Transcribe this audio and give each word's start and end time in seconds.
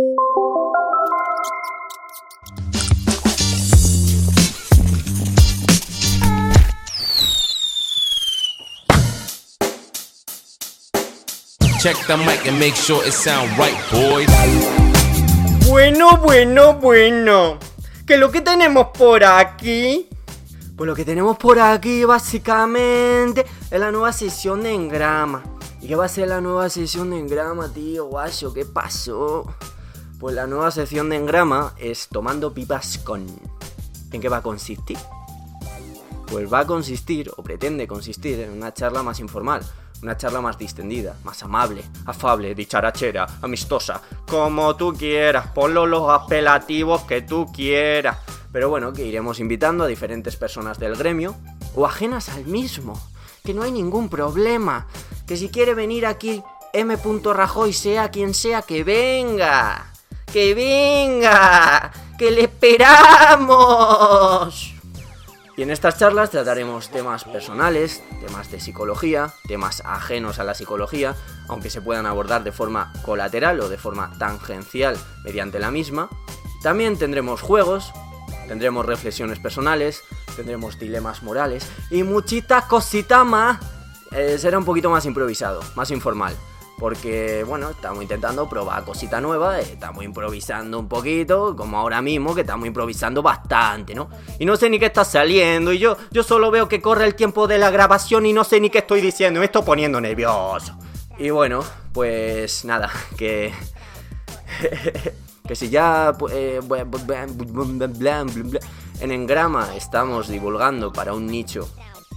Check 0.00 0.08
the 12.06 12.16
mic 12.16 12.46
and 12.46 12.58
make 12.58 12.74
sure 12.74 13.06
it 13.06 13.12
sound 13.12 13.50
right, 13.58 13.76
boys. 13.90 14.26
Bueno, 15.68 16.16
bueno, 16.16 16.72
bueno. 16.74 17.58
¿Qué 18.06 18.14
es 18.14 18.20
lo 18.20 18.30
que 18.30 18.40
tenemos 18.40 18.86
por 18.96 19.22
aquí? 19.22 20.08
Pues 20.76 20.88
lo 20.88 20.94
que 20.94 21.04
tenemos 21.04 21.36
por 21.36 21.58
aquí 21.58 22.04
básicamente 22.04 23.44
es 23.70 23.78
la 23.78 23.90
nueva 23.90 24.14
sesión 24.14 24.62
de 24.62 24.72
engrama. 24.72 25.42
¿Y 25.82 25.88
qué 25.88 25.96
va 25.96 26.06
a 26.06 26.08
ser 26.08 26.28
la 26.28 26.40
nueva 26.40 26.70
sesión 26.70 27.10
de 27.10 27.18
engrama, 27.18 27.70
tío? 27.70 28.06
Guacho, 28.06 28.54
¿qué 28.54 28.64
pasó? 28.64 29.44
Pues 30.20 30.34
la 30.34 30.46
nueva 30.46 30.70
sesión 30.70 31.08
de 31.08 31.16
engrama 31.16 31.72
es 31.78 32.08
tomando 32.08 32.52
pipas 32.52 32.98
con... 32.98 33.26
¿En 34.12 34.20
qué 34.20 34.28
va 34.28 34.36
a 34.36 34.42
consistir? 34.42 34.98
Pues 36.26 36.52
va 36.52 36.58
a 36.58 36.66
consistir, 36.66 37.30
o 37.38 37.42
pretende 37.42 37.88
consistir, 37.88 38.38
en 38.40 38.50
una 38.50 38.74
charla 38.74 39.02
más 39.02 39.18
informal, 39.18 39.62
una 40.02 40.18
charla 40.18 40.42
más 40.42 40.58
distendida, 40.58 41.16
más 41.24 41.42
amable, 41.42 41.82
afable, 42.04 42.54
dicharachera, 42.54 43.26
amistosa, 43.40 44.02
como 44.28 44.76
tú 44.76 44.92
quieras, 44.92 45.46
ponlo 45.54 45.86
los 45.86 46.10
apelativos 46.10 47.04
que 47.04 47.22
tú 47.22 47.50
quieras. 47.50 48.18
Pero 48.52 48.68
bueno, 48.68 48.92
que 48.92 49.06
iremos 49.06 49.40
invitando 49.40 49.84
a 49.84 49.86
diferentes 49.86 50.36
personas 50.36 50.78
del 50.78 50.96
gremio, 50.96 51.34
o 51.74 51.86
ajenas 51.86 52.28
al 52.28 52.44
mismo, 52.44 53.00
que 53.42 53.54
no 53.54 53.62
hay 53.62 53.72
ningún 53.72 54.10
problema, 54.10 54.86
que 55.26 55.38
si 55.38 55.48
quiere 55.48 55.72
venir 55.72 56.04
aquí 56.04 56.42
M. 56.74 56.94
Rajoy, 57.24 57.72
sea 57.72 58.10
quien 58.10 58.34
sea, 58.34 58.60
que 58.60 58.84
venga, 58.84 59.90
que 60.32 60.54
venga, 60.54 61.90
que 62.18 62.30
le 62.30 62.42
esperamos. 62.42 63.94
Y 65.56 65.62
en 65.62 65.70
estas 65.70 65.98
charlas 65.98 66.30
trataremos 66.30 66.88
temas 66.88 67.24
personales, 67.24 68.02
temas 68.26 68.50
de 68.50 68.60
psicología, 68.60 69.32
temas 69.46 69.82
ajenos 69.84 70.38
a 70.38 70.44
la 70.44 70.54
psicología, 70.54 71.16
aunque 71.48 71.68
se 71.68 71.82
puedan 71.82 72.06
abordar 72.06 72.44
de 72.44 72.52
forma 72.52 72.92
colateral 73.02 73.60
o 73.60 73.68
de 73.68 73.76
forma 73.76 74.12
tangencial 74.18 74.96
mediante 75.24 75.58
la 75.58 75.70
misma. 75.70 76.08
También 76.62 76.96
tendremos 76.96 77.42
juegos, 77.42 77.92
tendremos 78.48 78.86
reflexiones 78.86 79.38
personales, 79.38 80.02
tendremos 80.36 80.78
dilemas 80.78 81.22
morales 81.22 81.66
y 81.90 82.04
muchitas 82.04 82.64
cositas 82.64 83.26
más. 83.26 83.58
Eh, 84.12 84.38
será 84.38 84.58
un 84.58 84.64
poquito 84.64 84.88
más 84.90 85.04
improvisado, 85.04 85.60
más 85.74 85.90
informal 85.90 86.34
porque 86.80 87.44
bueno, 87.46 87.68
estamos 87.68 88.00
intentando 88.02 88.48
probar 88.48 88.82
cosita 88.86 89.20
nueva, 89.20 89.60
estamos 89.60 90.02
improvisando 90.02 90.78
un 90.78 90.88
poquito, 90.88 91.54
como 91.54 91.76
ahora 91.76 92.00
mismo 92.00 92.34
que 92.34 92.40
estamos 92.40 92.66
improvisando 92.66 93.22
bastante, 93.22 93.94
¿no? 93.94 94.08
Y 94.38 94.46
no 94.46 94.56
sé 94.56 94.70
ni 94.70 94.78
qué 94.78 94.86
está 94.86 95.04
saliendo 95.04 95.74
y 95.74 95.78
yo 95.78 95.98
yo 96.10 96.22
solo 96.22 96.50
veo 96.50 96.70
que 96.70 96.80
corre 96.80 97.04
el 97.04 97.14
tiempo 97.14 97.46
de 97.46 97.58
la 97.58 97.68
grabación 97.68 98.24
y 98.24 98.32
no 98.32 98.44
sé 98.44 98.60
ni 98.60 98.70
qué 98.70 98.78
estoy 98.78 99.02
diciendo, 99.02 99.40
me 99.40 99.46
estoy 99.46 99.62
poniendo 99.62 100.00
nervioso. 100.00 100.74
Y 101.18 101.28
bueno, 101.28 101.62
pues 101.92 102.64
nada, 102.64 102.90
que 103.18 103.52
que 105.46 105.54
si 105.54 105.68
ya 105.68 106.16
eh, 106.32 106.60
en 109.00 109.10
Engrama 109.12 109.76
estamos 109.76 110.28
divulgando 110.28 110.94
para 110.94 111.12
un 111.12 111.26
nicho 111.26 111.68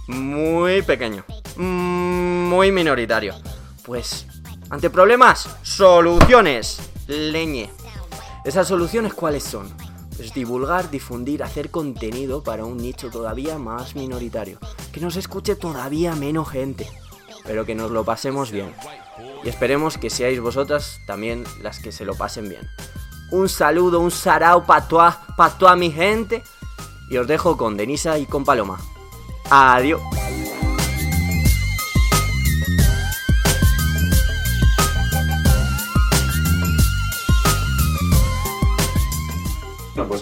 muy 0.08 0.80
pequeño, 0.80 1.22
muy 1.56 2.72
minoritario, 2.72 3.34
pues 3.84 4.26
ante 4.74 4.90
problemas, 4.90 5.48
soluciones. 5.62 6.80
Leñe. 7.06 7.70
¿Esas 8.44 8.66
soluciones 8.66 9.14
cuáles 9.14 9.44
son? 9.44 9.72
Es 10.18 10.34
divulgar, 10.34 10.90
difundir, 10.90 11.44
hacer 11.44 11.70
contenido 11.70 12.42
para 12.42 12.64
un 12.64 12.78
nicho 12.78 13.08
todavía 13.08 13.56
más 13.56 13.94
minoritario. 13.94 14.58
Que 14.92 15.00
nos 15.00 15.14
escuche 15.14 15.54
todavía 15.54 16.16
menos 16.16 16.48
gente. 16.48 16.90
Pero 17.44 17.64
que 17.64 17.76
nos 17.76 17.92
lo 17.92 18.04
pasemos 18.04 18.50
bien. 18.50 18.74
Y 19.44 19.48
esperemos 19.48 19.96
que 19.96 20.10
seáis 20.10 20.40
vosotras 20.40 20.98
también 21.06 21.44
las 21.62 21.78
que 21.78 21.92
se 21.92 22.04
lo 22.04 22.16
pasen 22.16 22.48
bien. 22.48 22.68
Un 23.30 23.48
saludo, 23.48 24.00
un 24.00 24.10
sarao 24.10 24.66
para 24.66 24.88
toda 24.88 25.76
mi 25.76 25.92
gente. 25.92 26.42
Y 27.08 27.16
os 27.16 27.28
dejo 27.28 27.56
con 27.56 27.76
Denisa 27.76 28.18
y 28.18 28.26
con 28.26 28.44
Paloma. 28.44 28.80
Adiós. 29.50 30.13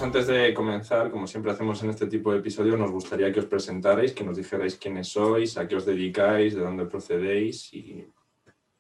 Antes 0.02 0.26
de 0.26 0.52
comenzar, 0.52 1.10
como 1.10 1.26
siempre 1.26 1.52
hacemos 1.52 1.82
en 1.82 1.90
este 1.90 2.06
tipo 2.06 2.32
de 2.32 2.38
episodios, 2.38 2.78
nos 2.78 2.90
gustaría 2.90 3.32
que 3.32 3.40
os 3.40 3.46
presentarais, 3.46 4.12
que 4.12 4.24
nos 4.24 4.36
dijerais 4.36 4.76
quiénes 4.76 5.08
sois, 5.08 5.56
a 5.56 5.66
qué 5.68 5.76
os 5.76 5.86
dedicáis, 5.86 6.54
de 6.54 6.60
dónde 6.60 6.86
procedéis 6.86 7.72
y 7.72 8.06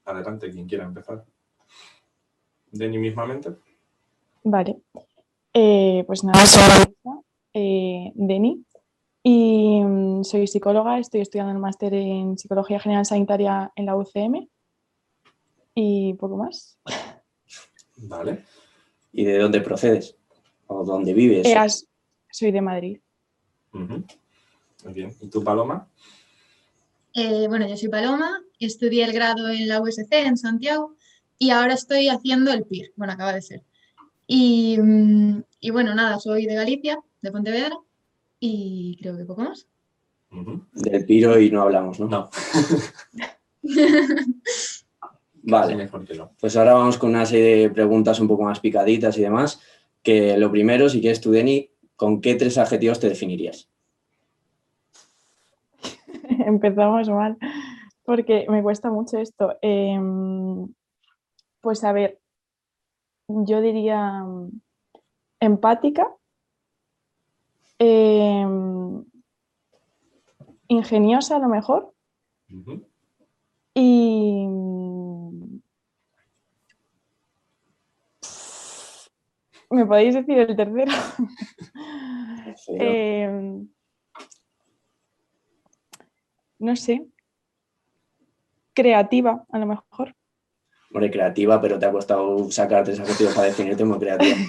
adelante, 0.04 0.50
quien 0.50 0.66
quiera 0.66 0.84
empezar. 0.84 1.24
Deni 2.70 2.98
mismamente. 2.98 3.50
Vale. 4.44 4.82
Eh, 5.54 6.02
pues 6.06 6.24
nada, 6.24 6.44
soy 6.46 6.94
eh, 7.54 8.12
Deni 8.14 8.64
y 9.22 9.80
mm, 9.84 10.24
soy 10.24 10.46
psicóloga, 10.46 10.98
estoy 10.98 11.20
estudiando 11.20 11.52
el 11.52 11.58
máster 11.58 11.94
en 11.94 12.38
Psicología 12.38 12.80
General 12.80 13.04
Sanitaria 13.04 13.70
en 13.76 13.86
la 13.86 13.96
UCM 13.96 14.48
y 15.74 16.14
poco 16.14 16.36
más. 16.36 16.78
Vale. 17.96 18.44
¿Y 19.12 19.24
de 19.24 19.38
dónde 19.38 19.60
procedes? 19.60 20.16
¿O 20.74 20.84
dónde 20.84 21.12
vives? 21.12 21.46
Eh, 21.46 21.56
soy 22.30 22.50
de 22.50 22.60
Madrid. 22.60 22.98
Ujú. 23.72 24.04
Muy 24.84 24.94
bien. 24.94 25.14
¿Y 25.20 25.28
tú, 25.28 25.44
Paloma? 25.44 25.86
Eh, 27.14 27.46
bueno, 27.48 27.68
yo 27.68 27.76
soy 27.76 27.88
Paloma, 27.88 28.42
estudié 28.58 29.04
el 29.04 29.12
grado 29.12 29.48
en 29.50 29.68
la 29.68 29.82
USC 29.82 30.10
en 30.12 30.36
Santiago 30.38 30.94
y 31.38 31.50
ahora 31.50 31.74
estoy 31.74 32.08
haciendo 32.08 32.52
el 32.52 32.64
PIR, 32.64 32.92
bueno, 32.96 33.12
acaba 33.12 33.34
de 33.34 33.42
ser. 33.42 33.62
Y, 34.26 34.78
mm, 34.80 35.42
y 35.60 35.70
bueno, 35.70 35.94
nada, 35.94 36.18
soy 36.18 36.46
de 36.46 36.54
Galicia, 36.54 36.98
de 37.20 37.30
Pontevedra 37.30 37.76
y 38.40 38.96
creo 39.00 39.16
que 39.16 39.24
poco 39.24 39.42
más. 39.42 39.66
Ujú. 40.30 40.64
Del 40.72 41.04
piro 41.04 41.38
y 41.38 41.50
no 41.50 41.62
hablamos, 41.62 42.00
¿no? 42.00 42.08
No. 42.08 42.30
Vale. 45.44 45.74
mejor 45.74 46.04
que 46.06 46.14
no. 46.14 46.32
Pues 46.40 46.56
ahora 46.56 46.74
vamos 46.74 46.98
con 46.98 47.10
una 47.10 47.26
serie 47.26 47.56
de 47.56 47.70
preguntas 47.70 48.20
un 48.20 48.28
poco 48.28 48.44
más 48.44 48.60
picaditas 48.60 49.18
y 49.18 49.22
demás. 49.22 49.60
Que 50.02 50.36
lo 50.36 50.50
primero, 50.50 50.88
si 50.88 51.00
quieres 51.00 51.20
tú, 51.20 51.30
Deni, 51.30 51.70
¿con 51.96 52.20
qué 52.20 52.34
tres 52.34 52.58
adjetivos 52.58 53.00
te 53.00 53.08
definirías? 53.08 53.68
Empezamos 56.46 57.08
mal, 57.08 57.36
porque 58.04 58.46
me 58.48 58.62
cuesta 58.62 58.90
mucho 58.90 59.18
esto. 59.18 59.56
Em, 59.62 60.66
pues 61.60 61.84
a 61.84 61.92
ver, 61.92 62.18
yo 63.28 63.60
diría 63.60 64.24
mm, 64.24 64.60
empática, 65.40 66.08
em, 67.78 69.04
ingeniosa 70.68 71.36
a 71.36 71.38
lo 71.38 71.48
mejor 71.48 71.92
y... 73.74 74.41
¿Me 79.72 79.86
podéis 79.86 80.14
decir 80.14 80.38
el 80.38 80.54
tercero? 80.54 80.92
Em, 82.68 83.66
no 86.58 86.76
sé. 86.76 87.06
Creativa, 88.74 89.46
a 89.50 89.58
lo 89.58 89.66
mejor. 89.66 90.14
Hombre, 90.90 91.10
creativa, 91.10 91.58
pero 91.60 91.78
te 91.78 91.86
ha 91.86 91.92
costado 91.92 92.50
sacar 92.50 92.84
tres 92.84 93.00
adjetivos 93.00 93.34
para 93.34 93.46
definirte 93.46 93.84
muy 93.84 93.98
creativa. 93.98 94.36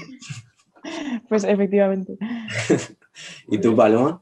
Pues 1.29 1.45
efectivamente. 1.45 2.17
¿Y 3.47 3.57
tú, 3.57 3.73
Paloma? 3.73 4.21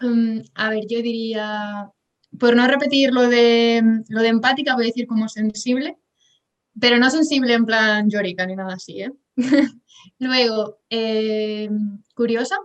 Mm, 0.00 0.40
a 0.56 0.70
ver, 0.70 0.84
yo 0.88 1.00
diría, 1.02 1.88
por 2.36 2.56
no 2.56 2.66
repetir 2.66 3.12
lo 3.12 3.28
de, 3.28 3.80
lo 4.08 4.22
de 4.22 4.28
empática, 4.28 4.74
voy 4.74 4.86
a 4.86 4.86
decir 4.86 5.06
como 5.06 5.28
sensible, 5.28 5.96
pero 6.80 6.98
no 6.98 7.10
sensible 7.10 7.54
en 7.54 7.64
plan 7.64 8.10
llorica 8.10 8.44
ni 8.44 8.56
nada 8.56 8.74
así, 8.74 9.02
¿eh? 9.02 9.12
Luego, 10.18 10.80
eh, 10.90 11.68
curiosa, 12.14 12.56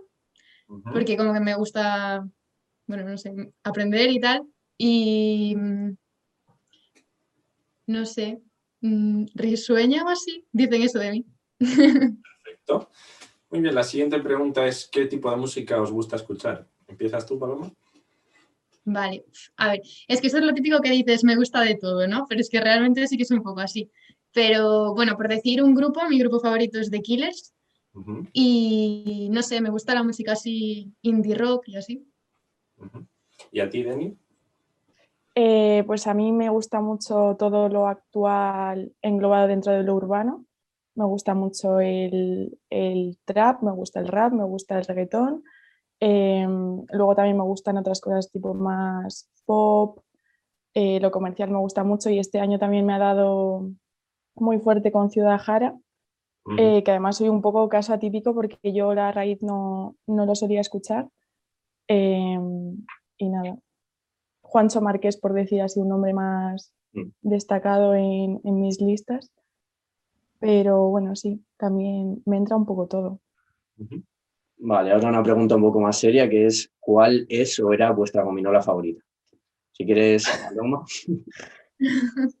porque 0.92 1.16
como 1.16 1.32
que 1.32 1.40
me 1.40 1.54
gusta, 1.54 2.26
bueno, 2.86 3.08
no 3.08 3.18
sé, 3.18 3.32
aprender 3.62 4.10
y 4.10 4.20
tal. 4.20 4.42
Y 4.78 5.54
mm, 5.56 5.96
no 7.86 8.04
sé, 8.04 8.40
mm, 8.80 9.26
risueña 9.34 10.04
o 10.04 10.08
así, 10.08 10.46
dicen 10.52 10.82
eso 10.82 10.98
de 10.98 11.10
mí. 11.12 11.26
Perfecto. 11.58 12.90
Muy 13.50 13.60
bien, 13.60 13.74
la 13.74 13.84
siguiente 13.84 14.18
pregunta 14.20 14.66
es 14.66 14.88
¿qué 14.90 15.06
tipo 15.06 15.30
de 15.30 15.36
música 15.36 15.80
os 15.80 15.92
gusta 15.92 16.16
escuchar? 16.16 16.68
¿Empiezas 16.88 17.24
tú, 17.26 17.38
Paloma? 17.38 17.72
Vale, 18.88 19.24
a 19.56 19.70
ver, 19.70 19.82
es 20.06 20.20
que 20.20 20.28
eso 20.28 20.38
es 20.38 20.44
lo 20.44 20.54
típico 20.54 20.80
que 20.80 20.90
dices, 20.90 21.24
me 21.24 21.34
gusta 21.34 21.60
de 21.62 21.74
todo, 21.74 22.06
¿no? 22.06 22.24
Pero 22.28 22.40
es 22.40 22.48
que 22.48 22.60
realmente 22.60 23.06
sí 23.08 23.16
que 23.16 23.24
es 23.24 23.30
un 23.32 23.42
poco 23.42 23.60
así. 23.60 23.90
Pero 24.36 24.92
bueno, 24.92 25.16
por 25.16 25.28
decir 25.28 25.62
un 25.62 25.74
grupo, 25.74 26.06
mi 26.10 26.18
grupo 26.18 26.40
favorito 26.40 26.78
es 26.78 26.90
The 26.90 27.00
Killers 27.00 27.54
y 28.34 29.30
no 29.30 29.42
sé, 29.42 29.62
me 29.62 29.70
gusta 29.70 29.94
la 29.94 30.02
música 30.02 30.32
así 30.32 30.92
indie 31.00 31.34
rock 31.34 31.68
y 31.68 31.76
así. 31.76 32.06
¿Y 33.50 33.60
a 33.60 33.70
ti, 33.70 33.82
Denny? 33.82 34.14
Eh, 35.34 35.84
pues 35.86 36.06
a 36.06 36.12
mí 36.12 36.32
me 36.32 36.50
gusta 36.50 36.82
mucho 36.82 37.34
todo 37.38 37.70
lo 37.70 37.88
actual 37.88 38.92
englobado 39.00 39.46
dentro 39.48 39.72
de 39.72 39.82
lo 39.82 39.94
urbano. 39.94 40.44
Me 40.94 41.06
gusta 41.06 41.32
mucho 41.34 41.80
el, 41.80 42.58
el 42.68 43.18
trap, 43.24 43.62
me 43.62 43.72
gusta 43.72 44.00
el 44.00 44.08
rap, 44.08 44.34
me 44.34 44.44
gusta 44.44 44.78
el 44.78 44.84
reggaetón. 44.84 45.44
Em, 45.98 46.84
luego 46.90 47.14
también 47.14 47.38
me 47.38 47.44
gustan 47.44 47.78
otras 47.78 48.02
cosas 48.02 48.30
tipo 48.30 48.52
más 48.52 49.30
pop. 49.46 50.00
eh, 50.74 51.00
lo 51.00 51.10
comercial 51.10 51.50
me 51.50 51.58
gusta 51.58 51.84
mucho 51.84 52.10
y 52.10 52.18
este 52.18 52.38
año 52.38 52.58
también 52.58 52.84
me 52.84 52.92
ha 52.92 52.98
dado 52.98 53.70
muy 54.36 54.58
fuerte 54.58 54.92
con 54.92 55.10
Ciudad 55.10 55.38
Jara, 55.38 55.76
eh, 56.58 56.84
que 56.84 56.90
además 56.92 57.16
soy 57.16 57.28
un 57.28 57.42
poco 57.42 57.68
caso 57.68 57.92
atípico 57.92 58.34
porque 58.34 58.72
yo 58.72 58.94
la 58.94 59.10
raíz 59.10 59.42
no, 59.42 59.96
no 60.06 60.26
lo 60.26 60.34
solía 60.34 60.60
escuchar. 60.60 61.08
Em, 61.88 62.84
y 63.18 63.28
nada, 63.28 63.58
Juancho 64.42 64.80
Márquez, 64.80 65.16
por 65.16 65.32
decir 65.32 65.62
así, 65.62 65.80
un 65.80 65.88
nombre 65.88 66.12
más 66.14 66.72
Mm. 66.96 67.10
destacado 67.20 67.94
en, 67.94 68.40
en 68.42 68.60
mis 68.60 68.80
listas. 68.80 69.30
Pero 70.40 70.88
bueno, 70.88 71.14
sí, 71.14 71.44
también 71.58 72.22
me 72.24 72.36
entra 72.38 72.56
un 72.56 72.66
poco 72.66 72.86
todo. 72.86 73.20
Vale, 74.58 74.92
ahora 74.92 75.08
una 75.10 75.22
pregunta 75.22 75.56
un 75.56 75.62
poco 75.62 75.80
más 75.80 75.98
seria, 75.98 76.28
que 76.28 76.46
es 76.46 76.72
¿cuál 76.80 77.26
es 77.28 77.58
o 77.60 77.72
era 77.72 77.90
vuestra 77.92 78.22
gominola 78.22 78.62
favorita? 78.62 79.02
Si 79.72 79.84
quieres, 79.84 80.26
Paloma. 80.48 80.84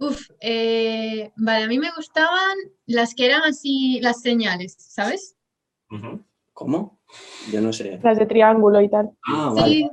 Uf, 0.00 0.30
eh, 0.40 1.30
vale, 1.36 1.64
a 1.64 1.68
mí 1.68 1.78
me 1.78 1.90
gustaban 1.94 2.56
las 2.86 3.14
que 3.14 3.26
eran 3.26 3.42
así, 3.42 4.00
las 4.00 4.22
señales, 4.22 4.74
¿sabes? 4.78 5.36
¿Cómo? 6.54 6.98
Yo 7.52 7.60
no 7.60 7.70
sé. 7.74 8.00
Las 8.02 8.18
de 8.18 8.24
triángulo 8.24 8.80
y 8.80 8.88
tal. 8.88 9.10
Ah, 9.26 9.52
vale. 9.54 9.90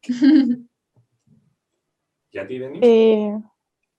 Sí. 0.00 0.66
¿Y 2.30 2.38
a 2.38 2.46
ti, 2.46 2.58
Denny? 2.58 2.78
Eh, 2.80 3.38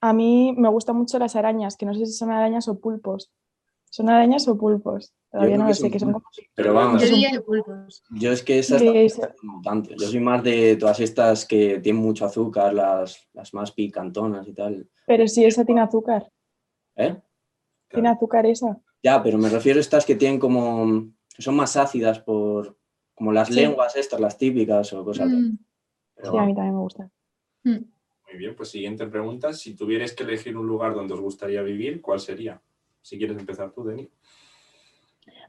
a 0.02 0.14
mí 0.14 0.56
me 0.58 0.70
gustan 0.70 0.96
mucho 0.96 1.20
las 1.20 1.36
arañas, 1.36 1.78
que 1.78 1.86
no 1.86 1.94
sé 1.94 2.08
si 2.08 2.14
son 2.14 2.32
arañas 2.32 2.68
o 2.68 2.80
pulpos. 2.80 3.32
¿Son 3.94 4.10
arañas 4.10 4.48
o 4.48 4.58
pulpos? 4.58 5.14
Todavía 5.30 5.56
no 5.58 5.66
que 5.66 5.70
lo 5.70 5.76
son 5.76 5.86
sé, 5.86 5.92
que 5.92 6.00
son 6.00 6.14
como... 6.14 6.26
Pero 6.56 6.74
vamos, 6.74 7.02
Yo 7.04 7.10
diría 7.10 7.30
que 7.32 7.42
pulpos. 7.42 8.02
yo 8.10 8.32
es 8.32 8.42
que 8.42 8.58
esas 8.58 8.82
Sí, 8.82 9.08
tanto. 9.64 9.92
Yo 9.94 10.08
soy 10.08 10.20
más 10.20 10.44
de 10.44 10.76
todas 10.78 11.00
estas 11.00 11.46
que 11.46 11.80
tienen 11.80 12.02
mucho 12.02 12.26
azúcar, 12.26 12.74
las, 12.74 13.30
las 13.34 13.54
más 13.54 13.72
picantonas 13.72 14.48
y 14.48 14.54
tal. 14.54 14.90
Pero 15.06 15.28
si 15.28 15.46
esa 15.46 15.64
tiene 15.64 15.82
azúcar. 15.82 16.28
¿Eh? 16.96 17.22
¿Tiene 17.88 18.10
azúcar 18.10 18.48
esa? 18.48 18.80
Ya, 19.04 19.22
pero 19.22 19.38
me 19.38 19.50
refiero 19.50 19.78
a 19.78 19.82
estas 19.82 20.06
que 20.08 20.16
tienen 20.16 20.40
como. 20.40 21.12
que 21.36 21.42
son 21.44 21.56
más 21.56 21.78
ácidas 21.78 22.18
por. 22.20 22.76
como 23.14 23.32
las 23.32 23.50
Sí. 23.50 23.54
lenguas 23.54 23.96
estas, 23.96 24.20
las 24.20 24.40
típicas 24.40 24.92
o 24.94 25.06
cosas 25.06 25.28
así. 25.28 25.36
Mm, 25.36 25.58
Pero 26.16 26.32
Sí, 26.32 26.38
a 26.40 26.46
mí 26.46 26.56
también 26.56 26.76
me 26.76 26.82
gusta. 26.82 27.12
mm. 27.64 27.70
Muy 27.72 28.38
bien, 28.40 28.56
pues 28.56 28.70
siguiente 28.70 29.06
pregunta. 29.06 29.54
Si 29.54 29.76
tuvierais 29.76 30.14
que 30.14 30.24
elegir 30.24 30.58
un 30.58 30.66
lugar 30.66 30.96
donde 30.96 31.14
os 31.14 31.22
gustaría 31.22 31.62
vivir, 31.62 32.02
¿cuál 32.02 32.20
sería? 32.20 32.60
Si 33.04 33.18
quieres 33.18 33.38
empezar 33.38 33.72
tú, 33.74 33.84
Denny. 33.84 34.10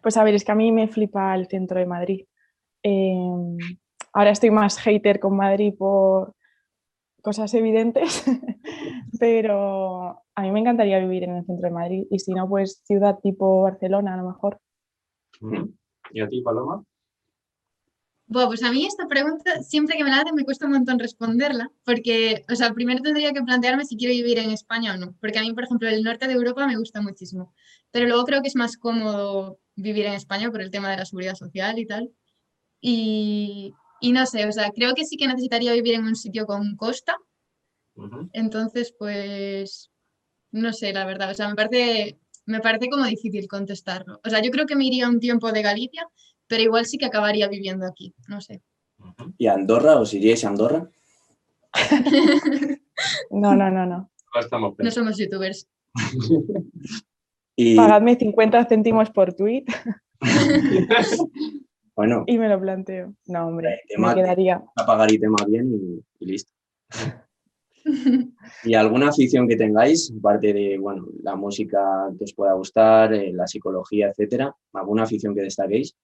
Pues 0.02 0.16
a 0.16 0.24
ver, 0.24 0.34
es 0.34 0.44
que 0.44 0.52
a 0.52 0.56
mí 0.56 0.70
me 0.72 0.88
flipa 0.88 1.34
el 1.34 1.46
centro 1.46 1.78
de 1.78 1.86
Madrid. 1.86 2.26
Eh, 2.82 3.56
ahora 4.12 4.30
estoy 4.30 4.50
más 4.50 4.78
hater 4.78 5.20
con 5.20 5.36
Madrid 5.36 5.72
por 5.78 6.34
cosas 7.22 7.54
evidentes, 7.54 8.24
pero 9.18 10.22
a 10.34 10.42
mí 10.42 10.50
me 10.50 10.60
encantaría 10.60 10.98
vivir 10.98 11.24
en 11.24 11.36
el 11.36 11.46
centro 11.46 11.68
de 11.68 11.74
Madrid 11.74 12.06
y 12.10 12.18
si 12.18 12.32
no, 12.32 12.46
pues 12.48 12.82
ciudad 12.84 13.18
tipo 13.22 13.62
Barcelona 13.62 14.14
a 14.14 14.16
lo 14.18 14.28
mejor. 14.28 14.58
Ujú. 15.40 15.72
¿Y 16.10 16.20
a 16.20 16.28
ti, 16.28 16.42
Paloma? 16.42 16.84
Buah, 18.26 18.46
pues 18.46 18.62
a 18.62 18.72
mí 18.72 18.86
esta 18.86 19.06
pregunta, 19.06 19.62
siempre 19.62 19.96
que 19.96 20.04
me 20.04 20.10
la 20.10 20.20
hacen, 20.20 20.34
me 20.34 20.44
cuesta 20.44 20.66
un 20.66 20.72
montón 20.72 20.98
responderla, 20.98 21.70
porque, 21.84 22.44
o 22.50 22.56
sea, 22.56 22.72
primero 22.72 23.02
tendría 23.02 23.32
que 23.32 23.42
plantearme 23.42 23.84
si 23.84 23.96
quiero 23.96 24.14
vivir 24.14 24.38
en 24.38 24.50
España 24.50 24.94
o 24.94 24.96
no, 24.96 25.14
porque 25.20 25.38
a 25.38 25.42
mí, 25.42 25.52
por 25.52 25.64
ejemplo, 25.64 25.88
el 25.88 26.02
norte 26.02 26.26
de 26.26 26.32
Europa 26.32 26.66
me 26.66 26.76
gusta 26.78 27.02
muchísimo, 27.02 27.54
pero 27.90 28.06
luego 28.06 28.24
creo 28.24 28.40
que 28.40 28.48
es 28.48 28.56
más 28.56 28.76
cómodo 28.78 29.58
vivir 29.76 30.06
en 30.06 30.14
España 30.14 30.50
por 30.50 30.62
el 30.62 30.70
tema 30.70 30.90
de 30.90 30.96
la 30.96 31.04
seguridad 31.04 31.34
social 31.34 31.78
y 31.78 31.86
tal. 31.86 32.10
Y, 32.80 33.74
y 34.00 34.12
no 34.12 34.26
sé, 34.26 34.46
o 34.46 34.52
sea, 34.52 34.70
creo 34.70 34.94
que 34.94 35.04
sí 35.04 35.16
que 35.16 35.26
necesitaría 35.28 35.72
vivir 35.74 35.94
en 35.94 36.04
un 36.04 36.16
sitio 36.16 36.46
con 36.46 36.76
costa, 36.76 37.16
Ujú. 37.96 38.30
entonces, 38.32 38.94
pues, 38.98 39.90
no 40.50 40.72
sé, 40.72 40.92
la 40.92 41.04
verdad, 41.06 41.30
o 41.30 41.34
sea, 41.34 41.48
me 41.48 41.56
parece, 41.56 42.18
me 42.46 42.60
parece 42.60 42.88
como 42.88 43.04
difícil 43.06 43.48
contestarlo. 43.48 44.20
O 44.24 44.30
sea, 44.30 44.42
yo 44.42 44.50
creo 44.50 44.66
que 44.66 44.76
me 44.76 44.86
iría 44.86 45.08
un 45.08 45.20
tiempo 45.20 45.52
de 45.52 45.62
Galicia, 45.62 46.06
pero 46.46 46.62
igual 46.62 46.86
sí 46.86 46.98
que 46.98 47.06
acabaría 47.06 47.48
viviendo 47.48 47.86
aquí, 47.86 48.14
no 48.28 48.40
sé. 48.40 48.62
¿Y 49.38 49.46
a 49.46 49.54
Andorra? 49.54 49.98
¿Os 49.98 50.14
iríais 50.14 50.44
a 50.44 50.48
Andorra? 50.48 50.88
No, 53.30 53.56
no, 53.56 53.70
no, 53.70 53.84
no. 53.84 54.10
Estamos 54.38 54.74
No 54.78 54.90
somos 54.90 55.18
youtubers. 55.18 55.68
Y 57.56 57.76
Pagadme 57.76 58.16
50 58.16 58.64
céntimos 58.66 59.10
por 59.10 59.34
tweet 59.34 59.64
bueno, 61.96 62.24
y 62.26 62.38
me 62.38 62.48
lo 62.48 62.60
planteo. 62.60 63.14
No, 63.26 63.48
hombre, 63.48 63.80
te 63.88 63.98
me 63.98 64.14
quedaría. 64.14 64.62
apagar 64.76 65.12
y 65.12 65.18
tema 65.18 65.36
bien 65.46 65.72
y, 65.74 66.24
y 66.24 66.26
listo. 66.26 66.52
¿Y 68.64 68.74
alguna 68.74 69.08
afición 69.08 69.46
que 69.46 69.56
tengáis, 69.56 70.12
aparte 70.18 70.52
de 70.52 70.78
bueno, 70.78 71.06
la 71.22 71.36
música 71.36 72.08
que 72.16 72.24
os 72.24 72.32
pueda 72.32 72.54
gustar, 72.54 73.12
eh, 73.12 73.32
la 73.32 73.46
psicología, 73.46 74.08
etcétera? 74.08 74.54
¿Alguna 74.72 75.02
afición 75.02 75.34
que 75.34 75.42
destaquéis? 75.42 75.94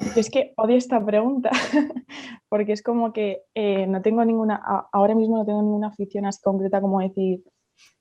Yo 0.00 0.20
es 0.20 0.30
que 0.30 0.54
odio 0.56 0.76
esta 0.76 1.04
pregunta, 1.04 1.50
porque 2.48 2.72
es 2.72 2.82
como 2.82 3.12
que 3.12 3.42
eh, 3.54 3.86
no 3.86 4.00
tengo 4.00 4.24
ninguna, 4.24 4.60
ahora 4.92 5.14
mismo 5.14 5.36
no 5.36 5.44
tengo 5.44 5.62
ninguna 5.62 5.88
afición 5.88 6.24
así 6.24 6.40
concreta 6.42 6.80
como 6.80 7.00
decir, 7.00 7.42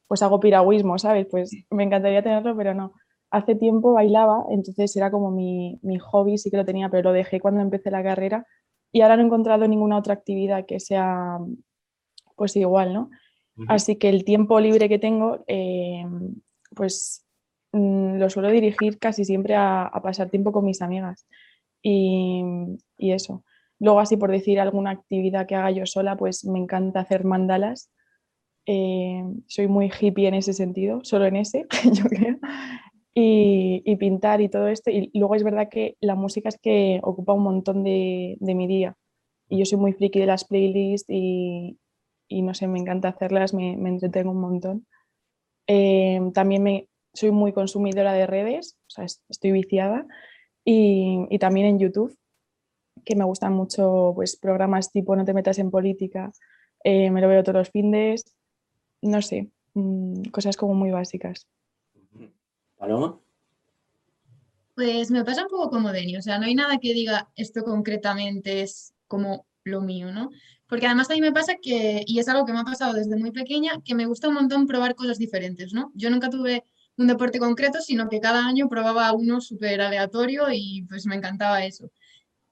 pues 0.08 0.22
hago 0.22 0.40
piragüismo, 0.40 0.98
¿sabes? 0.98 1.28
Pues 1.30 1.52
me 1.70 1.84
encantaría 1.84 2.24
tenerlo, 2.24 2.56
pero 2.56 2.74
no. 2.74 2.94
Hace 3.30 3.56
tiempo 3.56 3.94
bailaba, 3.94 4.46
entonces 4.50 4.96
era 4.96 5.12
como 5.12 5.32
mi, 5.32 5.80
mi 5.82 6.00
hobby, 6.00 6.38
sí 6.38 6.50
que 6.50 6.58
lo 6.58 6.66
tenía, 6.66 6.90
pero 6.90 7.04
lo 7.04 7.14
dejé 7.14 7.40
cuando 7.40 7.62
empecé 7.62 7.92
la 7.92 8.04
carrera 8.04 8.46
y 8.92 9.02
ahora 9.02 9.16
no 9.16 9.24
he 9.24 9.26
encontrado 9.26 9.68
ninguna 9.68 9.98
otra 9.98 10.14
actividad 10.14 10.66
que 10.66 10.80
sea 10.80 11.40
pues 12.36 12.56
igual, 12.56 12.94
¿no? 12.94 13.10
Así 13.68 13.98
que 13.98 14.10
el 14.10 14.26
tiempo 14.26 14.60
libre 14.60 14.90
que 14.90 14.98
tengo, 14.98 15.44
eh, 15.46 16.04
pues 16.76 17.24
mm, 17.72 18.18
lo 18.18 18.30
suelo 18.30 18.50
dirigir 18.50 19.00
casi 19.00 19.26
siempre 19.26 19.56
a, 19.56 19.92
pasar 20.04 20.30
tiempo 20.30 20.52
con 20.52 20.66
mis 20.66 20.82
amigas. 20.82 21.28
Y, 21.84 22.44
eso. 22.98 23.44
Luego, 23.80 24.00
así 24.00 24.18
por 24.18 24.32
decir 24.32 24.60
alguna 24.60 24.92
actividad 24.92 25.48
que 25.48 25.56
haga 25.56 25.72
yo 25.72 25.86
sola, 25.86 26.16
pues 26.18 26.46
me 26.46 26.60
encanta 26.60 27.02
hacer 27.02 27.26
mandalas. 27.26 27.92
Eh, 28.68 29.24
soy 29.48 29.68
muy 29.68 29.92
hippie 30.00 30.28
en 30.28 30.36
ese 30.36 30.54
sentido, 30.54 31.00
solo 31.04 31.26
en 31.26 31.36
ese, 31.38 31.66
yo 31.94 32.04
creo. 32.06 32.38
Y, 33.14 33.82
y 33.86 33.96
pintar 33.98 34.42
y 34.42 34.50
todo 34.50 34.68
esto. 34.68 34.92
Y 34.92 35.10
luego 35.14 35.36
es 35.36 35.44
verdad 35.44 35.68
que 35.70 35.98
la 36.00 36.16
música 36.16 36.50
es 36.50 36.60
que 36.60 37.00
ocupa 37.04 37.34
un 37.34 37.44
montón 37.44 37.84
de, 37.84 38.38
mi 38.40 38.68
día. 38.68 38.96
Y 39.50 39.60
yo 39.60 39.66
soy 39.66 39.80
muy 39.80 39.94
friki 39.94 40.20
de 40.20 40.28
las 40.28 40.46
playlists 40.46 41.10
y, 41.10 41.78
no 42.30 42.54
sé, 42.54 42.68
me 42.68 42.80
encanta 42.80 43.10
hacerlas, 43.10 43.54
me, 43.54 43.76
me 43.78 43.90
entretengo 43.90 44.32
un 44.32 44.42
montón. 44.42 44.88
Eh, 45.68 46.20
también 46.34 46.64
me, 46.64 46.88
soy 47.14 47.32
muy 47.32 47.54
consumidora 47.54 48.14
de 48.14 48.28
redes, 48.28 48.78
o 48.88 48.90
sea, 48.90 49.06
es- 49.06 49.22
estoy 49.30 49.52
viciada. 49.52 50.06
Y, 50.64 51.26
y 51.30 51.40
también 51.40 51.66
en 51.68 51.80
YouTube, 51.80 52.18
que 53.06 53.16
me 53.16 53.26
gustan 53.26 53.54
mucho 53.54 54.12
pues, 54.16 54.38
programas 54.38 54.92
tipo 54.92 55.16
No 55.16 55.26
te 55.26 55.34
metas 55.34 55.58
en 55.60 55.72
política, 55.72 56.32
eh, 56.84 57.10
me 57.12 57.22
lo 57.22 57.28
veo 57.28 57.44
todos 57.44 57.58
los 57.58 57.70
fines, 57.70 58.24
no 59.02 59.22
sé, 59.22 59.50
mm, 59.74 60.24
cosas 60.32 60.58
como 60.58 60.74
muy 60.74 60.92
básicas. 60.92 61.48
¿Paloma? 62.78 63.20
Pues 64.76 65.12
me 65.12 65.24
pasa 65.26 65.44
un 65.44 65.50
poco 65.50 65.70
como 65.70 65.92
Deni, 65.92 66.18
o 66.18 66.22
sea, 66.22 66.40
no 66.40 66.46
hay 66.46 66.56
nada 66.56 66.78
que 66.80 66.94
diga 66.94 67.30
esto 67.36 67.64
concretamente 67.64 68.62
es 68.62 68.94
como 69.08 69.46
lo 69.64 69.82
mío, 69.82 70.12
¿no? 70.12 70.30
Porque 70.68 70.86
además 70.88 71.10
a 71.12 71.14
mí 71.14 71.22
me 71.22 71.34
pasa 71.34 71.56
que, 71.62 72.04
y 72.08 72.20
es 72.20 72.28
algo 72.30 72.46
que 72.46 72.54
me 72.54 72.60
ha 72.60 72.64
pasado 72.64 72.94
desde 72.94 73.18
muy 73.18 73.32
pequeña, 73.32 73.82
que 73.84 73.94
me 73.94 74.06
gusta 74.06 74.30
un 74.30 74.36
montón 74.36 74.68
probar 74.68 74.96
cosas 74.96 75.18
diferentes, 75.18 75.74
¿no? 75.74 75.92
Yo 75.94 76.10
nunca 76.10 76.30
tuve 76.30 76.64
un 76.98 77.08
deporte 77.08 77.40
concreto, 77.40 77.80
sino 77.82 78.10
que 78.10 78.20
cada 78.20 78.46
año 78.46 78.70
probaba 78.70 79.12
uno 79.14 79.42
súper 79.42 79.82
aleatorio 79.82 80.48
y 80.52 80.86
pues 80.90 81.06
me 81.06 81.16
encantaba 81.16 81.66
eso. 81.66 81.92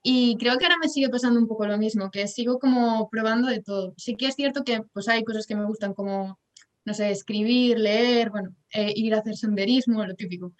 Y 0.01 0.37
creo 0.37 0.57
que 0.57 0.65
ahora 0.65 0.77
me 0.81 0.89
sigue 0.89 1.09
pasando 1.09 1.39
un 1.39 1.47
poco 1.47 1.67
lo 1.67 1.77
mismo, 1.77 2.09
que 2.11 2.27
sigo 2.27 2.59
como 2.59 3.09
probando 3.09 3.47
de 3.49 3.61
todo. 3.61 3.93
Sí 3.97 4.15
que 4.15 4.27
es 4.27 4.35
cierto 4.35 4.63
que 4.63 4.81
pues 4.93 5.07
hay 5.09 5.23
cosas 5.23 5.45
que 5.45 5.55
me 5.55 5.65
gustan 5.65 5.93
como, 5.93 6.39
no 6.85 6.93
sé, 6.93 7.11
escribir, 7.11 7.79
leer, 7.79 8.29
bueno, 8.29 8.55
eh, 8.73 8.93
ir 8.95 9.13
a 9.15 9.19
hacer 9.19 9.35
senderismo, 9.37 10.05
lo 10.05 10.15
típico. 10.15 10.53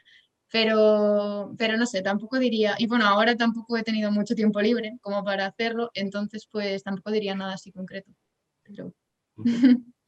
Pero, 0.52 1.54
pero 1.58 1.78
no 1.78 1.86
sé, 1.86 2.02
tampoco 2.02 2.40
diría, 2.40 2.76
y 2.80 2.88
bueno, 2.88 3.06
ahora 3.08 3.36
tampoco 3.36 3.78
he 3.78 3.84
tenido 3.84 4.12
mucho 4.12 4.36
tiempo 4.36 4.62
libre 4.62 4.98
como 5.02 5.24
para 5.24 5.46
hacerlo, 5.46 5.92
entonces 5.94 6.48
pues 6.52 6.84
tampoco 6.84 7.12
diría 7.12 7.36
nada 7.36 7.54
así 7.54 7.72
concreto. 7.72 8.12
Pero 8.64 8.94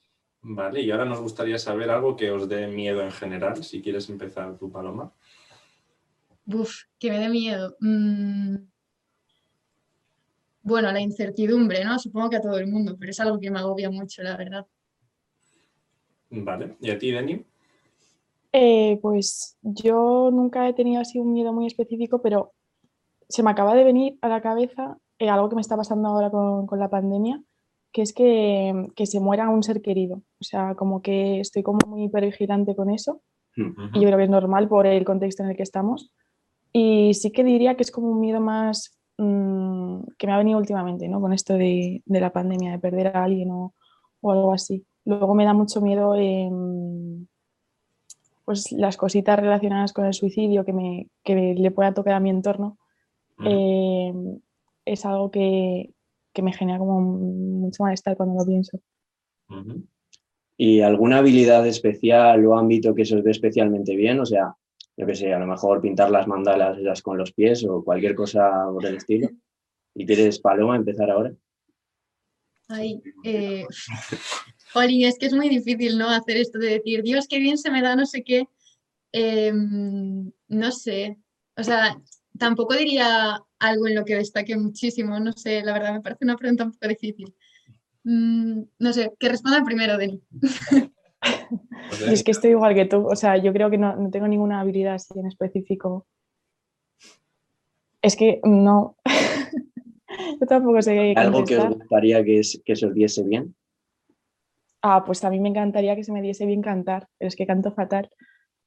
Vale, 0.43 0.81
y 0.81 0.89
ahora 0.89 1.05
nos 1.05 1.21
gustaría 1.21 1.59
saber 1.59 1.91
algo 1.91 2.15
que 2.15 2.31
os 2.31 2.49
dé 2.49 2.67
miedo 2.67 3.01
en 3.01 3.11
general, 3.11 3.63
si 3.63 3.81
quieres 3.81 4.09
empezar 4.09 4.57
tu 4.57 4.71
Paloma. 4.71 5.13
Uf, 6.47 6.83
que 6.97 7.11
me 7.11 7.19
dé 7.19 7.29
miedo. 7.29 7.75
Mm. 7.79 8.55
Bueno, 10.63 10.91
la 10.91 10.99
incertidumbre, 10.99 11.83
¿no? 11.83 11.99
Supongo 11.99 12.29
que 12.29 12.37
a 12.37 12.41
todo 12.41 12.57
el 12.57 12.67
mundo, 12.67 12.95
pero 12.99 13.11
es 13.11 13.19
algo 13.19 13.39
que 13.39 13.51
me 13.51 13.59
agobia 13.59 13.89
mucho, 13.89 14.23
la 14.23 14.35
verdad. 14.35 14.65
Vale, 16.29 16.77
¿y 16.79 16.89
a 16.89 16.97
ti, 16.97 17.11
Deni? 17.11 17.45
Eh, 18.53 18.99
pues 19.01 19.57
yo 19.61 20.29
nunca 20.31 20.67
he 20.67 20.73
tenido 20.73 21.01
así 21.01 21.19
un 21.19 21.33
miedo 21.33 21.53
muy 21.53 21.67
específico, 21.67 22.21
pero 22.21 22.53
se 23.29 23.43
me 23.43 23.51
acaba 23.51 23.75
de 23.75 23.83
venir 23.83 24.17
a 24.21 24.27
la 24.27 24.41
cabeza 24.41 24.97
eh, 25.19 25.29
algo 25.29 25.49
que 25.49 25.55
me 25.55 25.61
está 25.61 25.77
pasando 25.77 26.09
ahora 26.09 26.29
con, 26.31 26.65
con 26.67 26.79
la 26.79 26.89
pandemia, 26.89 27.41
que 27.91 28.01
es 28.01 28.13
que, 28.13 28.87
que 28.95 29.05
se 29.05 29.19
muera 29.19 29.49
un 29.49 29.63
ser 29.63 29.81
querido. 29.81 30.21
O 30.39 30.43
sea, 30.43 30.75
como 30.75 31.01
que 31.01 31.39
estoy 31.39 31.63
como 31.63 31.79
muy 31.87 32.05
hipervigilante 32.05 32.75
con 32.75 32.89
eso 32.89 33.21
y 33.55 33.99
yo 33.99 34.07
creo 34.07 34.17
que 34.17 34.23
es 34.23 34.29
normal 34.29 34.67
por 34.67 34.87
el 34.87 35.03
contexto 35.03 35.43
en 35.43 35.49
el 35.49 35.57
que 35.57 35.63
estamos. 35.63 36.11
Y 36.73 37.13
sí 37.13 37.31
que 37.31 37.43
diría 37.43 37.75
que 37.75 37.83
es 37.83 37.91
como 37.91 38.09
un 38.09 38.21
miedo 38.21 38.39
más 38.39 38.97
mm, 39.17 40.03
que 40.17 40.27
me 40.27 40.33
ha 40.33 40.37
venido 40.37 40.57
últimamente, 40.57 41.07
¿no? 41.09 41.19
Con 41.19 41.33
esto 41.33 41.53
de, 41.55 42.01
de 42.05 42.19
la 42.19 42.31
pandemia, 42.31 42.71
de 42.71 42.79
perder 42.79 43.15
a 43.15 43.23
alguien 43.23 43.51
o, 43.51 43.73
o 44.21 44.31
algo 44.31 44.53
así. 44.53 44.85
Luego 45.03 45.35
me 45.35 45.45
da 45.45 45.53
mucho 45.53 45.81
miedo 45.81 46.15
em, 46.15 47.27
pues 48.45 48.71
las 48.71 48.97
cositas 48.97 49.39
relacionadas 49.39 49.93
con 49.93 50.05
el 50.05 50.13
suicidio 50.13 50.63
que, 50.63 50.73
me, 50.73 51.07
que 51.23 51.55
le 51.57 51.71
pueda 51.71 51.93
tocar 51.93 52.13
a 52.13 52.19
mi 52.19 52.29
entorno. 52.29 52.77
em, 53.43 54.39
es 54.85 55.05
algo 55.05 55.29
que, 55.29 55.91
que 56.33 56.41
me 56.41 56.53
genera 56.53 56.79
como 56.79 57.01
mucho 57.01 57.83
malestar 57.83 58.15
cuando 58.15 58.39
lo 58.39 58.45
pienso. 58.45 58.79
¿Y 60.57 60.81
alguna 60.81 61.17
habilidad 61.17 61.65
especial 61.67 62.45
o 62.45 62.57
ámbito 62.57 62.93
que 62.93 63.05
se 63.05 63.15
os 63.15 63.23
dé 63.23 63.31
especialmente 63.31 63.95
bien? 63.95 64.19
O 64.19 64.25
sea, 64.25 64.55
yo 64.95 65.05
qué 65.05 65.15
sé, 65.15 65.33
a 65.33 65.39
lo 65.39 65.47
mejor 65.47 65.81
pintar 65.81 66.11
las 66.11 66.27
mandalas 66.27 66.77
esas 66.77 67.01
con 67.01 67.17
los 67.17 67.31
pies 67.33 67.65
o 67.65 67.83
cualquier 67.83 68.15
cosa 68.15 68.65
por 68.71 68.85
el 68.85 68.97
estilo. 68.97 69.29
¿Y 69.95 70.05
quieres, 70.05 70.39
Paloma, 70.39 70.75
empezar 70.75 71.09
ahora? 71.09 71.33
Ay, 72.69 73.01
eh, 73.23 73.65
jolín, 74.71 75.05
es 75.05 75.17
que 75.17 75.25
es 75.25 75.33
muy 75.33 75.49
difícil, 75.49 75.97
¿no? 75.97 76.09
Hacer 76.09 76.37
esto 76.37 76.59
de 76.59 76.69
decir, 76.69 77.03
Dios, 77.03 77.27
qué 77.27 77.39
bien 77.39 77.57
se 77.57 77.69
me 77.69 77.81
da 77.81 77.95
no 77.95 78.05
sé 78.05 78.23
qué. 78.23 78.47
Em, 79.11 80.31
no 80.47 80.71
sé, 80.71 81.17
o 81.57 81.63
sea, 81.63 81.99
tampoco 82.37 82.75
diría 82.75 83.41
algo 83.61 83.87
en 83.87 83.95
lo 83.95 84.03
que 84.05 84.15
destaque 84.15 84.57
muchísimo, 84.57 85.19
no 85.19 85.31
sé, 85.33 85.61
la 85.63 85.73
verdad 85.73 85.93
me 85.93 86.01
parece 86.01 86.25
una 86.25 86.35
pregunta 86.35 86.65
un 86.65 86.71
poco 86.73 86.87
difícil. 86.87 87.33
Mm, 88.03 88.61
no 88.79 88.93
sé, 88.93 89.13
que 89.19 89.29
responda 89.29 89.63
primero, 89.63 89.97
Deni. 89.97 90.21
Pues, 90.39 92.01
Y 92.09 92.13
es 92.13 92.23
que 92.23 92.31
estoy 92.31 92.51
igual 92.51 92.73
que 92.73 92.85
tú, 92.85 93.07
o 93.07 93.15
sea, 93.15 93.37
yo 93.37 93.53
creo 93.53 93.69
que 93.69 93.77
no, 93.77 93.95
no 93.95 94.09
tengo 94.09 94.27
ninguna 94.27 94.59
habilidad 94.61 94.95
así 94.95 95.17
en 95.19 95.27
específico. 95.27 96.07
Es 98.01 98.15
que 98.15 98.39
no. 98.43 98.97
yo 100.39 100.47
tampoco 100.47 100.81
sé 100.81 101.13
¿Algo 101.15 101.45
que 101.45 101.57
os 101.57 101.69
gustaría 101.77 102.23
que, 102.23 102.39
es- 102.39 102.61
que 102.65 102.75
se 102.75 102.87
os 102.87 102.93
diese 102.93 103.23
bien? 103.23 103.55
Ah, 104.81 105.03
pues 105.05 105.23
a 105.23 105.29
mí 105.29 105.39
me 105.39 105.49
encantaría 105.49 105.95
que 105.95 106.03
se 106.03 106.11
me 106.11 106.23
diese 106.23 106.47
bien 106.47 106.63
cantar, 106.63 107.07
pero 107.19 107.27
es 107.27 107.35
que 107.35 107.45
canto 107.45 107.71
fatal. 107.71 108.09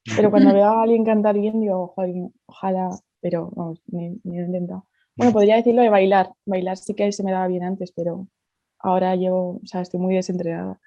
Pero 0.17 0.31
cuando 0.31 0.53
veo 0.53 0.67
a 0.67 0.83
alguien 0.83 1.03
cantar 1.05 1.35
bien, 1.39 1.61
digo, 1.61 1.89
"Jolín, 1.89 2.33
ojalá, 2.47 2.91
pero 3.25 3.51
vamos, 3.57 3.81
ni, 3.87 4.21
ni 4.23 4.37
lo 4.37 4.43
he 4.43 4.47
intentado. 4.47 4.87
Bueno, 5.17 5.33
podría 5.33 5.57
decirlo 5.57 5.81
de 5.81 5.89
bailar. 5.89 6.35
Bailar 6.45 6.77
sí 6.77 6.93
que 6.93 7.11
se 7.11 7.23
me 7.23 7.33
daba 7.33 7.49
bien 7.49 7.65
antes, 7.65 7.91
pero 7.91 8.29
ahora 8.79 9.17
yo, 9.17 9.35
o 9.35 9.61
sea, 9.65 9.81
estoy 9.81 9.99
muy 9.99 10.15
desentrenada. 10.15 10.79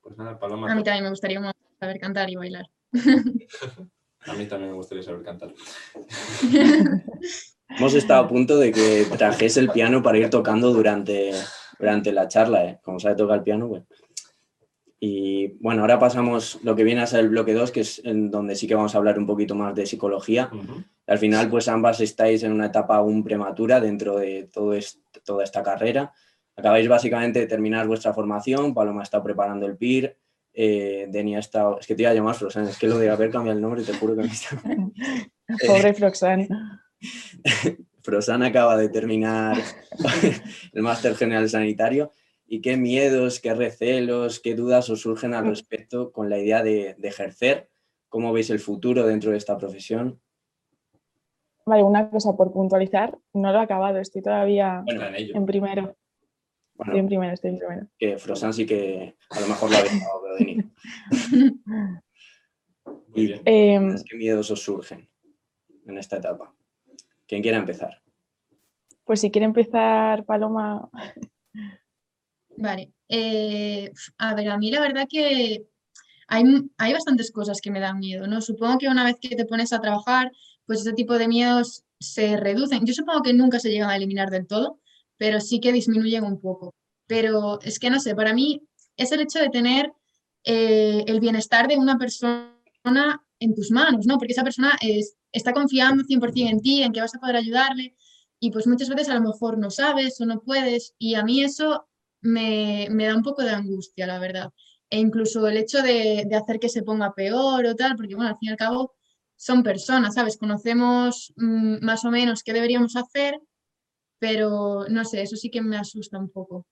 Pues 0.00 0.16
nada, 0.16 0.38
Paloma, 0.38 0.66
A 0.72 0.74
mí 0.74 0.82
también 0.82 1.04
me 1.04 1.10
gustaría 1.10 1.42
saber 1.78 2.00
cantar 2.00 2.30
y 2.30 2.36
bailar. 2.36 2.70
a 4.20 4.32
mí 4.32 4.46
también 4.46 4.70
me 4.70 4.76
gustaría 4.78 5.02
saber 5.02 5.22
cantar. 5.24 5.52
Hemos 7.68 7.92
estado 7.92 8.24
a 8.24 8.28
punto 8.28 8.56
de 8.56 8.72
que 8.72 9.04
trajese 9.18 9.60
el 9.60 9.68
piano 9.68 10.02
para 10.02 10.16
ir 10.16 10.30
tocando 10.30 10.72
durante, 10.72 11.32
durante 11.78 12.12
la 12.12 12.28
charla, 12.28 12.64
¿eh? 12.64 12.80
Como 12.82 12.98
sabe 12.98 13.16
tocar 13.16 13.36
el 13.36 13.44
piano, 13.44 13.68
pues. 13.68 13.84
Y 15.02 15.48
bueno, 15.60 15.80
ahora 15.80 15.98
pasamos 15.98 16.60
lo 16.62 16.76
que 16.76 16.84
viene 16.84 17.00
a 17.00 17.06
ser 17.06 17.20
el 17.20 17.30
bloque 17.30 17.54
2, 17.54 17.70
que 17.70 17.80
es 17.80 18.02
en 18.04 18.30
donde 18.30 18.54
sí 18.54 18.68
que 18.68 18.74
vamos 18.74 18.94
a 18.94 18.98
hablar 18.98 19.18
un 19.18 19.26
poquito 19.26 19.54
más 19.54 19.74
de 19.74 19.86
psicología. 19.86 20.50
Al 21.06 21.18
final, 21.18 21.48
pues 21.48 21.68
ambas 21.68 22.00
estáis 22.00 22.42
en 22.42 22.52
una 22.52 22.66
etapa 22.66 22.96
aún 22.96 23.24
prematura 23.24 23.80
dentro 23.80 24.18
de 24.18 24.50
todo 24.52 24.74
toda 25.24 25.42
esta 25.42 25.62
carrera. 25.62 26.12
Acabáis 26.54 26.86
básicamente 26.86 27.40
de 27.40 27.46
terminar 27.46 27.86
vuestra 27.86 28.12
formación, 28.12 28.74
Paloma 28.74 29.02
está 29.02 29.22
preparando 29.22 29.64
el 29.64 29.78
PIR, 29.78 30.18
eh, 30.52 31.06
Deni 31.08 31.36
ha 31.36 31.38
estado... 31.38 31.78
Es 31.80 31.86
que 31.86 31.94
te 31.94 32.02
iba 32.02 32.10
a 32.10 32.14
llamar 32.14 32.34
Frosan, 32.34 32.68
es 32.68 32.76
que 32.76 32.86
lo 32.86 32.98
de 32.98 33.08
haber 33.08 33.30
cambiado 33.30 33.56
el 33.56 33.62
nombre, 33.62 33.82
te 33.82 33.94
juro 33.94 34.14
que 34.14 34.22
me 34.22 34.28
está... 34.28 34.60
Pobre 35.66 35.94
Froxan. 35.94 36.46
Frosan 38.02 38.42
acaba 38.42 38.76
de 38.76 38.88
terminar 38.88 39.56
el 40.72 40.82
máster 40.82 41.14
general 41.16 41.48
sanitario. 41.48 42.12
¿Y 42.52 42.60
qué 42.62 42.76
miedos, 42.76 43.38
qué 43.38 43.54
recelos, 43.54 44.40
qué 44.40 44.56
dudas 44.56 44.90
os 44.90 45.02
surgen 45.02 45.34
al 45.34 45.46
respecto 45.46 46.10
con 46.10 46.28
la 46.28 46.36
idea 46.38 46.64
de, 46.64 46.96
de 46.98 47.08
ejercer? 47.08 47.70
¿Cómo 48.08 48.32
veis 48.32 48.50
el 48.50 48.58
futuro 48.58 49.06
dentro 49.06 49.30
de 49.30 49.36
esta 49.36 49.56
profesión? 49.56 50.20
Vale, 51.64 51.84
una 51.84 52.10
cosa 52.10 52.36
por 52.36 52.52
puntualizar, 52.52 53.16
no 53.34 53.52
lo 53.52 53.60
he 53.60 53.62
acabado, 53.62 53.98
estoy 53.98 54.22
todavía 54.22 54.82
Bueno, 54.84 55.06
en 55.06 55.14
ello. 55.14 55.36
en 55.36 55.46
primero. 55.46 55.96
Bueno, 56.74 56.92
Estoy 56.92 56.98
en 57.00 57.06
primero, 57.06 57.34
estoy 57.34 57.50
en 57.50 57.58
primero. 57.58 57.86
que 57.98 58.18
Frosan 58.18 58.52
sí 58.52 58.66
que 58.66 59.14
a 59.30 59.40
lo 59.40 59.46
mejor 59.46 59.70
lo 59.70 59.76
ha 59.76 59.82
dejado, 59.82 60.22
pero 60.22 60.36
Deni. 60.36 60.56
Muy 63.14 63.26
bien. 63.26 63.42
Em, 63.44 63.94
¿Qué 64.08 64.16
miedos 64.16 64.50
os 64.50 64.60
surgen 64.62 65.08
en 65.86 65.98
esta 65.98 66.16
etapa? 66.16 66.52
¿Quién 67.28 67.42
quiera 67.42 67.58
empezar? 67.58 68.02
pues 69.04 69.20
si 69.20 69.30
quiere 69.32 69.44
empezar 69.46 70.24
Paloma, 70.24 70.88
Vale. 72.66 72.92
eh, 73.08 73.90
a 74.18 74.34
ver, 74.34 74.48
a 74.50 74.58
mí 74.58 74.70
la 74.70 74.80
verdad 74.80 75.06
que 75.08 75.64
hay, 76.28 76.44
hay 76.78 76.92
bastantes 76.94 77.32
cosas 77.32 77.60
que 77.62 77.70
me 77.70 77.80
dan 77.80 77.98
miedo, 78.00 78.26
¿no? 78.26 78.40
Supongo 78.42 78.78
que 78.78 78.88
una 78.88 79.04
vez 79.04 79.16
que 79.20 79.36
te 79.36 79.46
pones 79.46 79.72
a 79.72 79.80
trabajar, 79.80 80.32
pues 80.66 80.80
ese 80.80 80.92
tipo 80.94 81.18
de 81.18 81.28
miedos 81.28 81.84
se 82.00 82.36
reducen. 82.36 82.86
Yo 82.86 82.94
supongo 82.94 83.22
que 83.22 83.34
nunca 83.34 83.60
se 83.60 83.70
llegan 83.70 83.90
a 83.90 83.96
eliminar 83.96 84.30
del 84.30 84.46
todo, 84.46 84.80
pero 85.18 85.40
sí 85.40 85.60
que 85.60 85.72
disminuyen 85.72 86.24
un 86.24 86.40
poco. 86.40 86.74
Pero 87.06 87.60
es 87.62 87.78
que 87.80 87.90
no 87.90 88.00
sé, 88.00 88.14
para 88.16 88.34
mí 88.34 88.62
es 88.96 89.12
el 89.12 89.20
hecho 89.20 89.40
de 89.40 89.50
tener 89.50 89.92
eh, 90.44 91.04
el 91.06 91.20
bienestar 91.20 91.68
de 91.68 91.76
una 91.78 91.98
persona 91.98 92.52
en 93.40 93.54
tus 93.54 93.70
manos, 93.70 94.06
¿no? 94.06 94.18
Porque 94.18 94.32
esa 94.32 94.44
persona 94.44 94.72
es- 94.80 95.16
está 95.32 95.52
confiando 95.52 96.04
100% 96.04 96.52
en 96.52 96.60
ti, 96.62 96.82
en 96.82 96.92
que 96.92 97.00
vas 97.00 97.14
a 97.14 97.20
poder 97.20 97.36
ayudarle, 97.36 97.94
y 98.40 98.50
pues 98.50 98.66
muchas 98.66 98.88
veces 98.88 99.08
a 99.10 99.14
lo 99.14 99.20
mejor 99.22 99.58
no 99.58 99.70
sabes 99.70 100.20
o 100.20 100.26
no 100.26 100.40
puedes, 100.42 100.94
y 100.98 101.14
a 101.14 101.22
mí 101.24 101.42
eso 101.42 101.86
me, 102.20 102.88
me 102.90 103.06
da 103.06 103.16
un 103.16 103.22
poco 103.22 103.42
de 103.42 103.50
angustia, 103.50 104.06
la 104.06 104.18
verdad. 104.18 104.50
E 104.88 104.98
incluso 104.98 105.46
el 105.46 105.56
hecho 105.56 105.82
de, 105.82 106.24
de 106.26 106.36
hacer 106.36 106.58
que 106.58 106.68
se 106.68 106.82
ponga 106.82 107.14
peor 107.14 107.64
o 107.66 107.76
tal, 107.76 107.96
porque 107.96 108.14
bueno, 108.14 108.30
al 108.30 108.38
fin 108.38 108.48
y 108.48 108.52
al 108.52 108.56
cabo 108.58 108.94
son 109.36 109.62
personas, 109.62 110.14
¿sabes? 110.14 110.36
Conocemos 110.36 111.32
mm, 111.36 111.84
más 111.84 112.04
o 112.04 112.10
menos 112.10 112.42
qué 112.42 112.52
deberíamos 112.52 112.96
hacer, 112.96 113.40
pero 114.18 114.86
no 114.88 115.04
sé, 115.04 115.22
eso 115.22 115.36
sí 115.36 115.50
que 115.50 115.62
me 115.62 115.76
asusta 115.76 116.18
un 116.18 116.30
poco. 116.30 116.66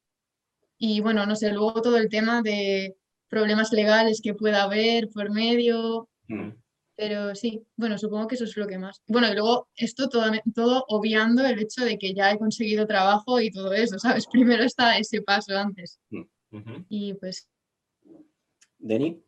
Y 0.79 1.01
bueno, 1.01 1.27
no 1.27 1.37
sé, 1.37 1.51
luego 1.53 1.81
todo 1.83 1.97
el 1.99 2.09
tema 2.09 2.43
de 2.43 2.97
problemas 3.29 3.73
legales 3.73 4.21
que 4.23 4.35
pueda 4.35 4.63
haber 4.65 5.09
por 5.11 5.31
medio, 5.31 6.09
Mm. 6.29 6.51
Pero 6.99 7.33
sí, 7.37 7.65
bueno, 7.77 7.97
supongo 7.97 8.27
que 8.27 8.35
eso 8.35 8.43
es 8.43 8.57
lo 8.57 8.67
que 8.67 8.77
más. 8.77 9.01
Bueno, 9.07 9.29
y 9.29 9.33
luego 9.33 9.69
esto 9.77 10.09
todo, 10.09 10.25
todo 10.53 10.85
obviando 10.89 11.47
el 11.47 11.61
hecho 11.61 11.85
de 11.85 11.97
que 11.97 12.13
ya 12.13 12.33
he 12.33 12.39
conseguido 12.39 12.89
trabajo 12.89 13.41
y 13.41 13.53
todo 13.53 13.73
eso, 13.73 14.01
¿sabes? 14.01 14.27
Primero 14.33 14.65
está 14.65 14.99
ese 14.99 15.23
paso 15.23 15.57
antes. 15.57 16.01
Ujú. 16.11 16.85
Y 16.89 17.15
pues 17.15 17.49
¿Deni? 18.81 19.23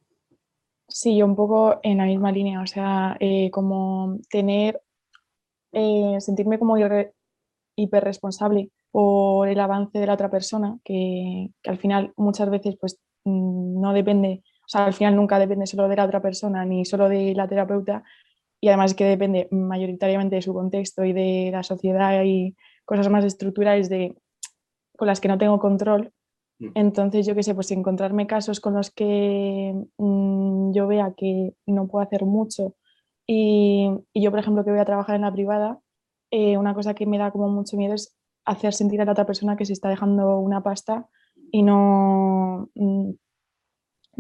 sí, 0.89 1.17
yo 1.17 1.25
un 1.25 1.37
poco 1.37 1.79
en 1.85 1.99
la 1.99 2.07
misma 2.07 2.33
línea, 2.33 2.61
o 2.61 2.67
sea, 2.67 3.17
eh, 3.21 3.53
como 3.53 4.19
tener, 4.29 4.83
eh, 5.71 6.17
sentirme 6.19 6.59
como 6.59 6.77
hiper 6.77 7.15
hiperresponsable 7.77 8.73
por 8.91 9.47
el 9.47 9.61
avance 9.61 10.01
de 10.01 10.07
la 10.07 10.15
otra 10.15 10.29
persona, 10.29 10.77
que, 10.83 11.51
que 11.63 11.71
al 11.71 11.79
final 11.79 12.13
muchas 12.17 12.51
veces 12.51 12.77
pues 12.81 12.99
mm, 13.23 13.81
no 13.81 13.93
depende, 13.93 14.43
sea, 14.71 14.87
al 14.87 14.93
final 14.93 15.17
nunca 15.17 15.39
depende 15.39 15.67
solo 15.67 15.89
de 15.89 15.97
la 15.97 16.05
otra 16.05 16.23
persona 16.23 16.65
ni 16.65 16.85
solo 16.85 17.09
de 17.09 17.35
la 17.35 17.49
terapeuta, 17.49 18.05
y 18.61 18.69
además 18.69 18.95
que 18.95 19.05
depende 19.05 19.49
mayoritariamente 19.51 20.37
de 20.37 20.43
su 20.43 20.53
contexto 20.53 21.05
y 21.05 21.13
de 21.13 21.51
la 21.53 21.63
sociedad 21.63 22.23
y 22.25 22.57
cosas 22.85 23.09
más 23.09 23.25
estructurales 23.25 23.89
de, 23.89 24.17
con 24.97 25.09
las 25.09 25.21
que 25.21 25.29
no 25.29 25.39
tengo 25.39 25.59
control. 25.59 26.13
Mm. 26.59 26.69
Entonces, 26.75 27.27
yo 27.27 27.35
qué 27.35 27.43
sé, 27.43 27.55
pues 27.55 27.71
encontrarme 27.71 28.27
casos 28.27 28.61
con 28.61 28.75
los 28.75 28.91
que 28.91 29.75
mm, 29.97 30.73
yo 30.73 30.87
vea 30.87 31.15
que 31.17 31.55
no 31.67 31.89
puedo 31.89 32.05
hacer 32.05 32.25
mucho 32.25 32.75
y, 33.27 33.91
y 34.13 34.23
yo, 34.23 34.31
por 34.31 34.41
ejemplo, 34.41 34.65
que 34.65 34.71
voy 34.71 34.81
a 34.81 34.85
trabajar 34.85 35.17
en 35.17 35.23
la 35.23 35.33
privada, 35.33 35.81
eh, 36.31 36.57
una 36.57 36.75
cosa 36.75 36.95
que 36.95 37.07
me 37.07 37.19
da 37.19 37.31
como 37.31 37.49
mucho 37.49 37.77
miedo 37.77 37.95
es 37.95 38.17
hacer 38.45 38.73
sentir 38.73 39.01
a 39.01 39.05
la 39.05 39.13
otra 39.13 39.27
persona 39.27 39.57
que 39.57 39.65
se 39.65 39.73
está 39.73 39.89
dejando 39.89 40.39
una 40.39 40.63
pasta 40.63 41.09
y 41.51 41.63
no, 41.63 42.69
mm, 42.75 43.11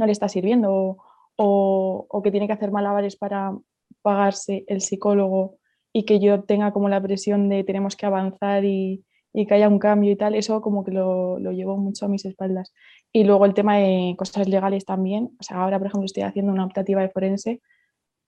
no 0.00 0.06
le 0.06 0.12
está 0.12 0.28
sirviendo 0.28 0.96
o, 1.36 2.20
que 2.24 2.30
tiene 2.30 2.46
que 2.46 2.52
hacer 2.52 2.72
malabares 2.72 3.16
para 3.16 3.56
pagarse 4.02 4.64
el 4.66 4.80
psicólogo 4.80 5.58
y 5.92 6.04
que 6.04 6.18
yo 6.18 6.42
tenga 6.42 6.72
como 6.72 6.88
la 6.88 7.00
presión 7.00 7.48
de 7.48 7.64
tenemos 7.64 7.96
que 7.96 8.06
avanzar 8.06 8.64
y, 8.64 9.04
que 9.32 9.54
haya 9.54 9.68
un 9.68 9.78
cambio 9.78 10.10
y 10.10 10.16
tal, 10.16 10.34
eso 10.34 10.60
como 10.60 10.84
que 10.84 10.90
lo, 10.90 11.38
lo, 11.38 11.52
llevo 11.52 11.76
mucho 11.76 12.06
a 12.06 12.08
mis 12.08 12.24
espaldas. 12.24 12.72
Y 13.12 13.22
luego 13.24 13.44
el 13.46 13.54
tema 13.54 13.76
de 13.76 14.14
cosas 14.18 14.48
legales 14.48 14.84
también, 14.84 15.30
o 15.38 15.42
sea, 15.42 15.62
ahora 15.62 15.78
por 15.78 15.86
ejemplo 15.86 16.06
estoy 16.06 16.24
haciendo 16.24 16.52
una 16.52 16.64
optativa 16.64 17.00
de 17.00 17.10
forense 17.10 17.60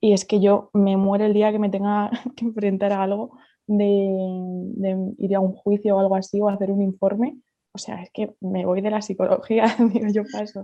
y 0.00 0.12
es 0.12 0.24
que 0.24 0.40
yo 0.40 0.70
me 0.72 0.96
muero 0.96 1.24
el 1.24 1.32
día 1.32 1.52
que 1.52 1.60
me 1.60 1.70
tenga 1.70 2.10
que 2.36 2.44
enfrentar 2.44 2.92
a 2.92 3.02
algo 3.02 3.38
de, 3.66 5.14
ir 5.18 5.36
a 5.36 5.40
un 5.40 5.52
juicio 5.52 5.96
o 5.96 6.00
algo 6.00 6.16
así 6.16 6.40
o 6.40 6.48
hacer 6.48 6.70
un 6.70 6.82
informe. 6.82 7.38
O 7.74 7.78
sea, 7.78 8.02
es 8.02 8.10
que 8.10 8.34
me 8.40 8.66
voy 8.66 8.82
de 8.82 8.90
la 8.90 9.02
psicología, 9.02 9.64
digo, 9.92 10.08
yo 10.12 10.22
paso. 10.30 10.62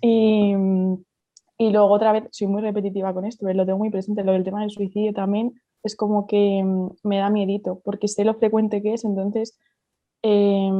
Y, 0.00 0.54
y 1.58 1.70
luego 1.70 1.88
otra 1.90 2.12
vez, 2.12 2.24
soy 2.30 2.46
muy 2.46 2.62
repetitiva 2.62 3.12
con 3.12 3.24
esto, 3.24 3.46
lo 3.52 3.66
tengo 3.66 3.78
muy 3.78 3.90
presente, 3.90 4.24
lo 4.24 4.32
del 4.32 4.44
tema 4.44 4.60
del 4.60 4.70
suicidio 4.70 5.12
también, 5.12 5.60
es 5.82 5.96
como 5.96 6.26
que 6.26 6.62
mm, 6.64 6.90
me 7.02 7.18
da 7.18 7.30
miedito, 7.30 7.80
porque 7.84 8.08
sé 8.08 8.24
lo 8.24 8.34
frecuente 8.34 8.82
que 8.82 8.94
es, 8.94 9.04
entonces, 9.04 9.58
eh, 10.22 10.70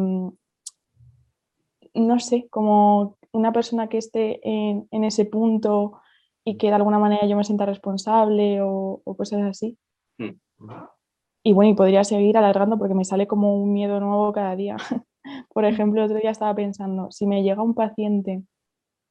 no 1.95 2.19
sé, 2.19 2.49
como 2.51 3.17
una 3.33 3.53
persona 3.53 3.89
que 3.89 3.99
esté 3.99 4.41
en, 4.49 4.89
en, 4.91 5.05
ese 5.05 5.25
punto 5.25 6.01
y 6.45 6.57
que 6.57 6.69
de 6.69 6.75
alguna 6.75 6.99
manera 6.99 7.27
yo 7.27 7.37
me 7.37 7.45
sienta 7.45 7.67
responsable 7.67 8.61
o, 8.63 9.01
o 9.05 9.17
cosas 9.17 9.43
así. 9.43 9.79
Mm. 10.19 10.31
Y 11.43 11.53
bueno, 11.53 11.71
y 11.73 11.75
podría 11.75 12.05
seguir 12.05 12.39
alargando 12.39 12.79
porque 12.79 12.95
me 12.95 13.05
sale 13.05 13.27
como 13.27 13.63
un 13.63 13.73
miedo 13.73 14.01
nuevo 14.01 14.33
cada 14.33 14.57
día. 14.57 14.77
Por 15.53 15.65
ejemplo, 15.65 16.01
el 16.01 16.07
otro 16.07 16.21
día 16.21 16.31
estaba 16.31 16.55
pensando, 16.55 17.11
si 17.11 17.27
me 17.27 17.43
llega 17.43 17.63
un 17.63 17.75
paciente, 17.75 18.43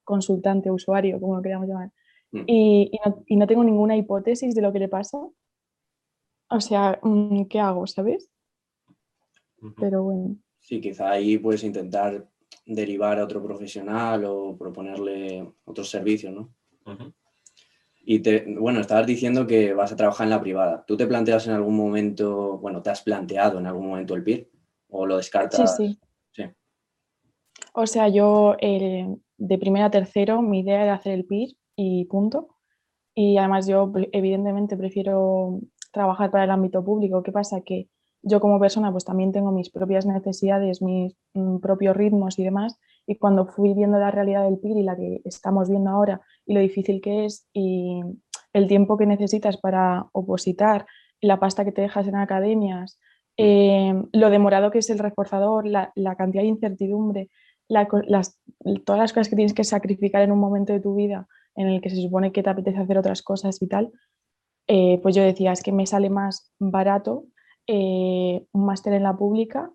consultante, 0.03 0.71
usuario, 0.71 1.19
como 1.19 1.35
lo 1.37 1.41
queramos 1.41 1.67
llamar, 1.67 1.91
mm. 2.31 2.43
y, 2.47 2.89
y, 2.91 2.99
no, 3.05 3.23
y 3.25 3.35
no 3.35 3.47
tengo 3.47 3.63
ninguna 3.63 3.95
hipótesis 3.95 4.53
de 4.55 4.61
lo 4.61 4.71
que 4.71 4.79
le 4.79 4.89
pasa, 4.89 5.19
o 6.49 6.61
sea, 6.61 6.99
mm, 7.01 7.45
¿qué 7.45 7.59
hago, 7.59 7.87
sabes? 7.87 8.29
Pero 9.79 10.03
bueno. 10.03 10.35
Sí, 10.59 10.81
quizá 10.81 11.11
ahí 11.11 11.37
puedes 11.37 11.63
intentar 11.63 12.27
derivar 12.65 13.19
a 13.19 13.23
otro 13.23 13.41
profesional 13.41 14.25
o 14.25 14.55
proponerle 14.57 15.51
otros 15.65 15.89
servicios, 15.89 16.33
¿no? 16.33 16.53
Uh 16.85 16.91
-huh. 16.91 17.13
Y 18.05 18.19
te, 18.19 18.45
bueno, 18.59 18.81
estabas 18.81 19.07
diciendo 19.07 19.47
que 19.47 19.73
vas 19.73 19.91
a 19.93 19.95
trabajar 19.95 20.25
en 20.25 20.31
la 20.31 20.41
privada. 20.41 20.83
¿Tú 20.85 20.97
te 20.97 21.07
planteas 21.07 21.47
en 21.47 21.53
algún 21.53 21.77
momento, 21.77 22.57
bueno, 22.57 22.81
te 22.81 22.89
has 22.89 23.01
planteado 23.01 23.59
en 23.59 23.65
algún 23.65 23.87
momento 23.87 24.13
el 24.13 24.23
PIR 24.23 24.49
o 24.93 25.05
lo 25.05 25.17
descartas? 25.17 25.75
Sí, 25.75 25.87
sí. 25.87 25.99
sí. 26.31 26.43
O 27.73 27.87
sea, 27.87 28.07
yo 28.07 28.55
eh, 28.59 29.07
de 29.37 29.57
primero 29.57 29.85
a 29.85 29.91
tercero 29.91 30.41
mi 30.41 30.59
idea 30.59 30.83
era 30.83 30.93
hacer 30.93 31.13
el 31.13 31.25
PIR 31.25 31.55
y 31.75 32.05
punto. 32.05 32.49
Y 33.15 33.37
además 33.37 33.67
yo 33.67 33.91
evidentemente 34.11 34.77
prefiero 34.77 35.59
trabajar 35.91 36.31
para 36.31 36.45
el 36.45 36.51
ámbito 36.51 36.83
público. 36.83 37.21
¿Qué 37.21 37.31
pasa? 37.31 37.61
Que 37.61 37.89
yo 38.23 38.39
como 38.39 38.59
persona 38.59 38.91
pues 38.91 39.05
también 39.05 39.31
tengo 39.31 39.51
mis 39.51 39.69
propias 39.69 40.05
necesidades, 40.05 40.81
mis 40.81 41.15
mm, 41.33 41.57
propios 41.57 41.95
ritmos 41.95 42.39
y 42.39 42.43
demás. 42.43 42.79
Y 43.05 43.17
cuando 43.17 43.45
fui 43.45 43.73
viendo 43.73 43.99
la 43.99 44.11
realidad 44.11 44.45
del 44.45 44.59
PIR 44.59 44.77
y 44.77 44.83
la 44.83 44.95
que 44.95 45.21
estamos 45.25 45.69
viendo 45.69 45.89
ahora 45.89 46.21
y 46.45 46.53
lo 46.53 46.61
difícil 46.61 47.01
que 47.01 47.25
es 47.25 47.47
y 47.53 48.01
el 48.53 48.67
tiempo 48.67 48.97
que 48.97 49.05
necesitas 49.05 49.57
para 49.57 50.07
opositar, 50.13 50.85
la 51.21 51.39
pasta 51.39 51.65
que 51.65 51.71
te 51.71 51.81
dejas 51.81 52.07
en 52.07 52.15
academias, 52.15 52.99
eh, 53.37 53.93
lo 54.11 54.29
demorado 54.29 54.71
que 54.71 54.79
es 54.79 54.89
el 54.89 54.99
reforzador, 54.99 55.65
la, 55.65 55.91
cantidad 56.17 56.43
de 56.43 56.49
incertidumbre, 56.49 57.29
la, 57.67 57.87
las, 58.07 58.39
todas 58.85 58.99
las 58.99 59.13
cosas 59.13 59.29
que 59.29 59.35
tienes 59.35 59.53
que 59.53 59.63
sacrificar 59.63 60.21
en 60.21 60.31
un 60.31 60.39
momento 60.39 60.73
de 60.73 60.79
tu 60.79 60.95
vida 60.95 61.27
en 61.55 61.67
el 61.67 61.81
que 61.81 61.89
se 61.89 62.01
supone 62.01 62.31
que 62.31 62.43
te 62.43 62.49
apetece 62.49 62.79
hacer 62.79 62.97
otras 62.97 63.21
cosas 63.21 63.61
y 63.61 63.67
tal, 63.67 63.91
eh, 64.67 64.99
pues 65.01 65.15
yo 65.15 65.23
decía, 65.23 65.51
es 65.51 65.61
que 65.61 65.71
me 65.71 65.85
sale 65.85 66.09
más 66.09 66.51
barato 66.59 67.25
eh, 67.67 68.45
un 68.51 68.65
máster 68.65 68.93
en 68.93 69.03
la 69.03 69.15
pública. 69.15 69.71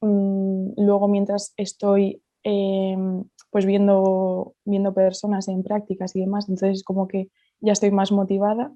Mm, 0.00 0.72
luego, 0.76 1.08
mientras 1.08 1.52
estoy 1.56 2.22
eh, 2.44 2.96
pues 3.50 3.66
viendo, 3.66 4.54
viendo 4.64 4.94
personas 4.94 5.48
en 5.48 5.62
prácticas 5.62 6.14
y 6.16 6.20
demás, 6.20 6.48
entonces 6.48 6.84
como 6.84 7.08
que 7.08 7.28
ya 7.60 7.72
estoy 7.72 7.90
más 7.90 8.12
motivada 8.12 8.72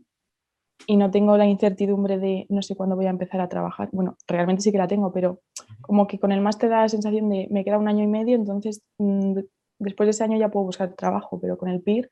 y 0.87 0.97
no 0.97 1.11
tengo 1.11 1.37
la 1.37 1.47
incertidumbre 1.47 2.19
de 2.19 2.47
no 2.49 2.63
sé 2.63 2.77
cuándo 2.77 2.97
voy 2.97 3.07
a 3.07 3.11
empezar 3.11 3.41
a 3.41 3.49
trabajar. 3.49 3.89
Bueno, 3.93 4.17
realmente 4.27 4.63
sí 4.63 4.73
que 4.73 4.79
la 4.79 4.89
tengo, 4.89 5.13
pero 5.13 5.41
como 5.81 6.07
que 6.07 6.19
con 6.19 6.33
el 6.33 6.41
máster 6.41 6.71
da 6.71 6.83
la 6.83 6.89
sensación 6.89 7.29
de 7.31 7.49
me 7.51 7.65
queda 7.65 7.79
un 7.79 7.89
año 7.89 8.05
y 8.05 8.09
medio, 8.09 8.37
entonces 8.37 8.83
mm, 8.99 9.39
después 9.79 10.07
de 10.07 10.11
ese 10.11 10.25
año 10.25 10.39
ya 10.39 10.51
puedo 10.51 10.67
buscar 10.67 10.93
trabajo, 10.95 11.39
pero 11.41 11.57
con 11.57 11.69
el 11.69 11.81
PIR 11.81 12.11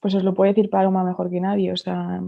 pues 0.00 0.14
os 0.14 0.24
lo 0.24 0.34
puede 0.34 0.52
decir 0.52 0.70
Paloma 0.70 1.04
mejor 1.04 1.30
que 1.30 1.40
nadie. 1.40 1.72
O 1.72 1.76
sea, 1.76 2.20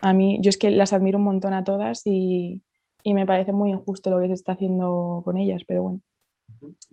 a 0.00 0.12
mí, 0.12 0.38
yo 0.40 0.48
es 0.48 0.58
que 0.58 0.70
las 0.70 0.92
admiro 0.92 1.18
un 1.18 1.24
montón 1.24 1.52
a 1.52 1.64
todas 1.64 2.06
y, 2.06 2.62
y 3.02 3.14
me 3.14 3.26
parece 3.26 3.52
muy 3.52 3.70
injusto 3.70 4.10
lo 4.10 4.20
que 4.20 4.28
se 4.28 4.34
está 4.34 4.52
haciendo 4.52 5.22
con 5.24 5.36
ellas, 5.36 5.62
pero 5.66 5.82
bueno. 5.82 6.00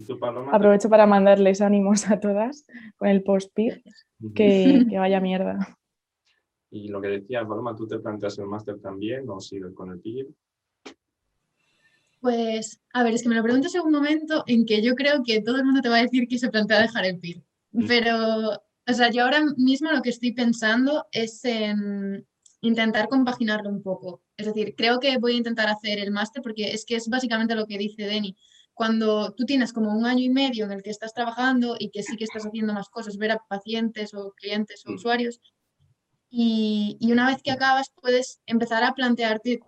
¿Tú, 0.05 0.19
Paloma, 0.19 0.51
Aprovecho 0.51 0.89
para 0.89 1.07
mandarles 1.07 1.61
ánimos 1.61 2.09
a 2.09 2.19
todas 2.19 2.65
con 2.97 3.09
el 3.09 3.23
post-PIR, 3.23 3.81
que, 4.35 4.85
que, 4.89 4.99
vaya 4.99 5.19
mierda. 5.19 5.77
Y 6.69 6.89
lo 6.89 7.01
que 7.01 7.07
decía 7.07 7.47
Paloma, 7.47 7.75
¿tú 7.75 7.87
te 7.87 7.99
planteas 7.99 8.37
el 8.39 8.47
máster 8.47 8.79
también 8.79 9.29
o 9.29 9.39
sigues 9.39 9.73
con 9.73 9.91
el 9.91 9.99
PIR? 9.99 10.27
Pues, 12.19 12.81
a 12.93 13.03
ver, 13.03 13.13
es 13.13 13.23
que 13.23 13.29
me 13.29 13.35
lo 13.35 13.43
preguntas 13.43 13.73
en 13.75 13.81
un 13.81 13.91
momento 13.91 14.43
en 14.47 14.65
que 14.65 14.81
yo 14.81 14.95
creo 14.95 15.23
que 15.23 15.41
todo 15.41 15.57
el 15.57 15.65
mundo 15.65 15.81
te 15.81 15.89
va 15.89 15.97
a 15.97 16.01
decir 16.01 16.27
que 16.27 16.39
se 16.39 16.49
plantea 16.49 16.81
dejar 16.81 17.05
el 17.05 17.19
PIR. 17.19 17.43
Pero 17.87 18.59
o 18.89 18.93
sea, 18.93 19.11
yo 19.11 19.23
ahora 19.23 19.43
mismo 19.57 19.91
lo 19.91 20.01
que 20.01 20.11
estoy 20.11 20.31
pensando 20.31 21.07
es 21.11 21.43
en 21.43 22.25
intentar 22.61 23.09
compaginarlo 23.09 23.69
un 23.69 23.83
poco. 23.83 24.21
Es 24.37 24.45
decir, 24.45 24.75
creo 24.77 24.99
que 24.99 25.17
voy 25.17 25.33
a 25.33 25.37
intentar 25.37 25.67
hacer 25.67 25.99
el 25.99 26.11
máster 26.11 26.41
porque 26.41 26.71
es 26.71 26.85
que 26.85 26.95
es 26.95 27.09
básicamente 27.09 27.53
lo 27.53 27.67
que 27.67 27.77
dice 27.77 28.03
Denny. 28.03 28.37
Cuando 28.73 29.33
tú 29.33 29.43
tienes 29.43 29.73
como 29.73 29.91
un 29.91 30.05
año 30.05 30.23
y 30.23 30.29
medio 30.29 30.65
en 30.65 30.71
el 30.71 30.83
que 30.83 30.91
estás 30.91 31.13
trabajando 31.13 31.75
y 31.77 31.89
que 31.89 32.01
sí 32.01 32.15
que 32.15 32.23
estás 32.23 32.45
haciendo 32.45 32.73
más 32.73 32.87
cosas, 32.87 33.17
ver 33.17 33.31
a 33.31 33.43
pacientes 33.49 34.13
o 34.13 34.31
clientes 34.31 34.85
o 34.85 34.93
usuarios, 34.93 35.41
y, 36.29 36.97
y 36.99 37.11
una 37.11 37.27
vez 37.27 37.41
que 37.41 37.51
acabas 37.51 37.91
puedes 38.01 38.39
empezar 38.45 38.83
a 38.83 38.93
plantearte 38.93 39.59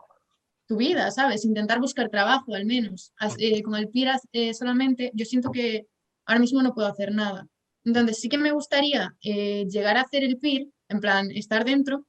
tu 0.70 0.78
vida, 0.78 1.10
¿sabes? 1.10 1.46
Intentar 1.46 1.80
buscar 1.80 2.10
trabajo 2.10 2.54
al 2.54 2.66
menos. 2.66 3.12
Eh, 3.40 3.64
con 3.64 3.76
el 3.76 3.90
PIRA 3.90 4.20
eh, 4.32 4.54
solamente, 4.54 5.12
yo 5.16 5.26
siento 5.26 5.52
que 5.52 5.88
ahora 6.26 6.40
mismo 6.40 6.62
no 6.62 6.76
puedo 6.76 6.88
hacer 6.88 7.12
nada. 7.12 7.48
Entonces 7.84 8.20
sí 8.20 8.30
que 8.30 8.38
me 8.38 8.52
gustaría 8.52 9.16
eh, 9.24 9.66
llegar 9.68 9.98
a 9.98 10.02
hacer 10.02 10.24
el 10.24 10.38
PIR, 10.38 10.70
en 10.90 11.00
plan, 11.00 11.32
estar 11.32 11.66
dentro, 11.66 12.06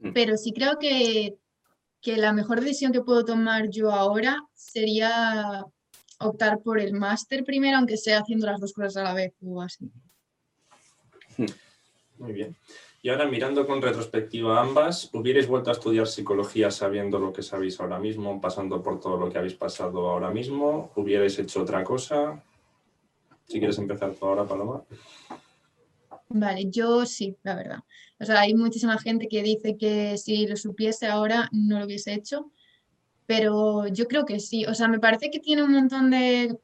mm. 0.00 0.12
pero 0.12 0.36
sí 0.36 0.52
creo 0.52 0.78
que, 0.80 1.36
que 2.00 2.16
la 2.16 2.32
mejor 2.32 2.60
decisión 2.60 2.90
que 2.90 3.02
puedo 3.02 3.24
tomar 3.24 3.70
yo 3.70 3.92
ahora 3.92 4.36
sería 4.52 5.64
optar 6.18 6.60
por 6.62 6.80
el 6.80 6.92
máster 6.92 7.44
primero, 7.44 7.76
aunque 7.76 7.96
sea 7.96 8.18
haciendo 8.18 8.46
las 8.46 8.60
dos 8.60 8.72
cosas 8.72 8.96
a 8.96 9.04
la 9.04 9.14
vez 9.14 9.32
o 9.42 9.62
así. 9.62 9.88
Hmm. 11.36 11.46
Muy 12.18 12.32
bien. 12.32 12.56
Y 13.06 13.08
ahora 13.08 13.28
mirando 13.28 13.64
con 13.68 13.80
retrospectiva 13.80 14.60
ambas, 14.60 15.10
¿hubierais 15.14 15.46
vuelto 15.46 15.70
a 15.70 15.74
estudiar 15.74 16.08
psicología 16.08 16.72
sabiendo 16.72 17.20
lo 17.20 17.32
que 17.32 17.40
sabéis 17.40 17.78
ahora 17.78 18.00
mismo, 18.00 18.40
pasando 18.40 18.82
por 18.82 18.98
todo 18.98 19.16
lo 19.16 19.30
que 19.30 19.38
habéis 19.38 19.54
pasado 19.54 20.10
ahora 20.10 20.32
mismo? 20.32 20.90
¿Hubierais 20.96 21.38
hecho 21.38 21.62
otra 21.62 21.84
cosa? 21.84 22.42
Si 23.44 23.60
quieres 23.60 23.78
empezar 23.78 24.12
tú 24.12 24.26
ahora, 24.26 24.44
Paloma. 24.44 24.82
Vale, 26.30 26.68
yo 26.68 27.06
sí, 27.06 27.36
la 27.44 27.54
verdad. 27.54 27.78
O 28.18 28.24
sea, 28.24 28.40
hay 28.40 28.54
muchísima 28.54 28.98
gente 28.98 29.28
que 29.28 29.40
dice 29.44 29.76
que 29.76 30.18
si 30.18 30.44
lo 30.48 30.56
supiese 30.56 31.06
ahora 31.06 31.48
no 31.52 31.78
lo 31.78 31.84
hubiese 31.84 32.12
hecho, 32.12 32.50
pero 33.24 33.86
yo 33.86 34.08
creo 34.08 34.24
que 34.24 34.40
sí. 34.40 34.66
O 34.66 34.74
sea, 34.74 34.88
me 34.88 34.98
parece 34.98 35.30
que 35.30 35.38
tiene 35.38 35.62
un 35.62 35.74
montón 35.74 36.10
de, 36.10 36.58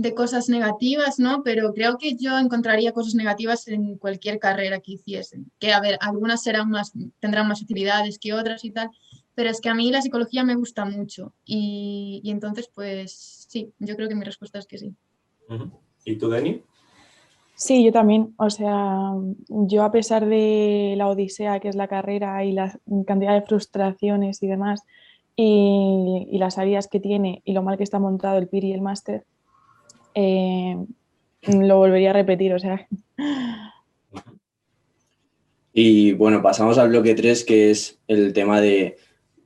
de 0.00 0.14
cosas 0.14 0.48
negativas, 0.48 1.18
¿no? 1.18 1.42
Pero 1.42 1.74
creo 1.74 1.98
que 1.98 2.16
yo 2.16 2.38
encontraría 2.38 2.92
cosas 2.92 3.14
negativas 3.14 3.68
en 3.68 3.98
cualquier 3.98 4.38
carrera 4.38 4.80
que 4.80 4.92
hiciesen. 4.92 5.50
Que, 5.58 5.74
a 5.74 5.80
ver, 5.80 5.98
algunas 6.00 6.42
serán 6.42 6.70
más, 6.70 6.92
tendrán 7.18 7.46
más 7.46 7.60
utilidades 7.60 8.18
que 8.18 8.32
otras 8.32 8.64
y 8.64 8.70
tal, 8.70 8.88
pero 9.34 9.50
es 9.50 9.60
que 9.60 9.68
a 9.68 9.74
mí 9.74 9.90
la 9.90 10.00
psicología 10.00 10.42
me 10.42 10.54
gusta 10.54 10.86
mucho. 10.86 11.34
Y, 11.44 12.22
y 12.24 12.30
entonces, 12.30 12.70
pues 12.74 13.46
sí, 13.48 13.74
yo 13.78 13.94
creo 13.94 14.08
que 14.08 14.14
mi 14.14 14.24
respuesta 14.24 14.58
es 14.58 14.66
que 14.66 14.78
sí. 14.78 14.94
¿Y 16.06 16.16
tú, 16.16 16.30
Dani? 16.30 16.62
Sí, 17.54 17.84
yo 17.84 17.92
también. 17.92 18.34
O 18.38 18.48
sea, 18.48 19.12
yo 19.48 19.82
a 19.82 19.92
pesar 19.92 20.24
de 20.24 20.94
la 20.96 21.08
odisea 21.08 21.60
que 21.60 21.68
es 21.68 21.76
la 21.76 21.88
carrera 21.88 22.42
y 22.42 22.52
la 22.52 22.80
cantidad 23.06 23.34
de 23.34 23.42
frustraciones 23.42 24.42
y 24.42 24.46
demás, 24.46 24.82
y, 25.36 26.26
y 26.30 26.38
las 26.38 26.54
salidas 26.54 26.88
que 26.88 27.00
tiene 27.00 27.42
y 27.44 27.52
lo 27.52 27.62
mal 27.62 27.76
que 27.76 27.84
está 27.84 27.98
montado 27.98 28.38
el 28.38 28.48
PIR 28.48 28.64
y 28.64 28.72
el 28.72 28.80
máster, 28.80 29.26
eh, 30.14 30.76
lo 31.42 31.76
volvería 31.78 32.10
a 32.10 32.14
repetir, 32.14 32.54
o 32.54 32.58
sea. 32.58 32.86
Y 35.72 36.12
bueno, 36.12 36.42
pasamos 36.42 36.78
al 36.78 36.88
bloque 36.88 37.14
3, 37.14 37.44
que 37.44 37.70
es 37.70 38.00
el 38.08 38.32
tema 38.32 38.60
de 38.60 38.96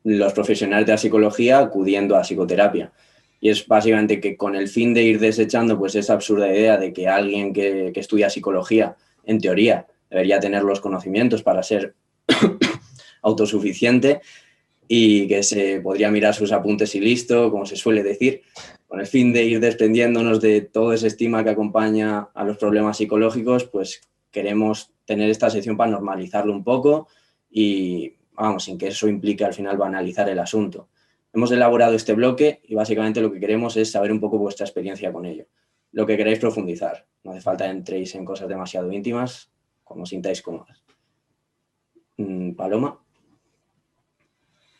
los 0.04 0.32
profesionales 0.32 0.86
de 0.86 0.92
la 0.92 0.98
psicología 0.98 1.58
acudiendo 1.58 2.16
a 2.16 2.22
psicoterapia. 2.22 2.92
y 3.40 3.50
es 3.50 3.66
básicamente 3.66 4.20
que 4.20 4.36
con 4.36 4.54
el 4.54 4.68
fin 4.68 4.94
de 4.94 5.02
ir 5.02 5.18
desechando 5.20 5.78
pues 5.78 5.94
esa 5.94 6.14
absurda 6.14 6.48
idea 6.48 6.78
de 6.78 6.92
que 6.92 7.08
alguien 7.08 7.52
que, 7.52 7.90
que 7.92 8.00
estudia 8.00 8.30
psicología, 8.30 8.96
en 9.24 9.38
teoría, 9.38 9.86
debería 10.10 10.40
tener 10.40 10.62
los 10.62 10.80
conocimientos 10.80 11.42
para 11.42 11.62
ser 11.62 11.94
autosuficiente 13.22 14.20
y 14.88 15.26
que 15.28 15.42
se 15.42 15.80
podría 15.80 16.10
mirar 16.10 16.34
sus 16.34 16.52
apuntes 16.52 16.94
y 16.94 17.00
listo, 17.00 17.50
como 17.50 17.66
se 17.66 17.76
suele 17.76 18.02
decir, 18.02 18.42
con 18.94 19.00
el 19.00 19.08
fin 19.08 19.32
de 19.32 19.42
ir 19.42 19.58
desprendiéndonos 19.58 20.40
de 20.40 20.60
todo 20.60 20.92
ese 20.92 21.08
estigma 21.08 21.42
que 21.42 21.50
acompaña 21.50 22.28
a 22.32 22.44
los 22.44 22.58
problemas 22.58 22.96
psicológicos, 22.96 23.64
pues 23.64 24.02
queremos 24.30 24.92
tener 25.04 25.28
esta 25.30 25.50
sección 25.50 25.76
para 25.76 25.90
normalizarlo 25.90 26.52
un 26.52 26.62
poco 26.62 27.08
y, 27.50 28.14
vamos, 28.34 28.62
sin 28.62 28.78
que 28.78 28.86
eso 28.86 29.08
implique 29.08 29.44
al 29.44 29.52
final 29.52 29.76
banalizar 29.76 30.28
el 30.28 30.38
asunto. 30.38 30.90
Hemos 31.32 31.50
elaborado 31.50 31.96
este 31.96 32.12
bloque 32.12 32.60
y 32.68 32.76
básicamente 32.76 33.20
lo 33.20 33.32
que 33.32 33.40
queremos 33.40 33.76
es 33.76 33.90
saber 33.90 34.12
un 34.12 34.20
poco 34.20 34.38
vuestra 34.38 34.64
experiencia 34.64 35.12
con 35.12 35.26
ello. 35.26 35.46
Lo 35.90 36.06
que 36.06 36.16
queréis 36.16 36.38
profundizar. 36.38 37.04
No 37.24 37.32
hace 37.32 37.40
falta 37.40 37.64
que 37.64 37.72
entréis 37.72 38.14
en 38.14 38.24
cosas 38.24 38.48
demasiado 38.48 38.92
íntimas, 38.92 39.50
como 39.82 40.06
sintáis 40.06 40.40
cómodas. 40.40 40.84
Mm, 42.16 42.52
Paloma. 42.52 43.00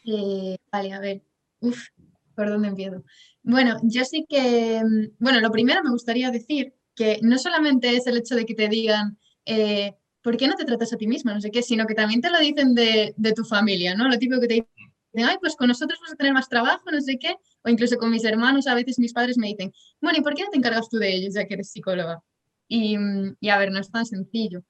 Eh, 0.07 0.57
vale, 0.70 0.92
a 0.92 1.00
ver. 1.00 1.20
Uf, 1.59 1.88
¿por 2.37 2.48
dónde 2.48 2.68
empiezo? 2.68 3.03
Bueno, 3.44 3.76
yo 3.83 4.04
sí 4.04 4.24
que, 4.28 4.83
mm, 4.85 5.16
bueno, 5.18 5.40
lo 5.40 5.50
primero 5.50 5.83
me 5.83 5.90
gustaría 5.90 6.30
decir 6.30 6.74
que 6.94 7.18
no 7.22 7.38
solamente 7.38 7.94
es 7.96 8.07
el 8.07 8.16
hecho 8.16 8.35
de 8.37 8.46
que 8.46 8.54
te 8.54 8.68
digan, 8.68 9.18
eh, 9.44 9.92
¿por 10.22 10.37
qué 10.38 10.48
no 10.48 10.54
te 10.54 10.64
tratas 10.64 10.92
a 10.92 10.96
ti 10.96 11.07
misma? 11.07 11.35
No 11.35 11.40
sé 11.40 11.50
qué, 11.50 11.62
sino 11.62 11.87
que 11.87 11.94
también 11.94 12.20
te 12.22 12.30
lo 12.30 12.38
dicen 12.38 12.74
de, 12.74 13.12
de 13.16 13.33
tu 13.35 13.44
familia, 13.44 13.94
¿no? 13.94 14.09
Lo 14.09 14.18
típico 14.18 14.40
que 14.40 14.46
te 14.48 14.54
dicen, 14.54 15.28
ay, 15.28 15.37
pues 15.40 15.57
con 15.57 15.68
nosotros 15.68 15.98
vas 16.00 16.12
a 16.12 16.16
tener 16.16 16.33
más 16.33 16.48
trabajo, 16.48 16.85
no 16.90 17.00
sé 17.02 17.18
qué, 17.18 17.37
o 17.62 17.68
incluso 17.68 17.98
con 17.98 18.11
mis 18.11 18.24
hermanos, 18.24 18.66
a 18.66 18.74
veces 18.74 18.98
mis 18.98 19.12
padres 19.12 19.37
me 19.38 19.48
dicen, 19.48 19.72
bueno, 20.00 20.18
¿y 20.18 20.22
por 20.22 20.35
qué 20.35 20.44
no 20.44 20.50
te 20.50 20.59
encargas 20.59 20.88
tú 20.88 20.96
de 20.98 21.14
ellos 21.14 21.35
ya 21.35 21.44
que 21.46 21.54
eres 21.54 21.70
psicóloga? 21.70 22.20
Y, 22.68 22.96
mm, 22.98 23.37
a 23.50 23.59
ver, 23.59 23.70
no 23.72 23.80
es 23.80 23.90
tan 23.90 24.07
sencillo. 24.07 24.62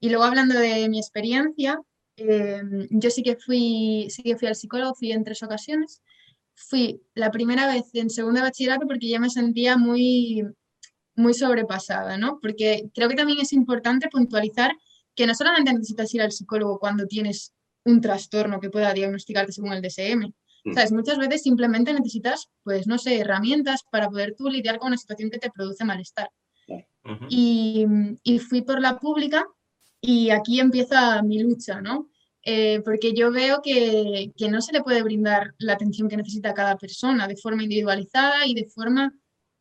Y 0.00 0.08
luego 0.10 0.24
hablando 0.24 0.54
de 0.58 0.88
mi 0.88 0.98
experiencia, 0.98 1.80
eh, 2.16 2.62
yo 2.90 3.10
sí 3.10 3.22
que, 3.22 3.36
fui, 3.36 4.06
sí 4.10 4.22
que 4.22 4.36
fui 4.36 4.48
al 4.48 4.54
psicólogo, 4.56 4.94
fui 4.94 5.12
en 5.12 5.24
tres 5.24 5.42
ocasiones. 5.42 6.02
Fui 6.68 7.00
la 7.14 7.30
primera 7.30 7.66
vez 7.66 7.84
en 7.94 8.10
segundo 8.10 8.40
de 8.40 8.46
bachillerato 8.46 8.86
porque 8.86 9.08
ya 9.08 9.18
me 9.18 9.30
sentía 9.30 9.76
muy, 9.76 10.44
muy 11.14 11.34
sobrepasada, 11.34 12.18
¿no? 12.18 12.38
Porque 12.40 12.90
creo 12.94 13.08
que 13.08 13.16
también 13.16 13.40
es 13.40 13.52
importante 13.52 14.08
puntualizar 14.08 14.72
que 15.14 15.26
no 15.26 15.34
solamente 15.34 15.72
necesitas 15.72 16.12
ir 16.14 16.22
al 16.22 16.32
psicólogo 16.32 16.78
cuando 16.78 17.06
tienes 17.06 17.52
un 17.84 18.00
trastorno 18.00 18.60
que 18.60 18.70
pueda 18.70 18.92
diagnosticarte 18.92 19.52
según 19.52 19.72
el 19.72 19.82
DSM. 19.82 20.32
Mm. 20.64 20.74
¿Sabes? 20.74 20.92
Muchas 20.92 21.18
veces 21.18 21.42
simplemente 21.42 21.92
necesitas, 21.92 22.48
pues, 22.62 22.86
no 22.86 22.98
sé, 22.98 23.18
herramientas 23.18 23.80
para 23.90 24.08
poder 24.08 24.34
tú 24.36 24.48
lidiar 24.48 24.78
con 24.78 24.88
una 24.88 24.98
situación 24.98 25.30
que 25.30 25.38
te 25.38 25.50
produce 25.50 25.84
malestar. 25.84 26.30
Ujú. 27.02 27.26
Y, 27.30 27.86
y 28.22 28.38
fui 28.38 28.60
por 28.60 28.80
la 28.80 28.98
pública 28.98 29.46
y 30.00 30.30
aquí 30.30 30.60
empieza 30.60 31.22
mi 31.22 31.38
lucha, 31.38 31.80
¿no? 31.80 32.10
Eh, 32.52 32.80
porque 32.84 33.12
yo 33.14 33.30
veo 33.30 33.62
que, 33.62 34.32
que 34.36 34.48
no 34.48 34.60
se 34.60 34.72
le 34.72 34.82
puede 34.82 35.04
brindar 35.04 35.54
la 35.58 35.74
atención 35.74 36.08
que 36.08 36.16
necesita 36.16 36.52
cada 36.52 36.76
persona 36.76 37.28
de 37.28 37.36
forma 37.36 37.62
individualizada 37.62 38.44
y 38.44 38.54
de 38.54 38.66
forma, 38.66 39.14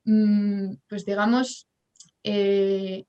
mm, 0.05 0.73
pues 0.87 1.05
digamos, 1.05 1.67
eh, 2.23 3.03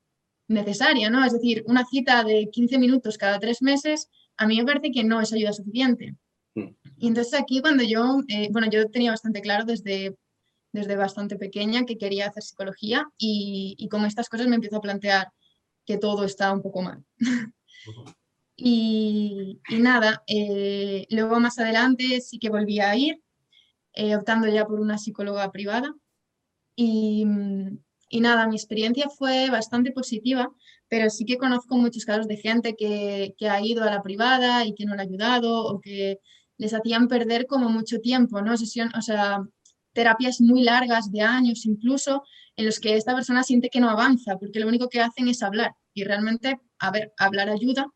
necesaria, 0.49 1.09
¿no? 1.09 1.25
Es 1.25 1.33
decir, 1.33 1.65
una 1.67 1.87
cita 1.87 2.23
de 2.25 2.51
15 2.53 2.79
minutos 2.79 3.17
cada 3.17 3.39
tres 3.39 3.63
meses, 3.63 4.11
a 4.37 4.47
mí 4.47 4.59
me 4.59 4.67
parece 4.67 4.91
que 4.93 5.03
no 5.03 5.19
es 5.19 5.33
ayuda 5.33 5.55
suficiente. 5.55 6.15
Mm. 6.55 6.69
Y 6.99 7.09
entonces 7.09 7.41
aquí 7.41 7.63
cuando 7.63 7.83
yo, 7.83 8.19
eh, 8.29 8.49
bueno, 8.51 8.69
yo 8.71 8.87
tenía 8.91 9.13
bastante 9.13 9.41
claro 9.41 9.65
desde, 9.65 10.15
desde 10.73 10.95
bastante 10.97 11.37
pequeña 11.37 11.87
que 11.87 11.97
quería 11.97 12.27
hacer 12.29 12.43
psicología 12.43 13.09
y, 13.17 13.77
y 13.79 13.89
con 13.89 14.05
estas 14.05 14.29
cosas 14.29 14.47
me 14.47 14.57
empiezo 14.57 14.77
a 14.77 14.83
plantear 14.83 15.29
que 15.87 15.97
todo 15.97 16.25
está 16.25 16.53
un 16.53 16.61
poco 16.61 16.83
mal. 16.83 17.03
Y, 18.63 19.59
nada, 19.71 20.23
eh, 20.27 21.07
luego 21.09 21.41
más 21.41 21.59
adelante 21.59 22.21
sí 22.21 22.39
que 22.39 22.51
volví 22.51 22.79
a 22.81 22.95
ir, 22.95 23.23
eh, 23.95 24.15
optando 24.15 24.49
ya 24.49 24.67
por 24.67 24.81
una 24.81 24.99
psicóloga 24.99 25.51
privada. 25.51 25.95
Y, 26.77 27.25
nada, 28.21 28.47
mi 28.49 28.57
experiencia 28.57 29.09
fue 29.09 29.49
bastante 29.51 29.93
positiva, 29.93 30.53
pero 30.89 31.09
sí 31.09 31.25
que 31.25 31.39
conozco 31.39 31.77
muchos 31.77 32.05
casos 32.05 32.29
de 32.29 32.37
gente 32.37 32.75
que, 32.77 33.35
ha 33.49 33.61
ido 33.63 33.83
a 33.85 33.91
la 33.91 34.03
privada 34.03 34.67
y 34.67 34.75
que 34.75 34.85
no 34.85 34.95
le 34.95 35.03
ha 35.03 35.05
ayudado 35.05 35.65
o 35.65 35.81
que 35.81 36.19
les 36.59 36.75
hacían 36.75 37.09
perder 37.09 37.47
como 37.47 37.71
mucho 37.71 38.01
tiempo, 38.01 38.43
¿no? 38.43 38.59
Sesión, 38.59 38.91
o 38.95 39.01
sea, 39.01 39.43
terapias 39.95 40.41
muy 40.43 40.65
largas 40.65 41.11
de 41.11 41.23
años 41.23 41.65
incluso, 41.65 42.25
en 42.57 42.67
los 42.67 42.79
que 42.79 42.97
esta 42.97 43.15
persona 43.15 43.43
siente 43.43 43.71
que 43.71 43.81
no 43.81 43.89
avanza, 43.89 44.37
porque 44.37 44.61
lo 44.61 44.69
único 44.69 44.89
que 44.91 45.01
hacen 45.01 45.29
es 45.29 45.43
hablar. 45.43 45.73
Y 45.95 46.05
realmente, 46.05 46.61
a 46.79 46.91
ver, 46.91 47.13
hablar 47.17 47.49
ayuda, 47.49 47.91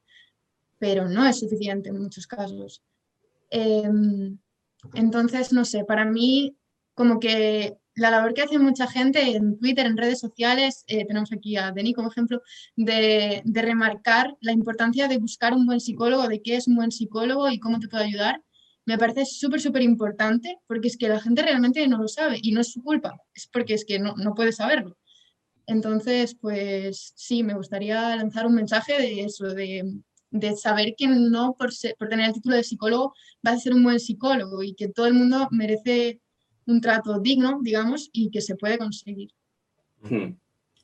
pero 0.84 1.08
no 1.08 1.26
es 1.26 1.38
suficiente 1.38 1.88
en 1.88 1.98
muchos 1.98 2.26
casos. 2.26 2.82
Em, 3.48 4.36
entonces, 4.92 5.50
no 5.50 5.64
sé, 5.64 5.82
para 5.86 6.04
mí, 6.04 6.58
como 6.92 7.18
que 7.18 7.78
la 7.94 8.10
labor 8.10 8.34
que 8.34 8.42
hace 8.42 8.58
mucha 8.58 8.86
gente 8.86 9.34
en 9.34 9.58
Twitter, 9.58 9.86
en 9.86 9.96
redes 9.96 10.20
sociales, 10.20 10.84
eh, 10.86 11.06
tenemos 11.06 11.32
aquí 11.32 11.56
a 11.56 11.72
Denny 11.72 11.94
como 11.94 12.10
ejemplo, 12.10 12.42
de, 12.76 13.40
de 13.46 13.62
remarcar 13.62 14.36
la 14.42 14.52
importancia 14.52 15.08
de 15.08 15.16
buscar 15.16 15.54
un 15.54 15.64
buen 15.64 15.80
psicólogo, 15.80 16.28
de 16.28 16.42
qué 16.42 16.56
es 16.56 16.68
un 16.68 16.76
buen 16.76 16.92
psicólogo 16.92 17.48
y 17.48 17.58
cómo 17.58 17.80
te 17.80 17.88
puede 17.88 18.04
ayudar, 18.04 18.42
me 18.84 18.98
parece 18.98 19.24
súper, 19.24 19.62
súper 19.62 19.80
importante 19.80 20.58
porque 20.66 20.88
es 20.88 20.98
que 20.98 21.08
la 21.08 21.18
gente 21.18 21.40
realmente 21.40 21.88
no 21.88 21.96
lo 21.96 22.08
sabe 22.08 22.40
y 22.42 22.52
no 22.52 22.60
es 22.60 22.72
su 22.72 22.82
culpa, 22.82 23.18
es 23.34 23.46
porque 23.46 23.72
es 23.72 23.86
que 23.86 23.98
no, 23.98 24.16
no 24.16 24.34
puede 24.34 24.52
saberlo. 24.52 24.98
Entonces, 25.66 26.34
pues 26.38 27.14
sí, 27.16 27.42
me 27.42 27.54
gustaría 27.54 28.16
lanzar 28.16 28.46
un 28.46 28.54
mensaje 28.54 28.98
de 28.98 29.22
eso, 29.22 29.46
de, 29.46 29.82
de 30.34 30.56
saber 30.56 30.94
que 30.98 31.06
no 31.08 31.54
por, 31.58 31.72
ser- 31.72 31.96
por 31.98 32.08
tener 32.08 32.26
el 32.28 32.34
título 32.34 32.56
de 32.56 32.64
psicólogo 32.64 33.14
vas 33.42 33.54
a 33.56 33.60
ser 33.60 33.74
un 33.74 33.84
buen 33.84 34.00
psicólogo 34.00 34.62
y 34.62 34.74
que 34.74 34.88
todo 34.88 35.06
el 35.06 35.14
mundo 35.14 35.48
merece 35.52 36.20
un 36.66 36.80
trato 36.80 37.20
digno, 37.20 37.60
digamos, 37.62 38.10
y 38.12 38.30
que 38.30 38.40
se 38.42 38.56
puede 38.56 38.78
conseguir. 38.78 39.30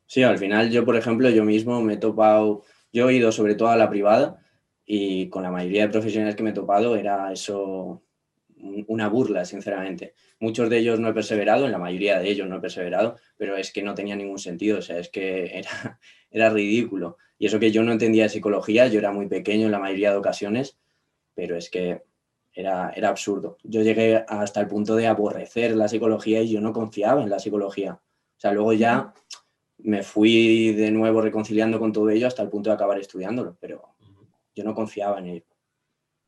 Sí, 0.06 0.22
al 0.22 0.38
final 0.38 0.70
yo, 0.70 0.84
por 0.84 0.96
ejemplo, 0.96 1.30
yo 1.30 1.44
mismo 1.44 1.80
me 1.82 1.94
he 1.94 1.96
topado, 1.96 2.64
yo 2.92 3.08
he 3.08 3.14
ido 3.14 3.32
sobre 3.32 3.54
todo 3.54 3.68
a 3.68 3.76
la 3.76 3.90
privada 3.90 4.40
y 4.84 5.28
con 5.28 5.42
la 5.42 5.50
mayoría 5.52 5.82
de 5.82 5.90
profesionales 5.92 6.34
que 6.36 6.42
me 6.42 6.50
he 6.50 6.52
topado 6.52 6.96
era 6.96 7.32
eso 7.32 8.02
un- 8.56 8.84
una 8.88 9.08
burla, 9.08 9.44
sinceramente. 9.44 10.14
Muchos 10.40 10.68
de 10.70 10.78
ellos 10.78 10.98
no 11.00 11.08
he 11.08 11.14
perseverado, 11.14 11.64
en 11.66 11.72
la 11.72 11.78
mayoría 11.78 12.18
de 12.18 12.28
ellos 12.30 12.48
no 12.48 12.56
he 12.56 12.60
perseverado, 12.60 13.16
pero 13.36 13.56
es 13.56 13.72
que 13.72 13.82
no 13.82 13.94
tenía 13.94 14.16
ningún 14.16 14.38
sentido, 14.38 14.78
o 14.78 14.82
sea, 14.82 14.98
es 14.98 15.08
que 15.10 15.58
era, 15.58 15.70
era 16.30 16.50
ridículo. 16.50 17.16
Y 17.40 17.46
eso 17.46 17.59
que 17.59 17.72
yo 17.72 17.83
no 17.83 17.90
entendía 17.92 18.24
de 18.24 18.29
psicología, 18.29 18.87
yo 18.87 18.98
era 19.00 19.12
muy 19.12 19.26
pequeño 19.26 19.64
en 19.66 19.72
la 19.72 19.79
mayoría 19.81 20.12
de 20.12 20.18
ocasiones, 20.18 20.76
pero 21.35 21.57
es 21.57 21.70
que 21.70 22.03
era, 22.53 22.90
era 22.90 23.09
absurdo. 23.09 23.57
Yo 23.64 23.81
llegué 23.81 24.24
hasta 24.29 24.61
el 24.61 24.68
punto 24.68 24.94
de 24.94 25.07
aborrecer 25.09 25.74
la 25.74 25.88
psicología 25.88 26.42
y 26.42 26.50
yo 26.50 26.61
no 26.61 26.74
confiaba 26.74 27.22
en 27.22 27.31
la 27.31 27.38
psicología. 27.38 27.94
O 27.94 28.40
sea, 28.40 28.53
luego 28.53 28.74
ya 28.74 29.14
me 29.79 30.03
fui 30.03 30.72
de 30.74 30.90
nuevo 30.90 31.22
reconciliando 31.22 31.81
con 31.81 31.92
todo 31.92 32.11
ello 32.11 32.26
hasta 32.26 32.42
el 32.42 32.50
punto 32.50 32.68
de 32.68 32.74
acabar 32.74 32.98
estudiándolo, 32.98 33.57
pero 33.59 33.94
yo 34.55 34.62
no 34.62 34.74
confiaba 34.74 35.18
en 35.18 35.26
ello. 35.26 35.46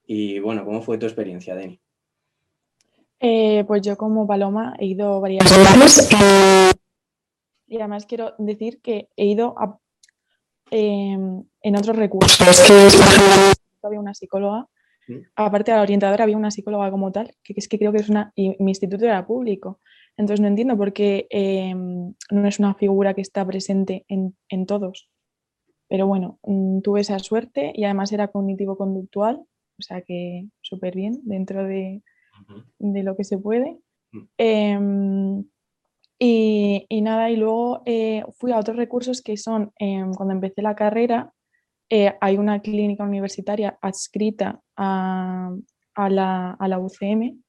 Y 0.07 0.39
bueno, 0.39 0.65
¿cómo 0.65 0.81
fue 0.81 0.97
tu 0.97 1.05
experiencia, 1.05 1.55
Deni? 1.55 1.79
Eh, 3.21 3.65
pues 3.67 3.83
yo 3.83 3.97
como 3.99 4.27
Paloma 4.27 4.75
he 4.79 4.87
ido 4.87 5.21
varias 5.21 5.45
veces 5.45 6.11
eh, 6.13 6.73
y 7.69 7.77
además 7.79 8.07
quiero 8.07 8.35
decir 8.39 8.81
que 8.81 9.09
he 9.17 9.27
ido 9.27 9.55
a- 9.59 9.79
em, 10.73 11.45
en 11.61 11.77
otros 11.77 11.97
recursos. 11.97 12.61
Que 12.67 12.87
es, 12.87 12.97
por 12.97 13.07
ejemplo, 13.07 13.53
había 13.83 14.01
una 14.01 14.15
psicóloga, 14.15 14.67
aparte 15.37 15.71
de 15.71 15.77
la 15.77 15.83
orientadora 15.83 16.25
había 16.25 16.37
una 16.37 16.51
psicóloga 16.51 16.91
como 16.91 17.13
tal, 17.13 17.35
que 17.45 17.55
es 17.57 17.69
que 17.69 17.79
creo 17.79 17.93
que 17.93 17.99
es 17.99 18.09
una, 18.09 18.33
y 18.35 18.57
mi 18.63 18.71
instituto 18.71 19.05
era 19.05 19.27
público. 19.27 19.81
Entonces 20.17 20.41
no 20.41 20.49
entiendo 20.49 20.77
por 20.77 20.93
qué 20.93 21.27
em, 21.31 22.15
no 22.31 22.49
es 22.49 22.59
una 22.59 22.75
figura 22.75 23.15
que 23.15 23.21
está 23.21 23.47
presente 23.47 24.05
en, 24.09 24.37
en 24.49 24.67
todos. 24.67 25.11
Pero 25.89 26.07
bueno, 26.07 26.39
mm, 26.43 26.81
tuve 26.81 27.01
esa 27.01 27.19
suerte 27.19 27.73
y 27.75 27.85
además 27.85 28.13
era 28.13 28.29
cognitivo-conductual, 28.29 29.37
o 29.37 29.83
sea 29.83 30.03
que 30.03 30.49
súper 30.61 30.95
bien 30.95 31.21
dentro 31.25 31.65
de, 31.65 32.03
de 32.79 33.03
lo 33.03 33.17
que 33.17 33.25
se 33.25 33.39
puede. 33.39 33.79
Mm. 34.13 35.41
Y, 36.25 36.87
y 36.89 37.01
nada, 37.01 37.31
y 37.31 37.37
luego 37.37 37.83
eh, 37.85 38.23
fui 38.39 38.53
a 38.53 38.59
otros 38.61 38.77
recursos 38.77 39.23
que 39.23 39.37
son, 39.37 39.73
em, 39.81 40.13
cuando 40.15 40.33
empecé 40.33 40.63
la 40.63 40.77
carrera, 40.77 41.33
eh, 41.91 42.15
hay 42.21 42.39
una 42.39 42.61
clínica 42.61 43.03
universitaria 43.03 43.77
adscrita 43.83 44.61
a, 44.77 45.51
a 45.97 46.09
la, 46.11 46.53
a 46.53 46.69
la 46.69 46.79
UCM 46.79 47.43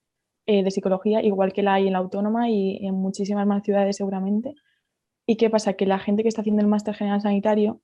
eh, 0.47 0.63
de 0.63 0.71
psicología, 0.71 1.21
igual 1.21 1.53
que 1.53 1.61
la 1.61 1.75
hay 1.75 1.85
en 1.85 1.93
la 1.93 1.99
Autónoma 1.99 2.49
y 2.49 2.83
en 2.83 2.95
muchísimas 2.95 3.45
más 3.45 3.61
ciudades 3.61 3.97
seguramente. 3.97 4.55
¿Y 5.27 5.35
qué 5.37 5.51
pasa? 5.51 5.73
Que 5.73 5.85
la 5.85 5.99
gente 5.99 6.23
que 6.23 6.29
está 6.29 6.41
haciendo 6.41 6.63
el 6.63 6.67
máster 6.67 6.95
general 6.95 7.21
sanitario 7.21 7.79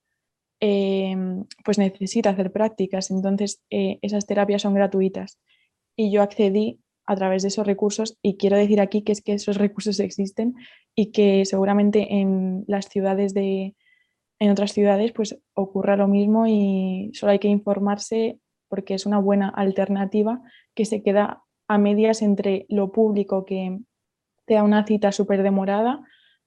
em, 0.58 1.44
pues 1.64 1.78
necesita 1.78 2.30
hacer 2.30 2.50
prácticas, 2.50 3.12
entonces 3.12 3.62
eh, 3.70 4.00
esas 4.02 4.26
terapias 4.26 4.62
son 4.62 4.74
gratuitas. 4.74 5.38
Y 5.94 6.10
yo 6.10 6.20
accedí 6.20 6.80
a 7.10 7.16
través 7.16 7.42
de 7.42 7.48
esos 7.48 7.66
recursos 7.66 8.16
y 8.22 8.36
quiero 8.36 8.56
decir 8.56 8.80
aquí 8.80 9.02
que 9.02 9.10
es 9.10 9.20
que 9.20 9.32
esos 9.32 9.56
recursos 9.56 9.98
existen 9.98 10.54
y 10.94 11.10
que 11.10 11.44
seguramente 11.44 12.20
en 12.20 12.62
las 12.68 12.88
ciudades 12.88 13.34
de 13.34 13.74
en 14.38 14.50
otras 14.52 14.72
ciudades 14.72 15.10
pues 15.10 15.36
ocurra 15.54 15.96
lo 15.96 16.06
mismo 16.06 16.46
y 16.46 17.10
solo 17.12 17.32
hay 17.32 17.40
que 17.40 17.48
informarse 17.48 18.38
porque 18.68 18.94
es 18.94 19.06
una 19.06 19.18
buena 19.18 19.48
alternativa 19.48 20.40
que 20.72 20.84
se 20.84 21.02
queda 21.02 21.42
a 21.66 21.78
medias 21.78 22.22
entre 22.22 22.64
lo 22.68 22.92
público 22.92 23.44
que 23.44 23.80
te 24.46 24.54
da 24.54 24.62
una 24.62 24.86
cita 24.86 25.10
súper 25.10 25.42
demorada, 25.42 26.04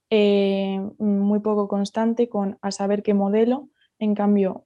eh, 0.08 0.80
muy 0.98 1.40
poco 1.40 1.68
constante 1.68 2.30
con 2.30 2.56
a 2.62 2.70
saber 2.70 3.02
qué 3.02 3.12
modelo, 3.12 3.68
en 3.98 4.14
cambio 4.14 4.64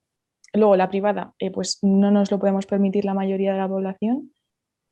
luego 0.53 0.77
la 0.77 0.89
privada 0.91 1.35
eh, 1.41 1.51
pues 1.51 1.81
no 1.83 2.13
nos 2.13 2.31
lo 2.31 2.39
podemos 2.39 2.67
permitir 2.67 3.05
la 3.05 3.15
mayoría 3.15 3.53
de 3.53 3.59
la 3.59 3.69
población 3.69 4.31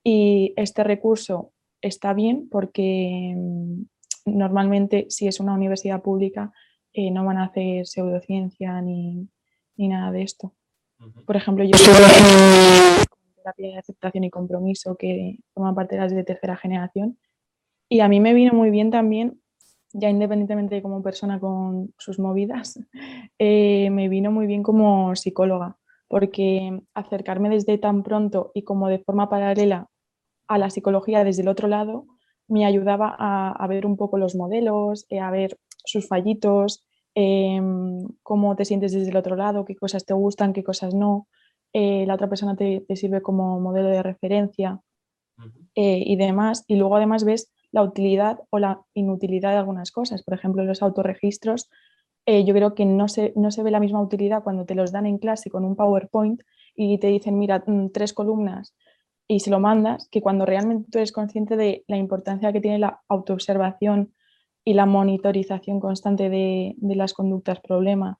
y 0.09 0.53
este 0.55 0.85
recurso 0.85 1.53
está 1.81 2.14
bien 2.14 2.49
porque 2.49 3.35
mm, 3.37 3.83
normalmente 4.27 5.07
si 5.09 5.27
es 5.27 5.40
una 5.40 5.53
universidad 5.53 6.01
pública 6.01 6.53
eh, 6.92 7.11
no 7.11 7.25
van 7.25 7.38
a 7.38 7.47
hacer 7.47 7.88
pseudociencia 7.88 8.81
ni, 8.83 9.29
ni 9.77 9.88
nada 9.88 10.12
de 10.12 10.23
esto. 10.23 10.55
Por 11.27 11.35
ejemplo, 11.35 11.64
yo 11.64 11.73
estoy 11.75 11.92
en 11.92 13.35
terapia 13.35 13.66
de 13.66 13.79
aceptación 13.79 14.23
y 14.23 14.31
compromiso 14.31 14.97
que 14.97 15.40
forma 15.53 15.75
parte 15.75 15.97
de 15.97 16.03
las 16.03 16.14
de 16.14 16.23
tercera 16.23 16.57
generación 16.57 17.19
y 17.88 17.99
a 17.99 18.07
mí 18.07 18.21
me 18.21 18.33
vino 18.33 18.55
muy 18.55 18.71
bien 18.71 18.92
también, 18.92 19.40
ya 19.92 20.09
independientemente 20.09 20.77
de 20.77 20.83
como 20.83 21.03
persona 21.03 21.40
con 21.40 21.92
sus 21.99 22.21
movidas, 22.21 22.79
eh, 23.40 23.90
me 23.90 24.09
vino 24.09 24.31
muy 24.31 24.47
bien 24.47 24.62
como 24.62 25.16
psicóloga, 25.16 25.79
porque 26.07 26.81
acercarme 26.95 27.49
desde 27.51 27.77
tan 27.77 28.05
pronto 28.05 28.53
y 28.55 28.62
como 28.62 28.87
de 28.87 29.01
forma 29.01 29.29
paralela 29.29 29.88
a 30.48 30.59
la 30.59 30.70
psicología 30.70 31.24
desde 31.24 31.42
el 31.42 31.48
otro 31.48 31.68
lado 31.68 32.06
me 32.48 32.64
ayudaba 32.64 33.14
a, 33.18 33.66
ver 33.66 33.87
un 33.87 33.96
poco 33.96 34.18
los 34.18 34.37
modelos, 34.37 35.06
eh, 35.11 35.18
a 35.18 35.30
ver 35.30 35.59
sus 35.85 36.06
fallitos, 36.06 36.87
Em, 37.18 38.06
cómo 38.22 38.56
te 38.56 38.66
sientes 38.66 38.92
desde 38.92 39.09
el 39.09 39.16
otro 39.16 39.37
lado, 39.37 39.64
qué 39.64 39.74
cosas 39.74 40.04
te 40.04 40.12
gustan, 40.12 40.52
qué 40.52 40.62
cosas 40.62 40.94
no. 40.94 41.28
Eh, 41.72 42.04
la 42.06 42.14
otra 42.14 42.28
persona 42.28 42.56
te, 42.56 42.85
sirve 42.94 43.22
como 43.22 43.59
modelo 43.59 43.88
de 43.88 44.02
referencia 44.02 44.82
eh, 45.74 46.02
y 46.04 46.16
demás. 46.16 46.64
Y 46.66 46.76
luego 46.76 46.96
además 46.96 47.24
ves 47.24 47.50
la 47.72 47.82
utilidad 47.82 48.40
o 48.50 48.59
la 48.59 48.82
inutilidad 48.92 49.52
de 49.52 49.56
algunas 49.56 49.92
cosas. 49.92 50.22
Por 50.24 50.35
ejemplo, 50.35 50.62
los 50.64 50.82
autorregistros, 50.82 51.70
eh, 52.26 52.44
yo 52.44 52.52
creo 52.52 52.74
que 52.74 52.85
no 52.85 53.09
se, 53.09 53.32
no 53.35 53.50
se 53.50 53.62
ve 53.62 53.70
la 53.70 53.80
misma 53.80 54.02
utilidad 54.02 54.42
cuando 54.42 54.66
te 54.66 54.74
los 54.74 54.92
dan 54.92 55.06
en 55.06 55.16
clase 55.16 55.48
con 55.48 55.64
un 55.64 55.74
PowerPoint 55.74 56.42
y 56.74 56.98
te 56.98 57.06
dicen, 57.06 57.38
mira, 57.38 57.64
mm, 57.66 57.92
tres 57.92 58.12
columnas 58.12 58.74
y 59.29 59.41
se 59.41 59.51
lo 59.51 59.61
mandas, 59.61 60.09
que 60.11 60.21
cuando 60.21 60.47
realmente 60.47 60.89
tú 60.91 60.99
eres 60.99 61.12
consciente 61.12 61.57
de 61.57 61.85
la 61.89 61.97
importancia 61.97 62.53
que 62.53 62.61
tiene 62.61 62.79
la 62.79 63.03
autoobservación 63.09 64.12
y 64.65 64.75
la 64.75 64.87
monitorización 64.87 65.81
constante 65.81 66.29
de, 66.29 66.77
las 66.81 67.12
conductas 67.12 67.61
problema. 67.61 68.19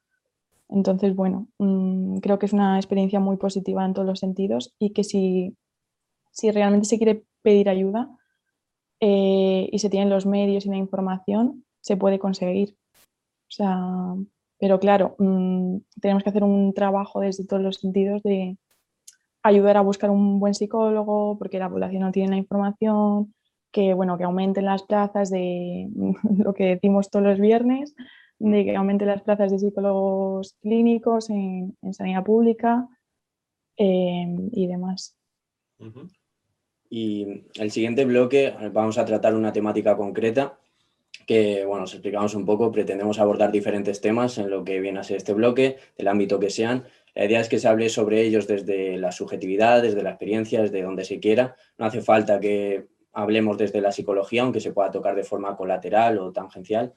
Entonces, 0.69 1.15
bueno, 1.15 1.49
mm, 1.59 2.19
creo 2.19 2.39
que 2.39 2.47
es 2.47 2.53
una 2.53 2.77
experiencia 2.77 3.21
muy 3.21 3.37
positiva 3.37 3.85
en 3.85 3.95
todos 3.95 4.07
los 4.07 4.19
sentidos 4.19 4.75
y 4.79 4.91
que 4.91 5.05
si, 5.05 5.57
si 6.33 6.51
realmente 6.51 6.87
se 6.87 6.99
quiere 6.99 7.25
pedir 7.43 7.69
ayuda 7.69 8.11
eh, 9.01 9.69
y 9.71 9.79
se 9.79 9.91
tienen 9.91 10.11
los 10.11 10.27
medios 10.27 10.67
y 10.67 10.71
la 10.71 10.77
información, 10.77 11.65
se 11.81 11.97
puede 11.97 12.19
conseguir. 12.19 12.77
Pero 14.59 14.81
claro, 14.81 15.15
mm, 15.19 15.79
tenemos 16.01 16.23
que 16.23 16.31
hacer 16.31 16.43
un 16.43 16.73
trabajo 16.75 17.21
desde 17.21 17.47
todos 17.47 17.63
los 17.63 17.77
sentidos 17.77 18.23
de 18.23 18.57
ayudar 19.47 19.77
a 19.77 19.83
buscar 19.83 20.11
un 20.11 20.39
buen 20.41 20.55
psicólogo 20.55 21.39
porque 21.39 21.59
la 21.59 21.69
población 21.69 22.03
no 22.03 22.13
tiene 22.13 22.31
la 22.31 22.37
información, 22.37 23.35
que, 23.71 23.95
bueno, 23.95 24.17
que 24.17 24.25
aumenten 24.25 24.65
las 24.65 24.83
plazas 24.83 25.31
de 25.31 25.89
lo 26.39 26.55
que 26.55 26.65
decimos 26.65 27.11
todos 27.11 27.25
los 27.25 27.39
viernes, 27.39 27.95
de 28.39 28.65
que 28.65 28.77
aumenten 28.77 29.09
las 29.09 29.23
plazas 29.23 29.51
de 29.51 29.59
psicólogos 29.59 30.57
clínicos 30.61 31.31
en, 31.31 31.77
sanidad 31.93 32.25
pública 32.25 32.89
em, 33.77 34.49
y 34.53 34.67
demás. 34.67 35.17
Y 36.89 37.45
el 37.55 37.71
siguiente 37.71 38.05
bloque 38.05 38.55
vamos 38.73 38.99
a 38.99 39.05
tratar 39.05 39.35
una 39.35 39.53
temática 39.53 39.97
concreta 39.97 40.59
que, 41.27 41.65
bueno, 41.65 41.85
os 41.85 41.93
explicamos 41.93 42.35
un 42.35 42.45
poco, 42.45 42.71
pretendemos 42.71 43.19
abordar 43.19 43.51
diferentes 43.51 44.01
temas 44.01 44.39
en 44.39 44.49
lo 44.49 44.65
que 44.65 44.81
viene 44.81 45.01
a 45.01 45.03
ser 45.03 45.17
este 45.17 45.33
bloque, 45.33 45.77
del 45.99 46.09
ámbito 46.09 46.39
que 46.39 46.51
sean. 46.51 46.85
La 47.17 47.25
idea 47.25 47.41
es 47.41 47.49
que 47.49 47.59
se 47.59 47.67
hable 47.67 47.89
sobre 47.89 48.21
ellos 48.21 48.47
desde 48.47 48.99
la 48.99 49.11
subjetividad, 49.11 49.81
desde 49.81 50.03
la 50.03 50.11
experiencia, 50.11 50.61
desde 50.61 50.83
donde 50.83 51.03
se 51.07 51.19
quiera. 51.19 51.57
No 51.79 51.87
hace 51.87 52.03
falta 52.03 52.39
que 52.39 52.89
hablemos 53.15 53.57
desde 53.57 53.81
la 53.81 53.91
psicología, 53.91 54.43
aunque 54.43 54.61
se 54.61 54.71
pueda 54.71 54.91
tocar 54.91 55.17
de 55.17 55.25
forma 55.25 55.57
colateral 55.57 56.19
o 56.19 56.31
tangencial. 56.31 56.93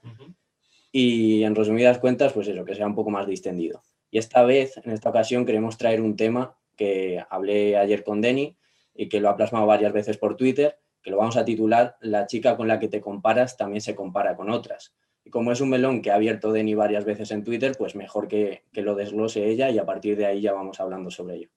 Y 0.92 1.44
en 1.44 1.56
resumidas 1.56 2.00
cuentas, 2.00 2.34
pues 2.34 2.50
eso, 2.50 2.66
que 2.66 2.76
sea 2.76 2.86
un 2.86 2.96
poco 2.96 3.10
más 3.10 3.28
distendido. 3.28 3.82
Y 4.12 4.18
esta 4.18 4.44
vez, 4.44 4.76
en 4.84 4.92
esta 4.92 5.10
ocasión, 5.10 5.46
queremos 5.46 5.78
traer 5.78 6.02
un 6.02 6.18
tema 6.18 6.58
que 6.76 7.24
hablé 7.30 7.78
ayer 7.78 8.04
con 8.04 8.20
Denny 8.20 8.58
y 8.94 9.08
que 9.08 9.22
lo 9.22 9.30
ha 9.30 9.38
plasmado 9.38 9.68
varias 9.68 9.94
veces 9.94 10.18
por 10.18 10.36
Twitter, 10.36 10.80
que 11.02 11.12
lo 11.12 11.18
vamos 11.18 11.38
a 11.38 11.46
titular 11.46 11.96
La 12.02 12.28
chica 12.28 12.58
con 12.58 12.68
la 12.68 12.78
que 12.78 12.90
te 12.90 13.00
comparas 13.00 13.56
también 13.56 13.80
se 13.80 13.96
compara 13.96 14.36
con 14.36 14.50
otras. 14.50 14.94
Como 15.30 15.52
es 15.52 15.62
un 15.62 15.70
melón 15.70 16.02
que 16.02 16.12
ha 16.12 16.16
abierto 16.16 16.52
Denny 16.52 16.76
varias 16.76 17.06
veces 17.06 17.32
en 17.32 17.44
Twitter, 17.44 17.74
pues 17.78 17.96
mejor 17.96 18.28
que, 18.28 18.64
lo 18.74 18.96
desglose 18.96 19.48
ella 19.48 19.70
y 19.70 19.78
a 19.78 19.86
partir 19.86 20.18
de 20.18 20.26
ahí 20.26 20.42
ya 20.42 20.54
vamos 20.54 20.80
hablando 20.80 21.12
sobre 21.12 21.36
ello. 21.36 21.50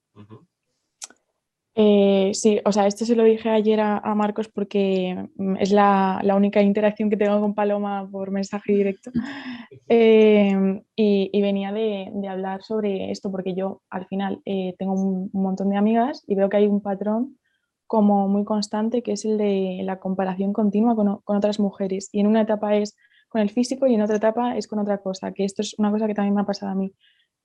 Eh, 1.75 2.33
sí, 2.35 2.61
o 2.67 2.73
sea, 2.73 2.87
esto 2.87 3.07
se 3.07 3.17
lo 3.17 3.25
dije 3.25 3.49
ayer 3.49 3.81
a, 3.81 4.15
Marcos 4.15 4.49
porque 4.49 5.29
mm, 5.37 5.57
es 5.57 5.73
la, 5.73 6.21
única 6.37 6.61
interacción 6.61 7.09
que 7.09 7.17
tengo 7.17 7.41
con 7.41 7.55
Paloma 7.55 8.09
por 8.11 8.31
mensaje 8.31 8.73
directo. 8.73 9.11
Em, 9.89 10.83
y, 10.97 11.41
venía 11.43 11.73
de, 11.73 12.11
hablar 12.29 12.63
sobre 12.63 13.11
esto 13.11 13.31
porque 13.31 13.55
yo 13.55 13.83
al 13.91 14.07
final 14.07 14.41
eh, 14.45 14.75
tengo 14.79 14.95
un, 14.95 15.31
montón 15.33 15.71
de 15.71 15.77
amigas 15.77 16.25
y 16.27 16.35
veo 16.35 16.49
que 16.49 16.59
hay 16.59 16.67
un 16.67 16.81
patrón 16.81 17.39
como 17.87 18.29
muy 18.29 18.45
constante 18.45 19.03
que 19.03 19.13
es 19.13 19.25
el 19.25 19.37
de 19.37 19.81
la 19.83 19.99
comparación 19.99 20.53
continua 20.53 20.95
con, 20.95 21.19
con 21.23 21.37
otras 21.37 21.59
mujeres. 21.59 22.09
Y 22.13 22.21
en 22.21 22.27
una 22.27 22.43
etapa 22.43 22.77
es 22.77 22.97
con 23.33 23.41
el 23.41 23.51
físico 23.51 23.87
y 23.87 23.95
en 23.95 24.03
otra 24.03 24.17
etapa 24.17 24.57
es 24.59 24.69
con 24.69 24.79
otra 24.79 24.99
cosa, 24.99 25.33
que 25.33 25.45
esto 25.45 25.63
es 25.63 25.75
una 25.79 25.91
cosa 25.91 26.07
que 26.07 26.15
también 26.15 26.35
me 26.35 26.43
ha 26.43 26.45
pasado 26.45 26.71
a 26.71 26.75
mí, 26.75 26.93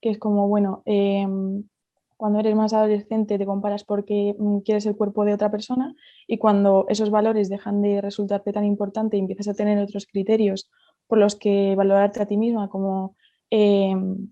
que 0.01 0.09
es 0.09 0.19
como, 0.19 0.47
bueno, 0.49 0.83
em, 0.85 1.63
cuando 2.17 2.39
eres 2.39 2.55
más 2.55 2.73
adolescente 2.73 3.37
te 3.37 3.45
comparas 3.45 3.83
porque 3.85 4.35
mm, 4.37 4.59
quieres 4.59 4.85
el 4.85 4.97
cuerpo 4.97 5.23
de 5.23 5.33
otra 5.33 5.49
persona 5.49 5.95
y 6.27 6.37
cuando 6.39 6.85
esos 6.89 7.09
valores 7.09 7.47
dejan 7.49 7.81
de 7.81 8.01
resultarte 8.01 8.51
tan 8.51 8.65
importante 8.65 9.15
y 9.15 9.21
empiezas 9.21 9.47
a 9.47 9.53
tener 9.53 9.77
otros 9.79 10.07
criterios 10.07 10.69
por 11.07 11.19
los 11.19 11.35
que 11.37 11.75
valorarte 11.75 12.21
a 12.21 12.25
ti 12.27 12.37
misma 12.37 12.69
como, 12.69 13.15
em, 13.49 14.31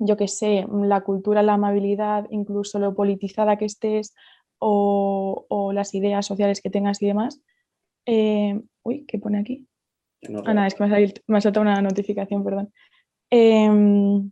yo 0.00 0.16
qué 0.16 0.28
sé, 0.28 0.66
la 0.68 1.02
cultura, 1.02 1.42
la 1.42 1.54
amabilidad, 1.54 2.26
incluso 2.30 2.78
lo 2.80 2.94
politizada 2.94 3.56
que 3.58 3.66
estés 3.66 4.14
o, 4.58 5.72
las 5.72 5.94
ideas 5.94 6.26
sociales 6.26 6.60
que 6.62 6.70
tengas 6.70 7.00
y 7.02 7.06
demás. 7.06 7.40
Em, 8.06 8.62
uy, 8.82 9.04
¿qué 9.06 9.18
pone 9.18 9.38
aquí? 9.38 9.66
Ah, 10.46 10.66
es 10.66 10.74
que 10.74 10.84
me 11.26 11.38
ha, 11.38 11.40
saltado 11.40 11.62
una 11.62 11.80
notificación, 11.82 12.44
perdón. 12.44 12.72
Em, 13.30 14.30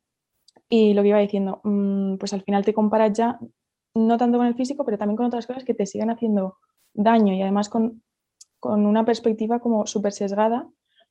y 0.69 0.95
lo 0.95 1.03
que 1.03 1.09
iba 1.09 1.19
diciendo, 1.19 1.61
mm, 1.65 2.17
pues 2.17 2.33
al 2.33 2.43
final 2.43 2.65
te 2.65 2.75
comparas 2.75 3.13
ya, 3.17 3.39
no 3.95 4.17
tanto 4.19 4.39
con 4.39 4.47
el 4.47 4.55
físico, 4.55 4.85
pero 4.85 4.99
también 4.99 5.17
con 5.17 5.27
otras 5.27 5.47
cosas 5.47 5.65
que 5.65 5.75
te 5.75 5.87
siguen 5.87 6.11
haciendo 6.11 6.59
daño 6.95 7.35
y 7.35 7.43
además 7.43 7.69
con, 7.69 8.03
una 8.63 9.05
perspectiva 9.05 9.61
como 9.61 9.87
súper 9.87 10.13
sesgada, 10.13 10.67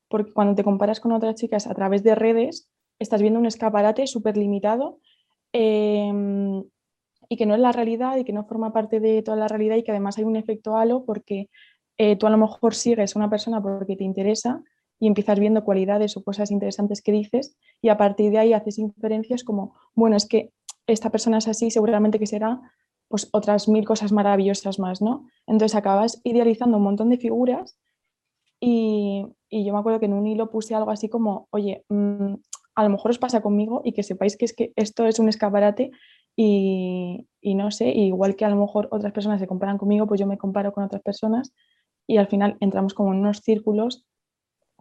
porque 0.08 0.34
cuando 0.34 0.56
te 0.56 0.64
comparas 0.64 1.00
con 1.00 1.12
otras 1.12 1.36
chicas 1.36 1.68
a 1.68 1.76
través 1.76 2.04
de 2.04 2.16
redes, 2.16 2.68
estás 2.98 3.22
viendo 3.22 3.40
un 3.40 3.46
escaparate 3.46 4.08
súper 4.08 4.38
limitado 4.38 5.00
em, 5.54 6.64
y 7.30 7.38
que 7.38 7.46
no 7.46 7.54
es 7.54 7.60
la 7.60 7.72
realidad 7.72 8.18
y 8.18 8.24
que 8.24 8.34
no 8.34 8.46
forma 8.46 8.74
parte 8.74 9.00
de 9.00 9.22
toda 9.22 9.38
la 9.38 9.48
realidad 9.48 9.76
y 9.76 9.84
que 9.84 9.92
además 9.92 10.18
hay 10.18 10.24
un 10.24 10.36
efecto 10.36 10.78
halo 10.78 11.06
porque 11.06 11.50
eh, 11.98 12.16
tú 12.16 12.28
a 12.28 12.30
lo 12.30 12.38
mejor 12.38 12.76
sigues 12.76 13.16
una 13.16 13.30
persona 13.30 13.62
porque 13.62 13.96
te 13.96 14.04
interesa 14.04 14.64
y 15.00 15.08
empiezas 15.08 15.40
viendo 15.40 15.64
cualidades 15.64 16.18
o 16.18 16.24
cosas 16.24 16.52
interesantes 16.52 17.02
que 17.02 17.12
dices 17.12 17.58
y 17.82 17.90
a 17.90 17.98
partir 17.98 18.32
de 18.32 18.40
ahí 18.40 18.54
haces 18.54 18.80
inferencias 18.80 19.44
como, 19.44 19.76
bueno, 19.96 20.16
es 20.16 20.26
que 20.26 20.52
esta 20.88 21.10
persona 21.10 21.38
es 21.38 21.48
así, 21.48 21.72
seguramente 21.72 22.20
que 22.20 22.28
será 22.28 22.62
pues 23.08 23.30
otras 23.32 23.68
mil 23.68 23.86
cosas 23.86 24.12
maravillosas 24.12 24.80
más, 24.80 25.02
¿no? 25.02 25.28
Entonces 25.46 25.76
acabas 25.76 26.20
idealizando 26.24 26.78
un 26.78 26.84
montón 26.84 27.10
de 27.10 27.18
figuras 27.18 27.78
y, 28.60 29.26
yo 29.52 29.74
me 29.74 29.80
acuerdo 29.80 30.00
que 30.00 30.08
en 30.08 30.14
un 30.14 30.26
hilo 30.26 30.50
puse 30.50 30.74
algo 30.74 30.90
así 30.90 31.10
como, 31.10 31.48
oye, 31.52 31.86
mm, 31.90 32.34
a 32.76 32.84
lo 32.84 32.90
mejor 32.90 33.12
os 33.12 33.20
pasa 33.20 33.42
conmigo 33.42 33.82
y 33.84 33.92
que 33.92 34.02
sepáis 34.02 34.36
que 34.36 34.46
es 34.46 34.54
que 34.56 34.74
esto 34.76 35.06
es 35.06 35.20
un 35.20 35.30
escaparate 35.30 35.92
y, 36.36 37.28
y, 37.40 37.56
no 37.56 37.70
sé, 37.70 37.90
igual 37.90 38.36
que 38.36 38.46
a 38.46 38.50
lo 38.50 38.56
mejor 38.56 38.88
otras 38.92 39.12
personas 39.12 39.40
se 39.40 39.48
comparan 39.48 39.78
conmigo, 39.78 40.08
pues 40.08 40.20
yo 40.20 40.26
me 40.26 40.38
comparo 40.38 40.72
con 40.72 40.84
otras 40.84 41.04
personas 41.04 41.54
y 42.08 42.18
al 42.18 42.28
final 42.28 42.58
entramos 42.60 42.94
como 42.94 43.14
en 43.14 43.20
unos 43.20 43.40
círculos 43.42 44.06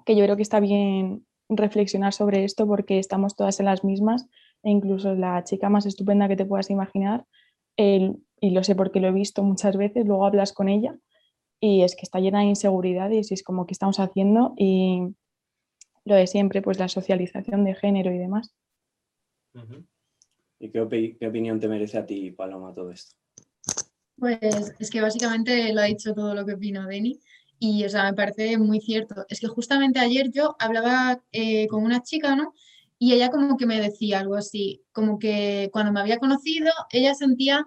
que 0.04 0.16
yo 0.16 0.24
creo 0.24 0.36
que 0.36 0.42
está 0.42 0.60
bien 0.60 1.26
reflexionar 1.48 2.12
sobre 2.12 2.44
esto 2.44 2.66
porque 2.66 2.98
estamos 2.98 3.36
todas 3.36 3.60
en 3.60 3.66
las 3.66 3.84
mismas 3.84 4.28
e 4.62 4.70
incluso 4.70 5.14
la 5.14 5.42
chica 5.44 5.68
más 5.68 5.86
estupenda 5.86 6.28
que 6.28 6.36
te 6.36 6.44
puedas 6.46 6.70
imaginar, 6.70 7.26
y 7.76 8.50
lo 8.50 8.64
sé 8.64 8.74
porque 8.74 9.00
lo 9.00 9.08
he 9.08 9.12
visto 9.12 9.42
muchas 9.42 9.76
veces, 9.76 10.06
luego 10.06 10.24
hablas 10.26 10.52
con 10.52 10.68
ella 10.68 10.96
y 11.60 11.82
es 11.82 11.94
que 11.94 12.02
está 12.02 12.18
llena 12.20 12.40
de 12.40 12.46
inseguridades 12.46 13.30
y 13.30 13.34
es 13.34 13.42
como 13.42 13.66
que 13.66 13.72
estamos 13.72 14.00
haciendo 14.00 14.54
y 14.56 15.14
lo 16.04 16.16
de 16.16 16.26
siempre, 16.26 16.62
pues 16.62 16.78
la 16.80 16.88
socialización 16.88 17.64
de 17.64 17.74
género 17.74 18.12
y 18.12 18.18
demás. 18.18 18.52
¿Y 20.58 20.70
qué, 20.70 20.82
opi- 20.82 21.16
qué 21.18 21.28
opinión 21.28 21.60
te 21.60 21.68
merece 21.68 21.98
a 21.98 22.06
ti, 22.06 22.30
Paloma, 22.32 22.74
todo 22.74 22.90
esto? 22.90 23.16
Pues 24.22 24.38
es 24.78 24.88
que 24.88 25.00
básicamente 25.00 25.72
lo 25.72 25.80
ha 25.80 25.84
dicho 25.86 26.14
todo 26.14 26.32
lo 26.32 26.46
que 26.46 26.54
opina 26.54 26.86
Deni 26.86 27.18
y 27.58 27.84
o 27.84 27.88
sea, 27.88 28.04
me 28.04 28.14
parece 28.14 28.56
muy 28.56 28.80
cierto. 28.80 29.26
Es 29.28 29.40
que 29.40 29.48
justamente 29.48 29.98
ayer 29.98 30.30
yo 30.30 30.54
hablaba 30.60 31.20
eh, 31.32 31.66
con 31.66 31.82
una 31.82 32.04
chica, 32.04 32.36
¿no? 32.36 32.54
Y 33.00 33.14
ella 33.14 33.30
como 33.30 33.56
que 33.56 33.66
me 33.66 33.80
decía 33.80 34.20
algo 34.20 34.36
así, 34.36 34.84
como 34.92 35.18
que 35.18 35.70
cuando 35.72 35.90
me 35.90 35.98
había 35.98 36.18
conocido, 36.18 36.70
ella 36.92 37.16
sentía 37.16 37.66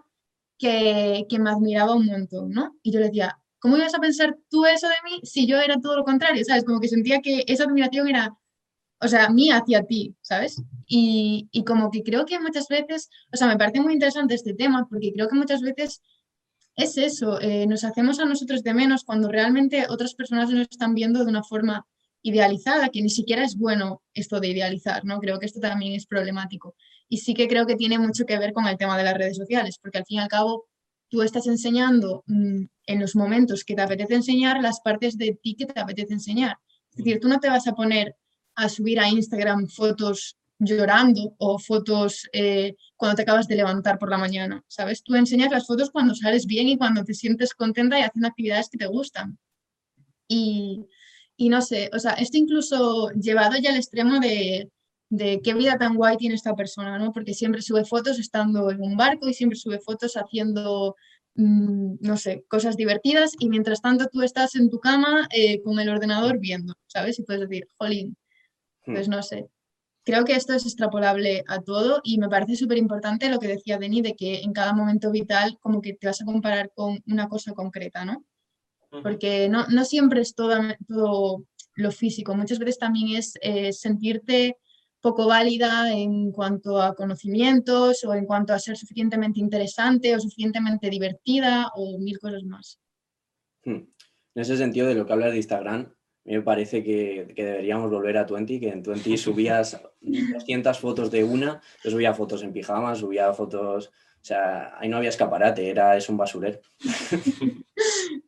que, 0.58 1.26
que 1.30 1.40
me 1.40 1.50
admiraba 1.50 1.94
un 1.94 2.06
montón, 2.06 2.52
¿no? 2.52 2.78
Y 2.84 2.94
yo 2.94 3.02
le 3.02 3.08
decía, 3.08 3.38
¿cómo 3.60 3.76
ibas 3.76 3.94
a 3.96 4.00
pensar 4.00 4.38
tú 4.50 4.66
eso 4.66 4.88
de 4.88 4.96
mí 5.04 5.20
si 5.24 5.48
yo 5.48 5.60
era 5.60 5.82
todo 5.82 5.98
lo 5.98 6.06
contrario? 6.06 6.46
¿Sabes? 6.46 6.64
Como 6.64 6.80
que 6.80 6.88
sentía 6.88 7.20
que 7.22 7.44
esa 7.48 7.66
admiración 7.66 8.08
era, 8.08 8.34
o 9.02 9.08
sea, 9.08 9.30
mía 9.30 9.58
hacia 9.58 9.84
ti, 9.84 10.16
¿sabes? 10.22 10.62
Y, 10.88 11.50
y 11.52 11.64
como 11.66 11.92
que 11.92 12.04
creo 12.04 12.26
que 12.26 12.40
muchas 12.40 12.68
veces, 12.70 13.10
o 13.34 13.38
sea, 13.38 13.48
me 13.48 13.58
parece 13.58 13.82
muy 13.82 13.94
interesante 13.94 14.36
este 14.36 14.54
tema 14.54 14.88
porque 14.90 15.12
creo 15.14 15.28
que 15.28 15.36
muchas 15.36 15.62
veces 15.62 16.02
es 16.76 16.98
eso, 16.98 17.40
eh, 17.42 17.66
nos 17.68 17.84
hacemos 17.84 18.20
a 18.20 18.26
nosotros 18.26 18.64
de 18.64 18.74
menos 18.74 19.04
cuando 19.04 19.30
realmente 19.30 19.86
otras 19.90 20.14
personas 20.14 20.50
nos 20.50 20.68
están 20.70 20.94
viendo 20.94 21.24
de 21.24 21.30
una 21.30 21.44
forma 21.44 21.86
idealizada, 22.22 22.90
que 22.90 23.02
ni 23.02 23.10
siquiera 23.10 23.44
es 23.44 23.56
bueno 23.56 24.02
esto 24.14 24.40
de 24.40 24.50
idealizar, 24.50 25.06
¿no? 25.06 25.20
Creo 25.20 25.40
que 25.40 25.46
esto 25.46 25.60
también 25.60 25.94
es 25.94 26.08
problemático. 26.08 26.76
Y 27.08 27.18
sí 27.18 27.34
que 27.34 27.48
creo 27.48 27.68
que 27.68 27.76
tiene 27.76 28.00
mucho 28.00 28.26
que 28.26 28.38
ver 28.40 28.52
con 28.52 28.66
el 28.66 28.78
tema 28.78 28.98
de 28.98 29.04
las 29.04 29.14
redes 29.14 29.38
sociales, 29.38 29.78
porque 29.80 30.00
al 30.00 30.06
fin 30.06 30.18
y 30.18 30.22
al 30.22 30.28
cabo 30.28 30.66
tú 31.08 31.22
estás 31.22 31.48
enseñando 31.48 32.24
mm, 32.26 32.64
en 32.88 33.00
los 33.00 33.16
momentos 33.16 33.64
que 33.64 33.76
te 33.76 33.82
apetece 33.82 34.16
enseñar 34.16 34.62
las 34.62 34.82
partes 34.82 35.18
de 35.18 35.38
ti 35.42 35.56
que 35.56 35.68
te 35.68 35.80
apetece 35.80 36.14
enseñar. 36.14 36.58
Es 36.90 36.98
decir, 36.98 37.20
tú 37.20 37.28
no 37.28 37.40
te 37.40 37.48
vas 37.48 37.68
a 37.68 37.74
poner 37.74 38.16
a 38.56 38.70
subir 38.70 39.00
a 39.00 39.08
Instagram 39.08 39.68
fotos 39.68 40.36
llorando 40.60 41.36
o 41.38 41.60
fotos 41.60 42.30
eh, 42.32 42.76
cuando 42.96 43.16
te 43.16 43.22
acabas 43.24 43.48
de 43.48 43.56
levantar 43.56 44.00
por 44.00 44.10
la 44.10 44.18
mañana, 44.18 44.64
¿sabes? 44.68 45.04
Tú 45.04 45.16
enseñas 45.16 45.52
las 45.52 45.68
fotos 45.68 45.92
cuando 45.92 46.16
sales 46.16 46.46
bien 46.46 46.70
y 46.70 46.78
cuando 46.78 47.04
te 47.04 47.14
sientes 47.14 47.54
contenta 47.54 48.00
y 48.00 48.04
haciendo 48.04 48.28
actividades 48.28 48.70
que 48.70 48.78
te 48.78 48.88
gustan. 48.88 49.38
Y, 50.28 50.86
y 51.38 51.50
no 51.50 51.62
sé, 51.62 51.90
o 51.94 52.00
sea, 52.00 52.14
esto 52.14 52.38
incluso 52.38 53.12
llevado 53.12 53.58
ya 53.58 53.72
al 53.72 53.76
extremo 53.78 54.20
de, 54.20 54.70
de 55.10 55.42
qué 55.44 55.54
vida 55.54 55.78
tan 55.78 55.96
guay 55.96 56.18
tiene 56.18 56.36
esta 56.36 56.56
persona, 56.56 56.98
¿no? 56.98 57.12
Porque 57.12 57.34
siempre 57.34 57.62
sube 57.62 57.86
fotos 57.86 58.20
estando 58.20 58.72
en 58.72 58.82
un 58.82 58.98
barco 58.98 59.28
y 59.28 59.34
siempre 59.34 59.58
sube 59.58 59.80
fotos 59.80 60.16
haciendo, 60.16 60.96
mm, 61.36 61.96
no 62.02 62.18
sé, 62.18 62.44
cosas 62.48 62.78
divertidas 62.78 63.34
y 63.40 63.50
mientras 63.50 63.82
tanto 63.82 64.08
tú 64.08 64.22
estás 64.22 64.56
en 64.56 64.70
tu 64.70 64.80
cama 64.80 65.28
eh, 65.32 65.62
con 65.62 65.80
el 65.80 65.90
ordenador 65.90 66.40
viendo, 66.40 66.74
¿sabes? 66.88 67.20
Y 67.20 67.24
puedes 67.24 67.48
decir, 67.48 67.68
jolín, 67.78 68.18
pues 68.86 69.08
no 69.08 69.22
sé. 69.22 69.50
Creo 70.06 70.24
que 70.24 70.34
esto 70.34 70.54
es 70.54 70.66
extrapolable 70.66 71.44
a 71.48 71.62
todo 71.62 72.00
y 72.04 72.20
me 72.20 72.30
parece 72.30 72.56
súper 72.56 72.78
importante 72.78 73.28
lo 73.28 73.40
que 73.40 73.48
decía 73.48 73.80
Deni 73.80 74.04
de 74.04 74.16
que 74.16 74.42
en 74.42 74.54
cada 74.54 74.72
momento 74.72 75.10
vital 75.10 75.58
como 75.60 75.82
que 75.82 75.94
te 75.94 76.06
vas 76.06 76.22
a 76.22 76.26
comparar 76.26 76.72
con 76.76 77.02
una 77.08 77.28
cosa 77.28 77.54
concreta, 77.54 78.06
¿no? 78.06 78.24
Porque 79.02 79.50
no, 79.50 79.66
no 79.68 79.84
siempre 79.84 80.22
es 80.22 80.36
todo, 80.36 80.56
todo 80.88 81.44
lo 81.74 81.92
físico, 81.92 82.36
muchas 82.36 82.60
veces 82.60 82.78
también 82.78 83.18
es 83.18 83.34
eh, 83.42 83.74
sentirte 83.74 84.58
poco 85.02 85.28
válida 85.28 85.92
en 85.92 86.32
cuanto 86.32 86.82
a 86.82 86.96
conocimientos 86.96 88.04
o 88.04 88.14
en 88.14 88.26
cuanto 88.26 88.54
a 88.54 88.60
ser 88.60 88.78
suficientemente 88.78 89.40
interesante 89.40 90.16
o 90.16 90.20
suficientemente 90.20 90.90
divertida 90.90 91.72
o 91.76 92.00
mil 92.00 92.20
cosas 92.20 92.44
más. 92.44 92.80
Hmm. 93.64 93.86
En 94.36 94.42
ese 94.42 94.56
sentido, 94.58 94.88
de 94.88 94.96
lo 94.96 95.06
que 95.06 95.14
hablas 95.14 95.32
de 95.32 95.38
Instagram, 95.38 95.94
a 96.26 96.30
mí 96.30 96.36
me 96.36 96.42
parece 96.42 96.84
que, 96.84 97.32
que 97.36 97.46
deberíamos 97.46 97.92
volver 97.92 98.18
a 98.18 98.26
Twenty, 98.26 98.60
que 98.60 98.70
en 98.70 98.82
Twenty 98.82 99.18
subías 99.18 99.80
200 100.02 100.80
fotos 100.80 101.12
de 101.12 101.24
una, 101.24 101.62
yo 101.84 101.92
subía 101.92 102.14
fotos 102.14 102.42
en 102.44 102.52
pijama, 102.52 102.96
subía 102.96 103.32
fotos, 103.34 103.88
o 103.88 104.24
sea, 104.24 104.74
ahí 104.80 104.90
no 104.90 104.98
había 104.98 105.10
escaparate, 105.10 105.70
era, 105.70 105.96
es 105.96 106.10
un 106.10 106.18
basurero. 106.18 106.60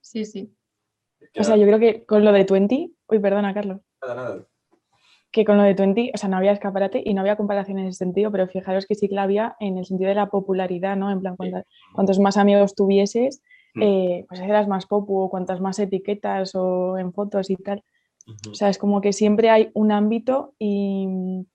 Sí, 0.02 0.24
sí. 0.26 0.50
O 1.38 1.44
sea, 1.44 1.58
yo 1.58 1.66
creo 1.66 1.80
que 1.80 2.06
con 2.06 2.24
lo 2.24 2.32
de 2.32 2.46
20, 2.46 2.92
uy, 3.10 3.20
perdona, 3.20 3.54
Carlos, 3.54 3.82
Nada, 4.02 4.16
nada. 4.16 4.48
que 5.32 5.44
con 5.44 5.58
lo 5.58 5.64
de 5.64 5.74
20, 5.74 6.12
o 6.14 6.18
sea, 6.18 6.30
no 6.30 6.38
había 6.38 6.54
escaparate 6.54 7.02
y 7.04 7.14
no 7.14 7.22
había 7.22 7.36
comparación 7.36 7.78
en 7.78 7.88
ese 7.88 7.98
sentido, 7.98 8.32
pero 8.32 8.48
fijaros 8.48 8.86
que 8.86 8.96
sí 8.96 9.10
que 9.10 9.16
la 9.16 9.24
había 9.24 9.58
en 9.60 9.78
el 9.78 9.86
sentido 9.86 10.08
de 10.08 10.16
la 10.16 10.30
popularidad, 10.30 10.96
¿no? 10.96 11.12
En 11.12 11.20
plan, 11.20 11.36
cuantos 11.94 12.20
más 12.20 12.38
amigos 12.38 12.74
tuvieses. 12.74 13.44
Eh, 13.82 14.26
pues 14.28 14.40
eras 14.42 14.68
más 14.68 14.86
popu, 14.86 15.20
o 15.20 15.30
cuantas 15.30 15.62
más 15.62 15.80
etiquetas 15.80 16.56
o 16.56 16.98
en 16.98 17.14
fotos 17.14 17.50
y 17.50 17.56
tal. 17.56 17.84
O 18.50 18.54
sea, 18.54 18.70
es 18.70 18.78
como 18.78 19.00
que 19.02 19.14
siempre 19.14 19.50
hay 19.50 19.72
un 19.74 19.92
ámbito 19.92 20.54
y, 20.60 21.08
mm, 21.08 21.46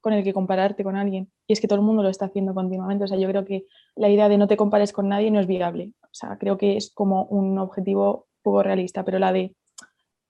con 0.00 0.12
el 0.12 0.24
que 0.24 0.32
compararte 0.32 0.84
con 0.84 0.96
alguien. 0.96 1.30
Y 1.46 1.52
es 1.52 1.60
que 1.60 1.68
todo 1.68 1.78
el 1.78 1.84
mundo 1.84 2.02
lo 2.02 2.08
está 2.08 2.26
haciendo 2.26 2.54
continuamente. 2.54 3.04
O 3.04 3.06
sea, 3.06 3.18
yo 3.18 3.28
creo 3.28 3.44
que 3.44 3.66
la 3.96 4.08
idea 4.08 4.28
de 4.28 4.38
no 4.38 4.46
te 4.46 4.56
compares 4.56 4.92
con 4.92 5.08
nadie 5.08 5.30
no 5.30 5.40
es 5.40 5.46
viable. 5.46 5.92
O 6.02 6.08
sea, 6.12 6.38
creo 6.38 6.56
que 6.56 6.76
es 6.76 6.92
como 6.92 7.24
un 7.24 7.58
objetivo 7.58 8.26
poco 8.42 8.62
realista, 8.62 9.04
pero 9.04 9.18
la 9.18 9.32
de 9.32 9.54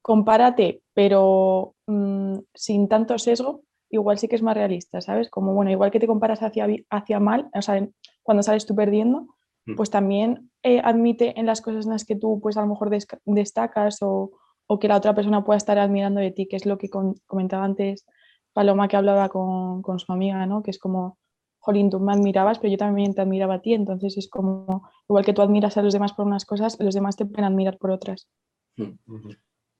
compárate, 0.02 0.82
pero 0.92 1.74
mm, 1.86 2.38
sin 2.54 2.88
tanto 2.88 3.18
sesgo, 3.18 3.62
igual 3.90 4.18
sí 4.18 4.28
que 4.28 4.36
es 4.36 4.42
más 4.42 4.56
realista, 4.56 5.00
¿sabes? 5.00 5.30
Como, 5.30 5.54
bueno, 5.54 5.70
igual 5.70 5.90
que 5.90 6.00
te 6.00 6.06
comparas 6.06 6.42
hacia, 6.42 6.66
hacia 6.90 7.20
mal, 7.20 7.48
o 7.54 7.62
sea, 7.62 7.86
cuando 8.22 8.42
sales 8.42 8.66
tú 8.66 8.74
perdiendo, 8.74 9.20
Mm. 9.20 9.33
Pues 9.76 9.90
también 9.90 10.50
eh, 10.62 10.80
admite 10.84 11.38
en 11.40 11.46
las 11.46 11.60
cosas 11.62 11.86
en 11.86 11.92
las 11.92 12.04
que 12.04 12.16
tú, 12.16 12.40
pues 12.42 12.56
a 12.56 12.60
lo 12.60 12.66
mejor 12.68 12.90
destacas 13.24 13.98
o, 14.02 14.32
o 14.66 14.78
que 14.78 14.88
la 14.88 14.96
otra 14.96 15.14
persona 15.14 15.44
pueda 15.44 15.56
estar 15.56 15.78
admirando 15.78 16.20
de 16.20 16.30
ti, 16.32 16.46
que 16.46 16.56
es 16.56 16.66
lo 16.66 16.76
que 16.78 16.88
con- 16.90 17.14
comentaba 17.26 17.64
antes 17.64 18.04
Paloma, 18.52 18.88
que 18.88 18.96
hablaba 18.96 19.28
con, 19.30 19.82
con 19.82 19.98
su 19.98 20.12
amiga, 20.12 20.46
¿no? 20.46 20.62
Que 20.62 20.70
es 20.70 20.78
como, 20.78 21.18
jolín, 21.58 21.90
tú 21.90 21.98
me 21.98 22.12
admirabas, 22.12 22.58
pero 22.58 22.70
yo 22.70 22.76
también 22.76 23.14
te 23.14 23.22
admiraba 23.22 23.54
a 23.54 23.60
ti, 23.62 23.74
entonces 23.74 24.16
es 24.16 24.28
como, 24.28 24.88
igual 25.08 25.24
que 25.24 25.32
tú 25.32 25.42
admiras 25.42 25.76
a 25.76 25.82
los 25.82 25.92
demás 25.92 26.12
por 26.12 26.26
unas 26.26 26.44
cosas, 26.44 26.76
los 26.78 26.94
demás 26.94 27.16
te 27.16 27.24
pueden 27.24 27.44
admirar 27.44 27.78
por 27.78 27.90
otras. 27.90 28.28
Ujú. 28.76 29.30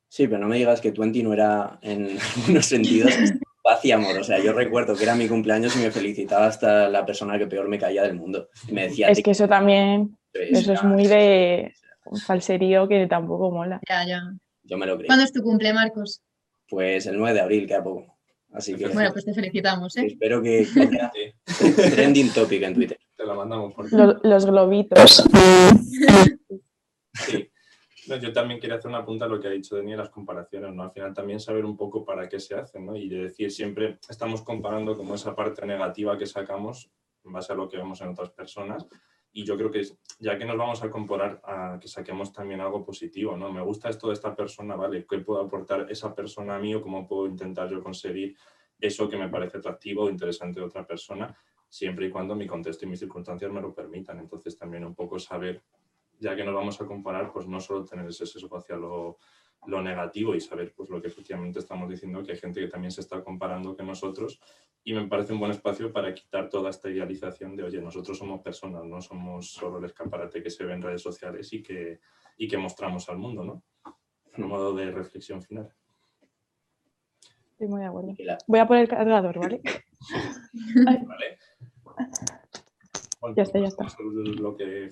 Sí, 0.09 0.27
pero 0.29 0.38
no 0.40 0.49
me 0.49 0.57
digas 0.57 0.81
que 0.81 0.92
Twenty 0.92 1.23
no 1.23 1.33
era 1.33 1.79
en 1.83 2.07
algunos 2.37 2.66
sentidos 2.66 3.14
paz 3.64 3.83
y 3.85 3.90
amor. 3.92 4.18
O 4.18 4.22
sea, 4.24 4.38
yo 4.38 4.53
recuerdo 4.53 4.94
que 4.94 5.03
era 5.05 5.14
mi 5.14 5.27
cumpleaños 5.27 5.74
y 5.74 5.79
me 5.81 5.90
felicitaba 5.90 6.46
hasta 6.46 6.88
la 6.90 7.05
persona 7.07 7.38
que 7.38 7.46
peor 7.46 7.66
me 7.68 7.79
caía 7.79 8.03
del 8.03 8.14
mundo. 8.14 8.48
Y 8.68 8.72
me 8.72 8.83
decía, 8.85 9.09
Es 9.09 9.16
"Te 9.16 9.22
que 9.22 9.31
eso 9.33 9.48
también, 9.48 10.16
quiero". 10.33 10.59
eso 10.59 10.72
es 10.74 10.83
muy 10.85 11.07
de 11.07 11.72
un 12.05 12.20
falserío 12.20 12.87
que 12.87 13.07
tampoco 13.07 13.50
mola. 13.50 13.81
Ya, 13.88 14.07
ya. 14.07 14.20
Yo 14.62 14.77
me 14.77 14.87
lo 14.87 14.96
creí. 14.96 15.07
¿Cuándo 15.07 15.24
es 15.24 15.33
tu 15.33 15.42
cumple, 15.42 15.72
Marcos? 15.72 16.22
Pues 16.68 17.07
el 17.07 17.16
9 17.18 17.35
de 17.35 17.40
abril, 17.40 17.66
queda 17.66 17.83
poco. 17.83 18.14
Así 18.53 18.74
que 18.74 18.87
Bueno, 18.88 19.11
pues 19.12 19.24
te 19.24 19.35
felicitamos, 19.35 19.96
¿eh? 19.96 20.07
espero 20.07 20.40
que 20.42 20.66
que 21.14 21.35
Sí, 21.46 21.72
trending 21.94 22.31
topic 22.33 22.62
en 22.62 22.74
Twitter. 22.74 22.98
te 23.16 23.24
la 23.27 23.35
mandamos 23.35 23.72
por 23.74 23.90
Lo- 23.92 24.20
los 24.22 24.46
globitos. 24.46 25.24
Sí. 27.14 27.48
No, 28.07 28.17
yo 28.17 28.33
también 28.33 28.61
quería 28.61 28.77
hacer 28.77 28.90
una 28.90 29.05
punta 29.05 29.25
a 29.25 29.29
lo 29.29 29.40
que 29.40 29.49
ha 29.49 29.51
dicho 29.51 29.77
Dani 29.77 29.97
las 29.97 30.11
comparaciones, 30.11 30.75
¿no? 30.75 30.83
Al 30.83 30.90
final 30.90 31.14
también 31.14 31.40
saber 31.40 31.64
un 31.64 31.77
poco 31.77 32.05
para 32.05 32.29
qué 32.29 32.38
se 32.38 32.55
hacen, 32.55 32.85
¿no? 32.85 32.97
Y 32.97 33.09
de 33.09 33.25
decir, 33.25 33.51
siempre 33.51 33.99
estamos 34.09 34.43
comparando 34.43 34.95
como 34.95 35.14
esa 35.14 35.35
parte 35.35 35.64
negativa 35.64 36.19
que 36.19 36.27
sacamos 36.27 36.90
en 37.25 37.33
base 37.33 37.53
a 37.53 37.57
lo 37.57 37.69
que 37.69 37.79
vemos 37.79 38.01
en 38.03 38.09
otras 38.09 38.31
personas. 38.31 38.87
Y 39.33 39.45
yo 39.45 39.57
creo 39.57 39.71
que 39.71 39.83
ya 40.21 40.38
que 40.38 40.45
nos 40.45 40.57
vamos 40.57 40.83
a 40.83 40.90
comparar, 40.90 41.40
a 41.45 41.79
que 41.81 41.88
saquemos 41.88 42.33
también 42.33 42.61
algo 42.61 42.85
positivo, 42.85 43.37
¿no? 43.37 43.51
Me 43.51 43.62
gusta 43.62 43.88
esto 43.88 44.09
de 44.09 44.14
esta 44.14 44.35
persona, 44.37 44.77
¿vale? 44.77 45.07
¿Qué 45.09 45.19
puedo 45.19 45.40
aportar 45.40 45.87
esa 45.90 46.14
persona 46.14 46.57
a 46.57 46.59
mí 46.59 46.75
o 46.75 46.83
cómo 46.83 47.07
puedo 47.07 47.27
intentar 47.27 47.69
yo 47.69 47.83
conseguir 47.83 48.37
eso 48.79 49.09
que 49.09 49.17
me 49.17 49.29
parece 49.29 49.59
atractivo 49.59 50.05
o 50.05 50.11
interesante 50.11 50.61
de 50.61 50.67
otra 50.67 50.87
persona? 50.87 51.35
Siempre 51.69 52.07
y 52.07 52.11
cuando 52.11 52.37
mi 52.37 52.47
contexto 52.47 52.85
y 52.85 52.88
mis 52.88 53.01
circunstancias 53.01 53.51
me 53.51 53.61
lo 53.61 53.75
permitan. 53.75 54.21
Entonces 54.21 54.57
también 54.57 54.85
un 54.85 54.95
poco 54.95 55.19
saber 55.19 55.62
ya 56.25 56.35
que 56.35 56.42
nos 56.42 56.54
vamos 56.54 56.81
a 56.81 56.87
comparar, 56.87 57.31
pues 57.33 57.46
no 57.46 57.60
solo 57.60 57.85
tener 57.85 58.08
ese 58.08 58.27
sesgo 58.27 58.56
hacia 58.56 58.77
lo, 58.77 59.18
lo 59.66 59.83
negativo 59.83 60.35
y 60.35 60.40
saber 60.40 60.72
pues 60.75 60.88
lo 60.88 61.00
que 61.00 61.08
efectivamente 61.08 61.58
estamos 61.58 61.88
diciendo, 61.88 62.22
que 62.22 62.33
hay 62.33 62.38
gente 62.38 62.60
que 62.60 62.68
también 62.68 62.90
se 62.90 63.02
está 63.02 63.22
comparando 63.22 63.77
que 63.77 63.83
nosotros 63.83 64.40
y 64.83 64.92
me 64.94 65.06
parece 65.06 65.33
un 65.33 65.40
buen 65.40 65.50
espacio 65.50 65.92
para 65.92 66.12
quitar 66.12 66.48
toda 66.48 66.70
esta 66.70 66.90
idealización 66.90 67.56
de, 67.56 67.64
oye, 67.64 67.81
nosotros 67.81 68.18
somos 68.18 68.40
personas, 68.40 68.85
no 68.85 69.00
somos 69.00 69.50
solo 69.50 69.79
el 69.79 69.85
escaparate 69.85 70.42
que 70.42 70.50
se 70.50 70.64
ve 70.64 70.75
en 70.75 70.83
redes 70.83 71.02
sociales 71.02 71.52
y 71.52 71.62
que, 71.62 72.00
y 72.37 72.48
que 72.48 72.58
mostramos 72.58 73.08
al 73.08 73.18
mundo, 73.18 73.44
¿no? 73.44 73.62
A 73.85 74.46
modo 74.46 74.75
de 74.75 74.90
reflexión 74.90 75.42
final. 75.42 75.72
Estoy 77.52 77.68
muy 77.68 77.81
de 77.81 77.87
acuerdo. 77.87 78.14
Voy 78.46 78.58
a 78.58 78.66
poner 78.66 78.83
el 78.83 78.88
cargador, 78.88 79.38
¿vale? 79.38 79.62
¿Vale? 80.85 81.38
Ya 83.37 83.42
está, 83.42 83.58
ya 83.58 83.68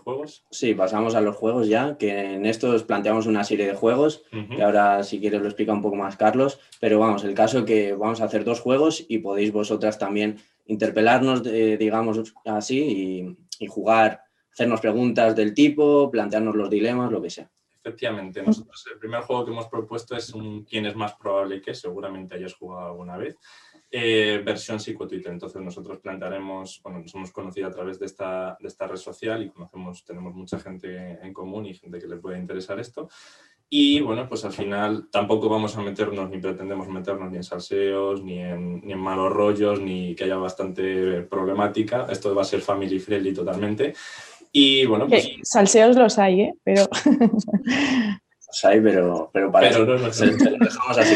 juegos. 0.03 0.45
Sí, 0.51 0.75
pasamos 0.75 1.15
a 1.15 1.21
los 1.21 1.37
juegos 1.37 1.69
ya, 1.69 1.97
que 1.99 2.35
en 2.35 2.47
estos 2.47 2.85
planteamos 2.85 3.27
una 3.27 3.45
serie 3.45 3.67
de 3.67 3.75
juegos, 3.75 4.25
Ujú. 4.33 4.57
que 4.57 4.63
ahora 4.63 5.03
si 5.03 5.21
quieres 5.21 5.41
lo 5.41 5.49
explica 5.49 5.73
un 5.73 5.83
poco 5.83 5.97
más 5.97 6.17
Carlos, 6.17 6.61
pero 6.81 6.99
vamos, 6.99 7.25
el 7.25 7.35
caso 7.35 7.65
que 7.65 7.93
vamos 7.95 8.21
a 8.21 8.25
hacer 8.25 8.45
dos 8.45 8.61
juegos 8.61 9.05
y 9.09 9.19
podéis 9.19 9.53
vosotras 9.53 9.99
también 9.99 10.39
interpelarnos, 10.67 11.43
eh, 11.47 11.77
digamos 11.77 12.35
así, 12.45 13.37
y, 13.59 13.65
y 13.65 13.67
jugar, 13.67 14.23
hacernos 14.53 14.81
preguntas 14.81 15.35
del 15.37 15.55
tipo, 15.55 16.11
plantearnos 16.11 16.55
los 16.57 16.71
dilemas, 16.71 17.11
lo 17.11 17.21
que 17.21 17.31
sea. 17.31 17.51
efectivamente. 17.85 18.43
Nosotros 18.43 18.85
el 18.93 18.99
primer 18.99 19.23
juego 19.23 19.45
que 19.45 19.51
hemos 19.51 19.67
propuesto 19.67 20.17
es 20.17 20.33
un 20.35 20.65
quién 20.65 20.87
es 20.87 20.95
más 20.95 21.15
probable 21.15 21.61
que, 21.61 21.75
seguramente 21.75 22.37
hayas 22.37 22.55
jugado 22.55 22.87
alguna 22.89 23.17
vez, 23.17 23.37
eh, 23.95 24.41
versión 24.43 24.81
psicotwitter. 24.81 25.31
Entonces 25.31 25.61
nosotros 25.61 25.99
plantearemos, 25.99 26.81
bueno, 26.83 27.01
nos 27.01 27.15
hemos 27.15 27.31
conocido 27.31 27.69
a 27.69 27.71
través 27.71 27.99
de 27.99 28.07
esta, 28.07 28.57
de 28.59 28.69
esta 28.69 28.87
red 28.87 28.97
social 28.97 29.43
y 29.43 29.51
conocemos, 29.51 30.03
tenemos 30.03 30.35
mucha 30.35 30.59
gente 30.59 31.19
en 31.23 31.33
común 31.35 31.67
y 31.67 31.75
gente 31.75 31.99
que 31.99 32.09
le 32.09 32.17
puede 32.17 32.39
interesar 32.39 32.81
esto. 32.81 33.11
Y 33.69 34.01
bueno, 34.01 34.27
pues 34.27 34.47
al 34.47 34.53
final 34.53 35.09
tampoco 35.11 35.51
vamos 35.51 35.77
a 35.77 35.83
meternos, 35.83 36.31
ni 36.31 36.39
pretendemos 36.39 36.89
meternos 36.89 37.31
ni 37.31 37.37
en 37.37 37.45
salseos, 37.45 38.23
ni 38.23 38.39
en, 38.39 38.81
ni 38.81 38.93
en 38.93 38.99
malos 38.99 39.31
rollos, 39.31 39.79
ni 39.79 40.15
que 40.15 40.25
haya 40.25 40.37
bastante 40.37 41.23
problemática. 41.23 42.07
Esto 42.09 42.35
va 42.35 42.43
a 42.43 42.47
ser 42.47 42.63
family 42.63 42.99
friendly 42.99 43.35
totalmente. 43.35 43.93
Y 44.53 44.87
bueno, 44.87 45.07
pues... 45.07 45.27
Que 45.27 45.37
salseos 45.43 45.97
los 45.97 46.19
hay, 46.19 46.41
¿eh? 46.41 46.55
Pero... 46.65 46.89
Los 48.47 48.65
hay, 48.65 48.81
pero, 48.81 49.31
pero 49.33 49.53
para 49.53 49.71
Pero 49.71 49.97
eso 49.97 50.27
no, 50.27 50.33
no, 50.33 50.65
dejamos 50.65 50.99
así. 50.99 51.15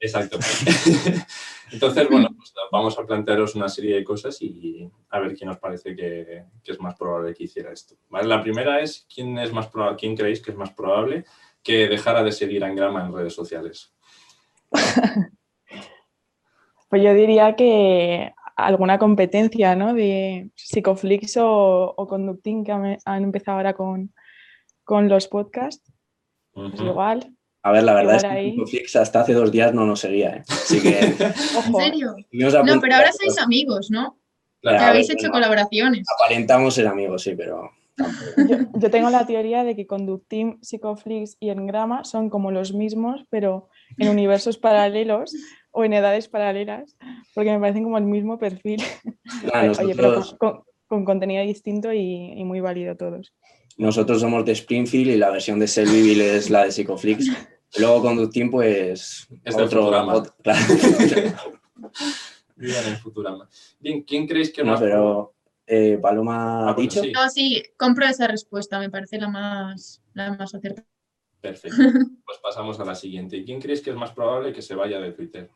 Exacto. 0.00 0.38
Entonces, 1.72 2.08
bueno, 2.08 2.28
pues 2.36 2.54
vamos 2.70 2.98
a 2.98 3.04
plantearos 3.04 3.54
una 3.54 3.68
serie 3.68 3.96
de 3.96 4.04
cosas 4.04 4.40
y 4.40 4.88
a 5.10 5.18
ver 5.18 5.36
quién 5.36 5.50
os 5.50 5.58
parece 5.58 5.96
que, 5.96 6.44
que 6.62 6.72
es 6.72 6.80
más 6.80 6.94
probable 6.96 7.34
que 7.34 7.44
hiciera 7.44 7.72
esto. 7.72 7.96
¿vale? 8.08 8.28
La 8.28 8.42
primera 8.42 8.80
es 8.80 9.06
quién 9.12 9.38
es 9.38 9.52
más 9.52 9.66
probable, 9.66 9.96
quién 9.98 10.16
creéis 10.16 10.40
que 10.40 10.52
es 10.52 10.56
más 10.56 10.72
probable 10.72 11.24
que 11.62 11.88
dejara 11.88 12.22
de 12.22 12.32
seguir 12.32 12.62
a 12.62 12.68
Engrama 12.68 13.04
en 13.04 13.12
redes 13.12 13.34
sociales. 13.34 13.92
Pues 16.88 17.02
yo 17.02 17.12
diría 17.14 17.56
que 17.56 18.32
alguna 18.56 18.98
competencia, 18.98 19.74
¿no? 19.74 19.92
De 19.92 20.50
Psicoflix 20.54 21.36
o, 21.36 21.94
o 21.96 22.06
Conducting 22.06 22.64
que 22.64 22.72
han, 22.72 23.24
empezado 23.24 23.58
ahora 23.58 23.74
con, 23.74 24.14
con 24.84 25.08
los 25.08 25.26
podcasts. 25.26 25.92
Pues 26.52 26.80
igual. 26.80 27.35
A 27.66 27.72
ver, 27.72 27.82
la 27.82 27.94
verdad 27.94 28.18
Igual 28.22 28.36
es 28.36 28.42
que. 28.44 28.50
Psicoflix 28.50 28.96
hasta 28.96 29.20
hace 29.22 29.32
dos 29.32 29.50
días 29.50 29.74
no 29.74 29.84
nos 29.86 29.98
seguía, 29.98 30.36
¿eh? 30.36 30.42
Así 30.48 30.80
que... 30.80 30.98
¿En 31.66 31.74
serio? 31.74 32.14
No, 32.64 32.80
pero 32.80 32.94
ahora 32.94 33.10
sois 33.12 33.36
amigos, 33.38 33.90
¿no? 33.90 34.16
Claro, 34.60 34.78
Que 34.78 34.84
a 34.84 34.86
ver, 34.86 34.90
habéis 34.90 35.10
hecho 35.10 35.30
colaboraciones. 35.30 36.06
Aparentamos 36.20 36.74
ser 36.74 36.86
amigos, 36.86 37.22
sí, 37.24 37.34
pero... 37.36 37.70
yo, 38.48 38.56
yo 38.72 38.90
tengo 38.90 39.10
la 39.10 39.26
teoría 39.26 39.64
de 39.64 39.74
que 39.74 39.84
Conducting, 39.86 40.58
Psicoflix 40.62 41.36
y 41.40 41.50
Engrama 41.50 42.04
son 42.04 42.30
como 42.30 42.52
los 42.52 42.72
mismos, 42.72 43.24
pero 43.30 43.68
en 43.98 44.10
universos 44.10 44.58
paralelos 44.58 45.34
o 45.72 45.84
en 45.84 45.92
edades 45.92 46.28
paralelas, 46.28 46.96
porque 47.34 47.50
me 47.50 47.58
parecen 47.58 47.82
como 47.82 47.98
el 47.98 48.04
mismo 48.04 48.38
perfil. 48.38 48.80
Nada, 49.52 49.72
Oye, 49.82 49.94
pero 49.96 50.10
nosotros, 50.12 50.36
con, 50.38 50.50
con- 50.52 50.62
con 50.88 51.04
contenido 51.04 51.42
distinto 51.42 51.92
y, 51.92 52.32
y 52.36 52.44
muy 52.44 52.60
válido 52.60 52.94
todos. 52.96 53.32
nosotros 53.76 54.20
somos 54.20 54.44
de 54.44 54.52
Springfield 54.52 55.10
y 55.10 55.16
la 55.16 55.30
versión 55.30 55.58
de 55.58 55.66
Selbyville 55.66 56.36
es 56.36 56.48
la 56.48 56.62
de 56.64 56.70
Psicoflix. 56.70 57.28
Luego 57.78 58.02
Conducting, 58.02 58.50
pues... 58.50 59.26
Es 59.44 59.54
otro, 59.54 59.82
Futurama. 59.82 60.14
otro- 60.14 60.34
claro. 60.42 60.60
En 62.58 62.96
Futurama. 62.98 63.48
Bien, 63.80 64.02
¿quién 64.02 64.26
creéis 64.26 64.50
que 64.50 64.64
No, 64.64 64.72
más 64.72 64.80
pero 64.80 65.34
eh, 65.66 65.98
Paloma 66.00 66.60
Ah, 66.66 66.70
ha 66.70 66.72
bueno, 66.74 66.80
dicho... 66.88 67.02
sí. 67.02 67.12
No, 67.12 67.28
sí, 67.28 67.62
compro 67.76 68.06
esa 68.06 68.26
respuesta, 68.28 68.78
me 68.78 68.88
parece 68.88 69.18
la 69.20 69.28
más, 69.28 70.02
la 70.14 70.32
más 70.32 70.54
acertada. 70.54 70.86
Perfecto. 71.40 71.76
Pues 72.26 72.38
pasamos 72.42 72.80
a 72.80 72.84
la 72.84 72.94
siguiente. 72.94 73.44
¿Quién 73.44 73.60
creéis 73.60 73.80
que 73.82 73.90
es 73.90 73.96
más 73.96 74.12
probable 74.12 74.52
que 74.52 74.62
se 74.62 74.74
vaya 74.74 74.98
de 75.00 75.12
Twitter? 75.12 75.50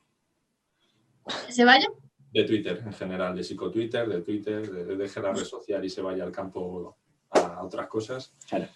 ¿Se 1.48 1.64
vaya? 1.64 1.86
De 2.32 2.44
Twitter 2.44 2.80
en 2.84 2.92
general, 2.92 3.34
de 3.34 3.42
psicotwitter, 3.42 4.08
de 4.08 4.20
Twitter, 4.22 4.70
de, 4.70 4.84
de 4.84 4.96
deje 4.96 5.20
la 5.20 5.32
red 5.32 5.44
social 5.44 5.84
y 5.84 5.88
se 5.90 6.00
vaya 6.02 6.22
al 6.24 6.30
campo 6.32 6.96
a 7.30 7.64
otras 7.64 7.88
cosas. 7.88 8.34
Claro. 8.48 8.68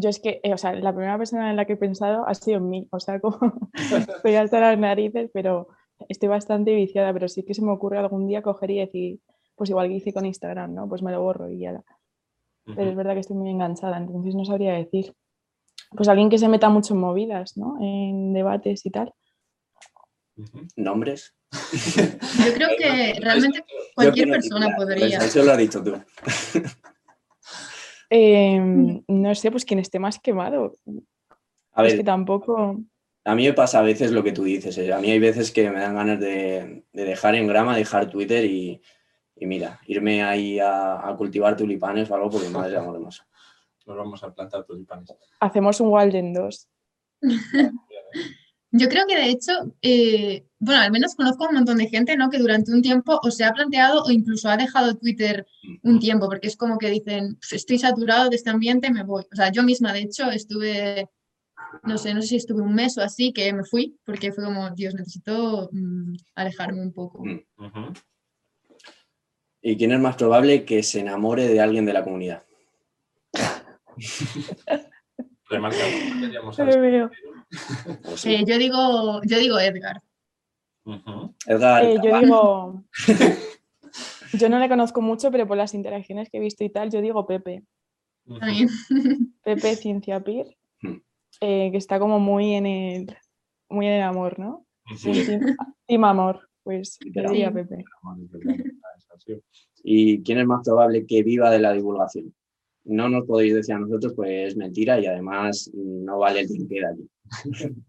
Yo 0.00 0.10
es 0.10 0.20
que, 0.20 0.40
eh, 0.42 0.54
o 0.54 0.58
sea, 0.58 0.74
la 0.74 0.92
primera 0.92 1.18
persona 1.18 1.50
en 1.50 1.56
la 1.56 1.64
que 1.64 1.72
he 1.72 1.76
pensado 1.76 2.26
ha 2.26 2.34
sido 2.34 2.58
en 2.58 2.68
mí, 2.68 2.88
o 2.90 3.00
sea, 3.00 3.20
como 3.20 3.38
estoy 3.74 4.34
hasta 4.36 4.60
las 4.60 4.78
narices, 4.78 5.30
pero 5.32 5.68
estoy 6.08 6.28
bastante 6.28 6.74
viciada, 6.74 7.12
pero 7.12 7.28
sí 7.28 7.42
que 7.42 7.54
se 7.54 7.62
me 7.62 7.72
ocurre 7.72 7.98
algún 7.98 8.28
día 8.28 8.42
coger 8.42 8.70
y 8.70 8.78
decir, 8.78 9.20
pues 9.56 9.70
igual 9.70 9.88
que 9.88 9.94
hice 9.94 10.12
con 10.12 10.24
Instagram, 10.24 10.74
¿no? 10.74 10.88
Pues 10.88 11.02
me 11.02 11.10
lo 11.10 11.20
borro 11.20 11.50
y 11.50 11.58
ya. 11.58 11.82
Pero 12.64 12.90
es 12.90 12.96
verdad 12.96 13.14
que 13.14 13.20
estoy 13.20 13.36
muy 13.36 13.50
enganchada, 13.50 13.96
entonces 13.96 14.34
no 14.34 14.44
sabría 14.44 14.74
decir. 14.74 15.14
Pues 15.96 16.06
alguien 16.08 16.28
que 16.28 16.38
se 16.38 16.48
meta 16.48 16.68
mucho 16.68 16.92
en 16.92 17.00
movidas, 17.00 17.56
¿no? 17.56 17.78
En 17.80 18.34
debates 18.34 18.84
y 18.84 18.90
tal. 18.90 19.14
¿Nombres? 20.76 21.34
Yo 21.50 22.54
creo 22.54 22.68
que 22.78 23.18
realmente 23.20 23.64
cualquier 23.94 24.28
persona 24.28 24.76
podría. 24.76 25.18
Eso 25.18 25.42
lo 25.42 25.52
has 25.52 25.58
dicho 25.58 25.82
tú. 25.82 25.94
Em, 28.10 29.02
no 29.08 29.34
sé, 29.34 29.50
pues 29.50 29.64
quien 29.64 29.80
esté 29.80 29.98
más 29.98 30.18
quemado. 30.18 30.72
A 31.72 31.84
Es 31.84 31.92
ver, 31.92 31.98
que 31.98 32.04
tampoco. 32.04 32.76
A 33.24 33.34
mí 33.34 33.44
me 33.46 33.52
pasa 33.52 33.80
a 33.80 33.82
veces 33.82 34.10
lo 34.10 34.22
que 34.24 34.32
tú 34.32 34.44
dices. 34.44 34.76
eh. 34.78 34.92
A 34.92 34.98
mí 35.00 35.10
hay 35.10 35.18
veces 35.18 35.50
que 35.52 35.70
me 35.70 35.80
dan 35.80 35.94
ganas 35.94 36.18
de, 36.18 36.84
de 36.92 37.04
dejar 37.04 37.34
en 37.34 37.46
grama, 37.46 37.76
dejar 37.76 38.08
Twitter 38.08 38.44
y, 38.44 38.80
y 39.36 39.46
mira, 39.46 39.80
irme 39.86 40.22
ahí 40.22 40.58
a, 40.58 41.06
a 41.06 41.14
cultivar 41.16 41.56
tulipanes 41.56 42.10
o 42.10 42.14
algo 42.14 42.30
porque 42.30 42.48
madre 42.48 42.70
de 42.72 42.78
amor 42.78 42.94
hermoso. 42.96 43.24
Nos 43.86 43.96
vamos 43.96 44.22
a 44.22 44.32
plantar 44.34 44.64
tulipanes. 44.64 45.14
Hacemos 45.40 45.80
un 45.80 45.88
Walden 45.88 46.32
2. 46.32 46.68
Yo 48.70 48.88
creo 48.88 49.06
que 49.06 49.16
de 49.16 49.30
hecho, 49.30 49.52
eh, 49.80 50.44
bueno, 50.58 50.82
al 50.82 50.90
menos 50.92 51.14
conozco 51.14 51.44
a 51.44 51.48
un 51.48 51.54
montón 51.54 51.78
de 51.78 51.88
gente, 51.88 52.16
¿no? 52.16 52.28
Que 52.28 52.38
durante 52.38 52.70
un 52.70 52.82
tiempo 52.82 53.18
o 53.22 53.30
se 53.30 53.44
ha 53.44 53.52
planteado 53.52 54.02
o 54.04 54.10
incluso 54.10 54.50
ha 54.50 54.58
dejado 54.58 54.96
Twitter 54.96 55.46
un 55.82 55.98
tiempo, 55.98 56.26
porque 56.26 56.48
es 56.48 56.56
como 56.56 56.76
que 56.78 56.90
dicen, 56.90 57.36
"Pf, 57.36 57.56
estoy 57.56 57.78
saturado 57.78 58.28
de 58.28 58.36
este 58.36 58.50
ambiente, 58.50 58.90
me 58.90 59.04
voy. 59.04 59.24
O 59.32 59.36
sea, 59.36 59.50
yo 59.50 59.62
misma, 59.62 59.92
de 59.94 60.00
hecho, 60.00 60.30
estuve, 60.30 61.08
no 61.84 61.96
sé, 61.96 62.12
no 62.12 62.20
sé 62.20 62.28
si 62.28 62.36
estuve 62.36 62.60
un 62.60 62.74
mes 62.74 62.98
o 62.98 63.02
así, 63.02 63.32
que 63.32 63.52
me 63.54 63.64
fui, 63.64 63.96
porque 64.04 64.32
fue 64.32 64.44
como, 64.44 64.68
Dios, 64.70 64.94
necesito 64.94 65.70
mm, 65.72 66.14
alejarme 66.34 66.82
un 66.82 66.92
poco. 66.92 67.22
¿Y 69.62 69.76
quién 69.76 69.92
es 69.92 70.00
más 70.00 70.16
probable 70.16 70.64
que 70.64 70.82
se 70.82 71.00
enamore 71.00 71.48
de 71.48 71.60
alguien 71.60 71.86
de 71.86 71.92
la 71.94 72.04
comunidad? 72.04 72.44
Remarcamos. 75.48 76.58
Pues 78.02 78.20
sí. 78.20 78.34
Eh, 78.34 78.44
yo 78.46 78.58
digo, 78.58 79.20
yo 79.24 79.38
digo 79.38 79.58
Edgar. 79.58 80.00
Eh, 80.86 81.96
yo 82.02 82.20
digo. 82.20 82.84
Yo 84.34 84.50
no 84.50 84.58
le 84.58 84.68
conozco 84.68 85.00
mucho, 85.00 85.30
pero 85.30 85.46
por 85.48 85.56
las 85.56 85.72
interacciones 85.72 86.28
que 86.28 86.36
he 86.36 86.40
visto 86.40 86.62
y 86.62 86.68
tal, 86.68 86.90
yo 86.90 87.00
digo 87.00 87.26
Pepe. 87.26 87.64
Pepe 89.42 89.74
Ciencia 89.76 90.22
Pir, 90.22 90.46
Hmm. 90.82 90.98
eh, 91.40 91.70
que 91.72 91.78
está 91.78 91.98
como 91.98 92.20
muy 92.20 92.52
en 92.54 92.66
el, 92.66 93.16
muy 93.70 93.86
en 93.86 93.94
el 93.94 94.02
amor, 94.02 94.38
¿no? 94.38 94.66
Ujú. 94.92 95.08
Un 95.10 95.24
team, 95.26 95.56
team 95.86 96.04
amor, 96.04 96.48
pues 96.62 96.98
yo 97.04 97.22
diría 97.22 97.48
Sí. 97.48 97.54
Pepe. 97.54 97.84
¿y 99.82 100.22
quién 100.22 100.38
es 100.38 100.46
más 100.46 100.62
probable 100.64 101.06
que 101.06 101.22
viva 101.22 101.50
de 101.50 101.58
la 101.60 101.72
divulgación? 101.72 102.34
No 102.84 103.08
nos 103.08 103.26
podéis 103.26 103.54
decir 103.54 103.74
a 103.74 103.78
nosotros, 103.78 104.12
pues 104.16 104.48
es 104.48 104.56
mentira 104.56 104.98
y 105.00 105.06
además 105.06 105.70
no 105.74 106.18
vale 106.18 106.40
el 106.40 106.48
que 106.48 106.66
queda 106.68 106.90
aquí. 106.90 107.08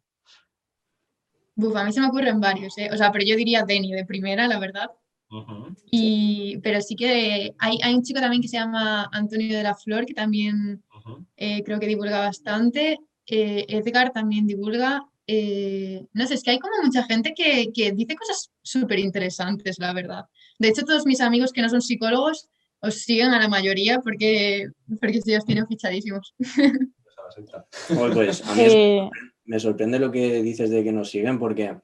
Buf, 1.55 1.75
a 1.75 1.83
mí 1.83 1.91
se 1.91 1.99
me 1.99 2.07
ocurren 2.07 2.39
varios, 2.39 2.77
¿eh? 2.77 2.89
O 2.93 2.97
sea, 2.97 3.11
pero 3.11 3.25
yo 3.25 3.35
diría 3.35 3.63
Denny 3.65 3.91
de 3.91 4.05
primera, 4.05 4.47
la 4.47 4.59
verdad. 4.59 4.91
Ujú. 5.29 5.75
Y, 5.91 6.57
pero 6.63 6.79
sí 6.81 6.95
que 6.95 7.53
hay, 7.59 7.77
hay 7.83 7.93
un 7.93 8.01
chico 8.01 8.19
también 8.21 8.41
que 8.41 8.47
se 8.47 8.57
llama 8.57 9.09
Antonio 9.11 9.57
de 9.57 9.63
la 9.63 9.75
Flor, 9.75 10.05
que 10.05 10.13
también 10.13 10.81
eh, 11.35 11.61
creo 11.63 11.79
que 11.79 11.87
divulga 11.87 12.19
bastante. 12.19 12.97
Eh, 13.25 13.65
Edgar 13.67 14.11
también 14.11 14.47
divulga. 14.47 15.03
eh, 15.27 16.05
no 16.13 16.25
sé, 16.25 16.35
es 16.35 16.43
que 16.43 16.51
hay 16.51 16.59
como 16.59 16.81
mucha 16.83 17.03
gente 17.03 17.33
que, 17.35 17.71
que 17.73 17.91
dice 17.91 18.15
cosas 18.15 18.51
súper 18.63 18.99
interesantes, 18.99 19.77
la 19.79 19.93
verdad. 19.93 20.25
De 20.57 20.69
hecho, 20.69 20.83
todos 20.83 21.05
mis 21.05 21.21
amigos 21.21 21.51
que 21.51 21.61
no 21.61 21.69
son 21.69 21.81
psicólogos 21.81 22.47
os 22.81 22.95
siguen 23.03 23.29
a 23.31 23.39
la 23.39 23.47
mayoría 23.47 23.99
porque, 23.99 24.67
porque 24.99 25.21
sí 25.21 25.35
os 25.35 25.45
tienen 25.45 25.67
fichadísimos. 25.67 26.35
Pues 28.13 28.43
a 28.47 28.55
mí 28.55 28.61
Eh, 28.65 29.09
me 29.45 29.59
sorprende 29.59 29.99
lo 29.99 30.11
que 30.11 30.41
dices 30.41 30.69
de 30.71 30.83
que 30.83 30.91
nos 30.91 31.11
siguen 31.11 31.37
porque, 31.37 31.77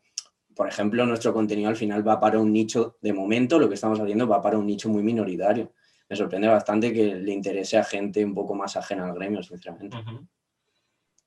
por 0.56 0.68
ejemplo, 0.68 1.06
nuestro 1.06 1.34
contenido 1.34 1.70
al 1.70 1.76
final 1.76 2.08
va 2.08 2.20
para 2.20 2.40
un 2.40 2.52
nicho, 2.52 2.98
de 3.02 3.14
momento 3.14 3.60
lo 3.60 3.68
que 3.70 3.76
estamos 3.76 4.00
haciendo 4.00 4.28
va 4.28 4.42
para 4.42 4.58
un 4.58 4.66
nicho 4.66 4.90
muy 4.90 5.04
minoritario. 5.04 5.74
Me 6.10 6.16
sorprende 6.16 6.48
bastante 6.48 6.92
que 6.92 7.16
le 7.16 7.32
interese 7.32 7.78
a 7.78 7.84
gente 7.84 8.26
un 8.26 8.34
poco 8.34 8.56
más 8.56 8.76
ajena 8.76 9.06
al 9.08 9.14
gremio, 9.14 9.44
sinceramente. 9.44 9.98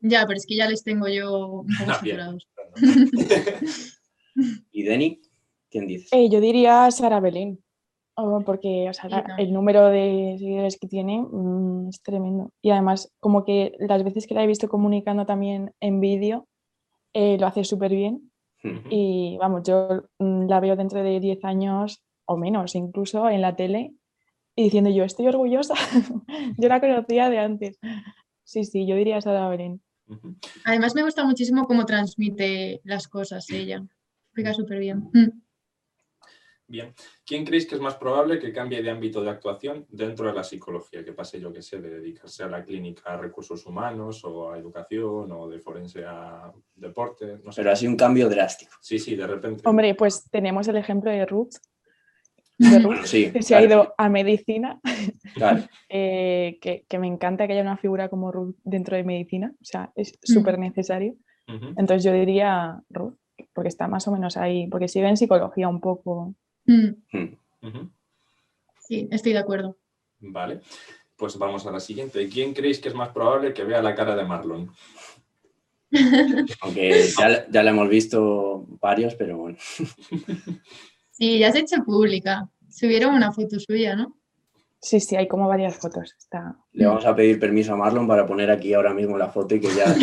Ya, 0.01 0.25
pero 0.27 0.37
es 0.37 0.47
que 0.47 0.57
ya 0.57 0.69
les 0.69 0.83
tengo 0.83 1.07
yo 1.09 1.47
un 1.62 1.66
poco 1.79 1.93
saturados. 1.93 2.49
¿Y 4.73 4.83
Denny? 4.83 5.21
¿Quién 5.71 5.87
dices? 5.87 6.09
eh, 6.12 6.29
yo 6.31 6.41
diría 6.41 6.91
Sara 6.91 7.21
Belén, 7.21 7.62
porque 8.45 8.89
o 8.91 8.93
sea, 8.93 9.09
la- 9.09 9.25
el 9.39 9.53
número 9.53 9.89
de 9.89 10.37
seguidores 10.39 10.79
que 10.79 10.89
tiene 10.89 11.21
mm, 11.23 11.89
es 11.89 12.03
tremendo. 12.03 12.51
Y 12.62 12.71
además, 12.71 13.12
como 13.21 13.45
que 13.45 13.73
las 13.79 14.03
veces 14.03 14.27
que 14.27 14.35
la 14.35 14.43
he 14.43 14.47
visto 14.47 14.69
comunicando 14.69 15.25
también 15.27 15.73
en 15.81 16.01
vídeo, 16.01 16.47
eh, 17.14 17.37
lo 17.39 17.47
hace 17.47 17.64
súper 17.64 17.93
bien. 17.93 18.31
Y 18.91 19.37
vamos, 19.39 19.62
yo 19.66 20.03
mm, 20.19 20.49
la 20.49 20.61
veo 20.61 20.75
dentro 20.77 21.03
de 21.03 21.21
10 21.21 21.45
años 21.45 22.03
o 22.27 22.37
menos, 22.37 22.75
incluso 22.75 23.29
en 23.31 23.41
la 23.41 23.55
tele, 23.57 23.95
y 24.57 24.64
diciendo 24.64 24.91
yo 24.91 25.05
estoy 25.05 25.29
orgullosa, 25.29 25.75
yo 26.59 26.69
la 26.69 26.81
conocía 26.81 27.31
de 27.31 27.39
antes. 27.39 27.79
Sí, 28.45 28.64
sí, 28.64 28.87
yo 28.87 28.97
diría 28.97 29.21
Sara 29.21 29.49
Belén. 29.49 29.81
Además 30.64 30.95
me 30.95 31.03
gusta 31.05 31.25
muchísimo 31.25 31.66
cómo 31.66 31.85
transmite 31.87 32.81
las 32.85 33.07
cosas 33.09 33.49
ella. 33.51 33.85
Explica 34.27 34.55
súper 34.55 34.79
bien. 34.81 35.09
Mm. 35.12 35.43
Bien. 36.69 36.93
¿Quién 37.25 37.47
creéis 37.47 37.66
que 37.66 37.77
es 37.77 37.81
más 37.81 37.95
probable 37.97 38.39
que 38.39 38.53
cambie 38.53 38.83
de 38.83 38.91
ámbito 38.91 39.23
de 39.23 39.31
actuación 39.31 39.87
dentro 39.89 40.27
de 40.27 40.35
la 40.35 40.45
psicología? 40.45 41.03
Que 41.03 41.12
pase, 41.12 41.41
yo 41.41 41.51
que 41.51 41.62
sé, 41.62 41.81
de 41.81 41.89
dedicarse 41.89 42.45
a 42.45 42.49
la 42.49 42.62
clínica 42.62 43.14
a 43.14 43.16
recursos 43.16 43.64
humanos 43.64 44.23
o 44.25 44.53
a 44.53 44.59
educación 44.59 45.33
o 45.33 45.49
de 45.49 45.59
forense 45.59 46.05
a 46.05 46.53
deporte. 46.75 47.39
No 47.43 47.53
sé. 47.53 47.62
Pero 47.62 47.73
así 47.73 47.87
un 47.87 47.97
cambio 47.97 48.29
drástico. 48.29 48.77
Sí, 48.83 48.99
sí, 48.99 49.16
de 49.16 49.27
repente. 49.27 49.62
Hombre, 49.66 49.95
pues 49.95 50.29
tenemos 50.31 50.69
el 50.69 50.77
ejemplo 50.77 51.11
de 51.11 51.25
Ruth, 51.25 51.55
de 52.59 52.79
Ruth, 52.81 53.05
Sí, 53.05 53.31
que 53.33 53.43
se 53.43 53.55
ha 53.55 53.62
ido 53.62 53.95
a 53.97 54.09
medicina, 54.11 54.81
claro. 55.35 55.62
eh, 55.89 56.59
que, 56.61 56.85
que 56.87 56.99
me 56.99 57.07
encanta 57.07 57.47
que 57.47 57.55
haya 57.55 57.62
una 57.62 57.79
figura 57.79 58.11
como 58.11 58.31
Ruth 58.31 58.57
dentro 58.64 58.97
de 58.97 59.05
medicina, 59.05 59.55
o 59.55 59.64
sea, 59.64 59.91
es 59.95 60.19
súper 60.23 60.59
necesario. 60.59 61.14
Entonces 61.47 62.05
yo 62.05 62.12
diría 62.12 62.79
Ruth, 62.91 63.16
porque 63.55 63.69
está 63.69 63.89
más 63.89 64.07
o 64.07 64.12
menos 64.12 64.37
ahí, 64.37 64.66
porque 64.66 64.87
sigue 64.87 65.09
en 65.09 65.16
psicología 65.16 65.66
un 65.66 65.81
poco. 65.81 66.35
Mm. 66.69 66.95
Mm. 67.12 67.37
Ujú. 67.66 67.91
Sí, 68.79 69.09
estoy 69.11 69.33
de 69.33 69.39
acuerdo. 69.39 69.77
Vale. 70.21 70.61
Pues 71.16 71.37
vamos 71.37 71.66
a 71.66 71.73
la 71.73 71.81
siguiente. 71.81 72.29
¿Quién 72.29 72.55
creéis 72.55 72.79
que 72.79 72.89
es 72.89 72.95
más 72.95 73.09
probable 73.09 73.53
que 73.53 73.64
vea 73.64 73.83
la 73.83 73.95
cara 73.95 74.14
de 74.14 74.25
Marlon? 74.25 74.71
Aunque 76.61 77.09
ya, 77.19 77.49
ya 77.51 77.62
la 77.62 77.71
hemos 77.71 77.89
visto 77.89 78.66
varios, 78.81 79.14
pero 79.14 79.39
bueno. 79.39 79.59
Sí, 81.11 81.37
ya 81.41 81.51
se 81.51 81.59
ha 81.59 81.61
hecho 81.62 81.83
pública. 81.85 82.49
Subieron 82.71 83.12
una 83.12 83.33
foto 83.33 83.59
suya, 83.59 83.97
¿no? 83.97 84.16
Sí, 84.81 85.01
sí, 85.01 85.16
hay 85.16 85.27
como 85.27 85.49
varias 85.49 85.77
fotos. 85.77 86.14
Está... 86.16 86.57
Le 86.71 86.87
vamos 86.87 87.05
a 87.07 87.16
pedir 87.16 87.41
permiso 87.41 87.73
a 87.73 87.77
Marlon 87.77 88.07
para 88.07 88.25
poner 88.25 88.53
aquí 88.53 88.73
ahora 88.73 88.95
mismo 88.95 89.19
la 89.19 89.27
foto 89.27 89.57
y 89.57 89.61
que 89.61 89.75
ya 89.75 89.97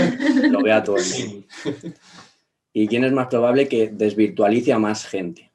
lo 0.49 0.61
vea 0.61 0.83
todo 0.83 0.97
el 0.97 1.03
mundo. 1.05 1.47
¿Y 2.73 2.87
quién 2.89 3.05
es 3.05 3.13
más 3.13 3.27
probable 3.27 3.69
que 3.69 3.87
desvirtualice 3.87 4.73
a 4.73 4.79
más 4.79 5.05
gente? 5.05 5.53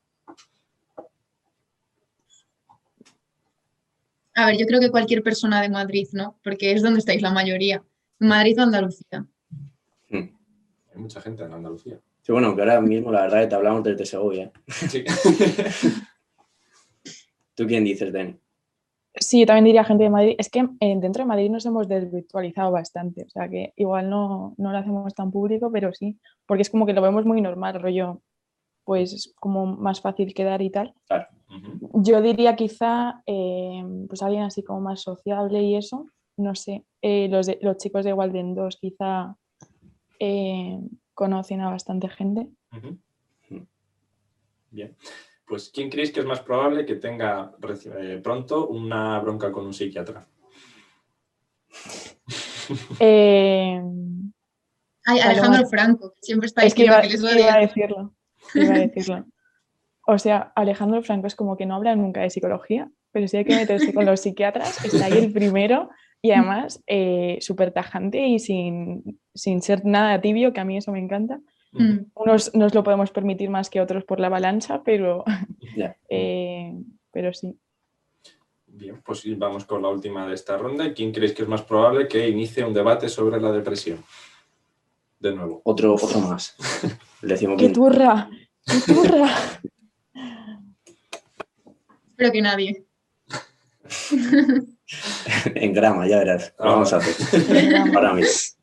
A 4.35 4.47
ver, 4.47 4.59
yo 4.59 4.67
creo 4.67 4.81
que 4.81 4.91
cualquier 4.91 5.23
persona 5.23 5.61
de 5.61 5.69
Madrid, 5.69 6.09
¿no? 6.13 6.39
Porque 6.43 6.73
es 6.73 6.83
donde 6.83 7.01
estáis 7.01 7.23
la 7.23 7.33
mayoría. 7.33 7.83
Madrid 8.19 8.59
o 8.59 8.63
Andalucía. 8.63 9.27
Mm. 10.09 10.29
Hay 10.95 10.97
mucha 10.97 11.21
gente 11.21 11.45
en 11.45 11.53
Andalucía. 11.53 12.01
Sí, 12.23 12.33
bueno, 12.33 12.55
que 12.55 12.63
ahora 12.63 12.81
mismo 12.81 13.11
la 13.11 13.23
verdad 13.23 13.41
que 13.41 13.47
te 13.49 13.55
hablamos 13.55 13.83
desde 13.83 14.07
Segovia. 14.07 14.53
Sí. 14.69 15.05
¿Tú 17.55 17.67
quién 17.67 17.85
dices, 17.85 18.13
Dani? 18.13 18.39
Sí, 19.15 19.41
yo 19.41 19.47
también 19.47 19.65
diría 19.65 19.85
gente 19.85 20.05
de 20.05 20.11
Madrid. 20.11 20.35
Es 20.39 20.49
que 20.49 20.61
eh, 20.61 20.97
dentro 20.99 21.25
de 21.25 21.29
Madrid 21.29 21.51
nos 21.51 21.67
hemos 21.67 21.89
desvirtualizado 21.89 22.71
bastante, 22.71 23.25
o 23.25 23.29
sea 23.29 23.49
que 23.49 23.73
igual 23.77 24.09
no, 24.09 24.55
no 24.57 24.71
lo 24.71 24.79
hacemos 24.79 25.13
tan 25.15 25.33
público, 25.33 25.71
pero 25.73 25.93
sí, 25.93 26.19
porque 26.47 26.63
es 26.63 26.71
como 26.71 26.87
que 26.87 26.93
lo 26.93 27.03
vemos 27.03 27.25
muy 27.25 27.41
normal, 27.41 27.83
rollo, 27.83 28.23
pues 28.91 29.13
es 29.13 29.33
como 29.39 29.67
más 29.67 30.01
fácil 30.01 30.35
quedar 30.35 30.61
y 30.63 30.71
tal. 30.71 30.93
Claro. 31.07 31.29
Yo 31.95 32.21
diría 32.21 32.57
quizá, 32.57 33.23
eh, 33.25 33.85
pues 34.09 34.21
alguien 34.21 34.43
así 34.43 34.65
como 34.65 34.81
más 34.81 35.01
sociable 35.01 35.63
y 35.63 35.77
eso, 35.77 36.09
no 36.37 36.57
sé, 36.57 36.85
eh, 37.01 37.29
los, 37.31 37.47
de- 37.47 37.61
los 37.63 37.77
chicos 37.77 38.05
de 38.05 38.13
Walden 38.13 38.57
2 38.57 38.79
quizá 38.81 39.37
eh, 40.19 40.77
conocen 41.15 41.61
a 41.61 41.71
bastante 41.71 42.09
gente. 42.09 42.49
Bien. 44.73 44.97
Pues, 45.47 45.71
¿quién 45.73 45.89
creéis 45.89 46.11
que 46.11 46.19
es 46.19 46.27
más 46.27 46.41
probable 46.41 46.85
que 46.85 46.97
tenga 46.97 47.53
eh, 47.97 48.21
pronto 48.21 48.67
una 48.67 49.21
bronca 49.21 49.53
con 49.53 49.67
un 49.67 49.73
psiquiatra? 49.73 50.27
Eh, 53.01 53.81
Ay. 55.07 55.19
Alejandro 55.21 55.67
Franco, 55.69 56.11
que 56.13 56.21
siempre 56.23 56.47
está 56.47 56.63
es 56.63 56.73
que 56.75 56.83
diciendo 56.83 56.95
iba, 56.99 57.03
que 57.03 57.19
les 57.19 57.41
iba 57.41 57.55
a 57.55 57.59
decirlo, 57.61 58.15
iba 58.55 58.75
a 58.75 58.79
decirlo. 58.79 59.25
O 60.07 60.19
sea, 60.19 60.53
Alejandro 60.57 61.03
Franco 61.03 61.27
es 61.27 61.35
como 61.35 61.57
que 61.57 61.67
no 61.67 61.77
habla 61.77 61.95
nunca 61.95 62.21
de 62.21 62.31
psicología, 62.31 62.91
pero 63.13 63.29
si 63.29 63.37
hay 63.37 63.45
que 63.45 63.57
meterse 63.57 63.93
con 63.93 64.07
los 64.07 64.21
psiquiatras, 64.21 64.85
está 64.85 65.07
ahí 65.07 65.19
el 65.19 65.33
primero 65.33 65.91
y 66.23 66.33
además 66.33 66.83
eh, 66.87 67.39
súper 67.41 67.73
tajante 67.73 68.27
y 68.27 68.39
sin, 68.39 69.21
sin 69.35 69.63
ser 69.63 69.85
nada 69.85 70.21
tibio, 70.21 70.53
que 70.53 70.61
a 70.61 70.65
mí 70.65 70.77
eso 70.77 70.93
me 70.93 70.99
encanta. 70.99 71.41
Mm. 71.73 72.11
Unos 72.15 72.55
nos 72.55 72.75
lo 72.75 72.83
podemos 72.83 73.11
permitir 73.11 73.51
más 73.51 73.71
que 73.71 73.81
otros 73.81 74.05
por 74.05 74.21
la 74.21 74.27
avalancha, 74.27 74.83
pero, 74.85 75.25
eh, 76.09 76.75
pero 77.13 77.33
sí. 77.33 77.59
Bien, 78.67 79.03
pues 79.05 79.23
vamos 79.37 79.65
con 79.65 79.83
la 79.83 79.89
última 79.89 80.27
de 80.27 80.35
esta 80.35 80.57
ronda. 80.57 80.93
¿Quién 80.95 81.13
creéis 81.13 81.33
que 81.35 81.43
es 81.43 81.49
más 81.49 81.63
probable 81.63 82.07
que 82.07 82.29
inicie 82.29 82.65
un 82.65 82.75
debate 82.75 83.09
sobre 83.09 83.41
la 83.41 83.51
depresión? 83.51 83.99
De 85.21 85.35
nuevo. 85.35 85.61
Otro, 85.65 85.95
otro 85.95 86.21
más. 86.21 86.57
El 87.23 87.57
¡Qué 87.59 87.69
turra! 87.69 88.31
¡Qué 88.65 88.93
turra! 88.93 89.29
Espero 92.09 92.33
que 92.33 92.43
nadie. 92.43 92.85
En 95.55 95.73
grama, 95.73 96.09
ya 96.09 96.19
verás. 96.19 96.53
Lo 96.59 96.65
vamos 96.65 96.93
a 96.93 96.97
hacer. 96.97 97.15
Ahora 97.95 98.13
mismo. 98.13 98.59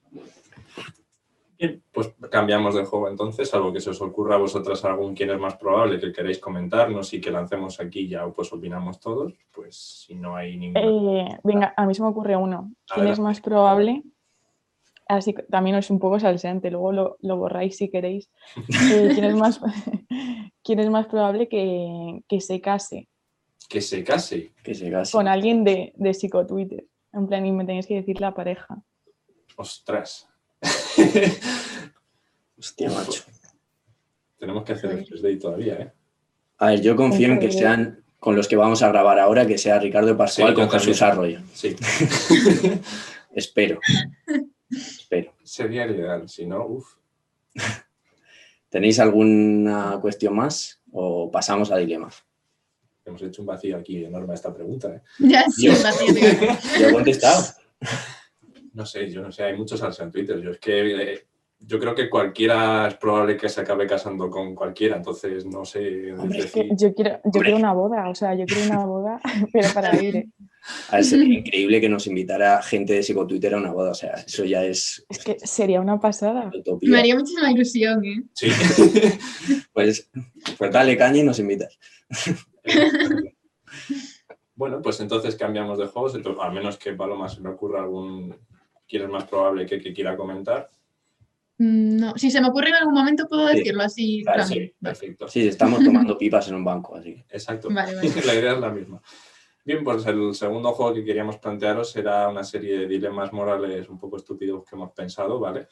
Bien, 1.57 1.81
pues 1.91 2.13
cambiamos 2.29 2.75
de 2.75 2.83
juego 2.85 3.07
entonces, 3.07 3.51
algo 3.53 3.71
que 3.71 3.79
se 3.79 3.89
os 3.91 4.01
ocurra 4.01 4.35
a 4.35 4.39
vosotras 4.39 4.83
algún 4.83 5.15
quién 5.15 5.31
es 5.31 5.39
más 5.39 5.55
probable 5.55 5.99
que 5.99 6.11
queréis 6.11 6.37
comentarnos 6.37 7.13
y 7.13 7.21
que 7.21 7.31
lancemos 7.31 7.79
aquí 7.79 8.09
ya 8.09 8.27
pues 8.27 8.51
opinamos 8.51 8.99
todos, 8.99 9.33
pues 9.51 10.05
si 10.05 10.15
no 10.15 10.35
hay 10.35 10.57
ninguna. 10.57 10.85
Eh, 10.85 11.39
venga, 11.43 11.73
a 11.75 11.85
mí 11.85 11.95
se 11.95 12.03
me 12.03 12.09
ocurre 12.09 12.35
uno. 12.35 12.71
¿Quién 12.93 13.07
es 13.07 13.19
más 13.19 13.39
probable? 13.39 14.03
Así 15.09 15.33
que 15.33 15.43
también 15.43 15.75
es 15.75 15.89
un 15.89 15.99
poco 15.99 16.19
salseante, 16.19 16.69
luego 16.69 16.91
lo, 16.91 17.17
lo 17.21 17.37
borráis 17.37 17.77
si 17.77 17.89
queréis. 17.89 18.29
Eh, 18.91 19.11
¿quién, 19.13 19.25
es 19.25 19.35
más, 19.35 19.61
quién 20.63 20.79
es 20.79 20.89
más 20.89 21.07
probable 21.07 21.47
que, 21.47 22.21
que 22.27 22.41
se 22.41 22.59
case 22.61 23.07
Que 23.69 23.81
se 23.81 24.03
case. 24.03 24.53
Que 24.63 24.75
se 24.75 24.91
case. 24.91 25.11
con 25.11 25.27
alguien 25.27 25.63
de, 25.63 25.93
de 25.95 26.13
psicotwitter? 26.13 26.85
En 27.13 27.27
plan, 27.27 27.45
y 27.45 27.51
me 27.51 27.65
tenéis 27.65 27.87
que 27.87 27.95
decir 27.95 28.19
la 28.21 28.33
pareja. 28.33 28.77
Ostras. 29.55 30.27
Hostia, 32.57 32.89
macho. 32.89 33.23
Tenemos 34.37 34.63
que 34.63 34.73
hacer 34.73 34.91
el 34.91 35.05
first 35.05 35.23
day 35.23 35.37
todavía, 35.39 35.73
¿eh? 35.75 35.91
A 36.59 36.67
ver, 36.67 36.81
yo 36.81 36.95
confío 36.95 37.27
en 37.27 37.39
que 37.39 37.51
sean 37.51 38.03
con 38.19 38.35
los 38.35 38.47
que 38.47 38.55
vamos 38.55 38.81
a 38.81 38.89
grabar 38.89 39.19
ahora, 39.19 39.45
que 39.45 39.57
sea 39.57 39.79
Ricardo 39.79 40.17
Pascual 40.17 40.49
Sí, 40.49 40.55
con. 40.55 40.69
Jesús 40.69 41.01
Arroyo. 41.01 41.39
Sí. 41.53 41.75
Espero. 43.31 43.79
Espero. 45.09 45.31
Sería 45.41 45.85
el 45.85 45.95
ideal, 45.95 46.27
si 46.27 46.45
no, 46.45 46.65
uff. 46.65 46.95
¿Tenéis 48.69 48.99
alguna 48.99 49.97
cuestión 50.01 50.35
más 50.35 50.81
o 50.91 51.31
pasamos 51.31 51.71
a 51.71 51.77
dilema? 51.77 52.09
Hemos 53.05 53.21
hecho 53.21 53.41
un 53.41 53.45
vacío 53.45 53.77
aquí 53.77 54.03
enorme 54.03 54.33
a 54.33 54.35
esta 54.35 54.53
pregunta, 54.53 54.93
¿eh? 54.93 55.01
Ya 55.19 55.45
sí, 55.49 55.69
la 55.69 55.93
tiene. 55.93 56.59
Yo 56.77 56.89
he 56.89 56.91
contestado. 56.91 57.41
No 58.73 58.85
sé, 58.85 59.09
yo 59.09 59.21
no 59.21 59.31
sé, 59.31 59.43
hay 59.45 59.55
muchos 59.55 59.79
salsa 59.79 60.03
en 60.03 60.11
Twitter. 60.11 60.41
Yo 60.41 60.51
es 60.51 60.59
que 60.59 61.13
eh, 61.13 61.25
yo 61.57 61.79
creo 61.79 61.95
que 61.95 62.09
cualquiera 62.09 62.89
es 62.89 62.95
probable 62.95 63.37
que 63.37 63.47
se 63.47 63.61
acabe 63.61 63.87
casando 63.87 64.29
con 64.29 64.53
cualquiera, 64.55 64.97
entonces 64.97 65.45
no 65.45 65.63
sé 65.63 66.11
Hombre, 66.11 66.39
es 66.39 66.43
decir. 66.53 66.67
que 66.67 66.75
yo 66.75 66.93
quiero, 66.93 67.21
yo 67.23 67.41
quiero 67.41 67.55
una 67.55 67.71
boda, 67.71 68.09
o 68.09 68.15
sea, 68.15 68.35
yo 68.35 68.45
quiero 68.45 68.73
una 68.73 68.85
boda, 68.85 69.21
pero 69.53 69.69
para 69.73 69.95
ir. 70.03 70.17
¿eh? 70.17 70.29
A 70.89 70.97
ver, 70.97 71.05
sería 71.05 71.39
increíble 71.39 71.79
que 71.81 71.89
nos 71.89 72.07
invitara 72.07 72.61
gente 72.61 72.93
de 72.93 73.03
psicotwitter 73.03 73.53
a 73.53 73.57
una 73.57 73.71
boda. 73.71 73.91
O 73.91 73.95
sea, 73.95 74.11
eso 74.25 74.43
ya 74.45 74.63
es 74.65 75.05
Es 75.09 75.19
que 75.23 75.37
sería 75.39 75.79
una 75.81 75.99
pasada. 75.99 76.51
utopía. 76.53 76.89
Me 76.89 76.99
haría 76.99 77.15
muchísima 77.15 77.51
ilusión, 77.51 78.03
¿eh? 78.05 78.23
Sí. 78.33 78.47
Pues, 79.73 80.09
pues 80.57 80.71
dale 80.71 80.97
caña 80.97 81.19
y 81.19 81.23
nos 81.23 81.37
invitas. 81.37 81.77
bueno, 84.55 84.81
pues 84.81 84.99
entonces 84.99 85.35
cambiamos 85.35 85.77
de 85.77 85.85
juegos, 85.87 86.15
entonces, 86.15 86.41
a 86.43 86.49
menos 86.49 86.77
que 86.77 86.93
Paloma 86.93 87.29
se 87.29 87.41
le 87.41 87.49
ocurra 87.49 87.81
algún 87.81 88.35
quién 88.87 89.03
es 89.03 89.09
más 89.09 89.25
probable 89.25 89.65
que, 89.65 89.79
que 89.79 89.93
quiera 89.93 90.17
comentar. 90.17 90.67
Mm, 91.59 91.97
No, 91.97 92.13
si 92.17 92.31
se 92.31 92.41
me 92.41 92.47
ocurre 92.47 92.69
en 92.69 92.75
algún 92.75 92.93
momento 92.95 93.27
puedo 93.27 93.47
Sí. 93.49 93.57
decirlo 93.57 93.83
así. 93.83 94.23
Claro. 94.23 94.45
Sí, 94.45 94.73
perfecto. 94.81 95.27
Sí, 95.27 95.47
estamos 95.47 95.83
tomando 95.83 96.17
pipas 96.17 96.47
en 96.47 96.55
un 96.55 96.65
banco, 96.65 96.95
así. 96.95 97.13
que- 97.15 97.25
Exacto. 97.29 97.69
Vale, 97.71 97.95
vale. 97.95 98.09
La 98.25 98.33
idea 98.35 98.53
es 98.53 98.59
la 98.59 98.69
misma. 98.71 99.01
Bien, 99.67 99.83
pues 99.83 100.05
el 100.05 100.33
segundo 100.33 100.71
juego 100.71 100.93
que 100.93 101.03
queríamos 101.03 101.39
plantearos 101.39 101.93
era 101.97 102.29
una 102.29 102.45
serie 102.45 102.77
de 102.77 102.87
dilemas 102.87 103.33
morales 103.33 103.89
un 103.89 103.99
poco 103.99 104.15
estúpidos 104.15 104.63
que 104.63 104.77
hemos 104.77 104.93
pensado, 104.93 105.41
¿vale? 105.41 105.67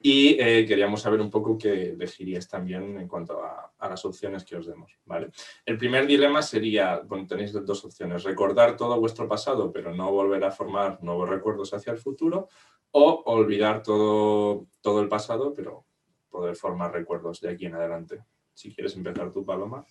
Y 0.00 0.40
eh, 0.40 0.64
queríamos 0.64 1.00
saber 1.02 1.20
un 1.20 1.28
poco 1.28 1.58
qué 1.58 1.90
elegiríais 1.90 2.46
también 2.46 3.00
en 3.00 3.08
cuanto 3.08 3.42
a, 3.42 3.72
a 3.76 3.88
las 3.88 4.04
opciones 4.04 4.44
que 4.44 4.54
os 4.54 4.64
demos, 4.64 4.96
¿vale? 5.06 5.32
El 5.66 5.76
primer 5.76 6.06
dilema 6.06 6.40
sería, 6.40 7.00
bueno, 7.00 7.26
tenéis 7.26 7.52
dos 7.52 7.84
opciones, 7.84 8.22
recordar 8.22 8.76
todo 8.76 9.00
vuestro 9.00 9.26
pasado, 9.26 9.72
pero 9.72 9.92
no 9.92 10.12
volver 10.12 10.44
a 10.44 10.52
formar 10.52 11.02
nuevos 11.02 11.28
recuerdos 11.28 11.74
hacia 11.74 11.92
el 11.92 11.98
futuro, 11.98 12.46
o 12.92 13.24
olvidar 13.26 13.82
todo, 13.82 14.68
todo 14.80 15.00
el 15.00 15.08
pasado, 15.08 15.52
pero 15.52 15.84
poder 16.30 16.54
formar 16.54 16.92
recuerdos 16.92 17.40
de 17.40 17.50
aquí 17.50 17.66
en 17.66 17.74
adelante. 17.74 18.22
Si 18.54 18.72
quieres 18.72 18.94
empezar 18.94 19.32
tú, 19.32 19.44
Paloma. 19.44 19.84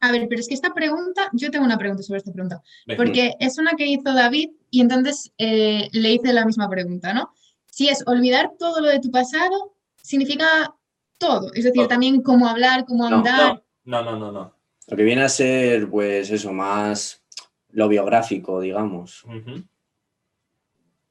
A 0.00 0.12
ver, 0.12 0.26
pero 0.28 0.40
es 0.40 0.48
que 0.48 0.54
esta 0.54 0.72
pregunta, 0.72 1.28
yo 1.34 1.50
tengo 1.50 1.64
una 1.64 1.76
pregunta 1.76 2.02
sobre 2.02 2.18
esta 2.18 2.32
pregunta, 2.32 2.62
porque 2.96 3.34
es 3.38 3.58
una 3.58 3.72
que 3.72 3.86
hizo 3.86 4.14
David 4.14 4.50
y 4.70 4.80
entonces 4.80 5.30
eh, 5.36 5.88
le 5.92 6.12
hice 6.12 6.32
la 6.32 6.46
misma 6.46 6.68
pregunta, 6.70 7.12
¿no? 7.12 7.34
Si 7.66 7.88
es 7.88 8.02
olvidar 8.06 8.52
todo 8.58 8.80
lo 8.80 8.88
de 8.88 9.00
tu 9.00 9.10
pasado, 9.10 9.76
significa 9.96 10.74
todo, 11.18 11.52
es 11.52 11.64
decir, 11.64 11.86
también 11.86 12.22
cómo 12.22 12.48
hablar, 12.48 12.86
cómo 12.86 13.06
andar. 13.06 13.62
No, 13.84 14.02
no, 14.02 14.18
no, 14.18 14.32
no. 14.32 14.56
Lo 14.88 14.96
que 14.96 15.02
viene 15.02 15.22
a 15.22 15.28
ser, 15.28 15.88
pues 15.90 16.30
eso, 16.30 16.52
más 16.52 17.22
lo 17.68 17.86
biográfico, 17.86 18.60
digamos. 18.60 19.24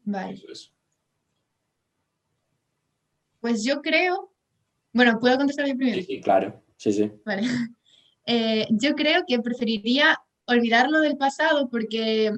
Vale, 0.04 0.34
eso 0.34 0.52
es. 0.52 0.74
pues 3.40 3.64
yo 3.64 3.82
creo, 3.82 4.34
bueno, 4.92 5.20
¿puedo 5.20 5.38
contestar 5.38 5.68
yo 5.68 5.78
primero? 5.78 6.02
Sí, 6.02 6.08
sí. 6.08 6.22
Claro, 6.22 6.64
sí, 6.76 6.92
sí. 6.92 7.12
Vale. 7.24 7.48
Eh, 8.32 8.68
yo 8.70 8.94
creo 8.94 9.24
que 9.28 9.40
preferiría 9.40 10.16
olvidarlo 10.46 11.00
del 11.00 11.18
pasado 11.18 11.68
porque 11.68 12.32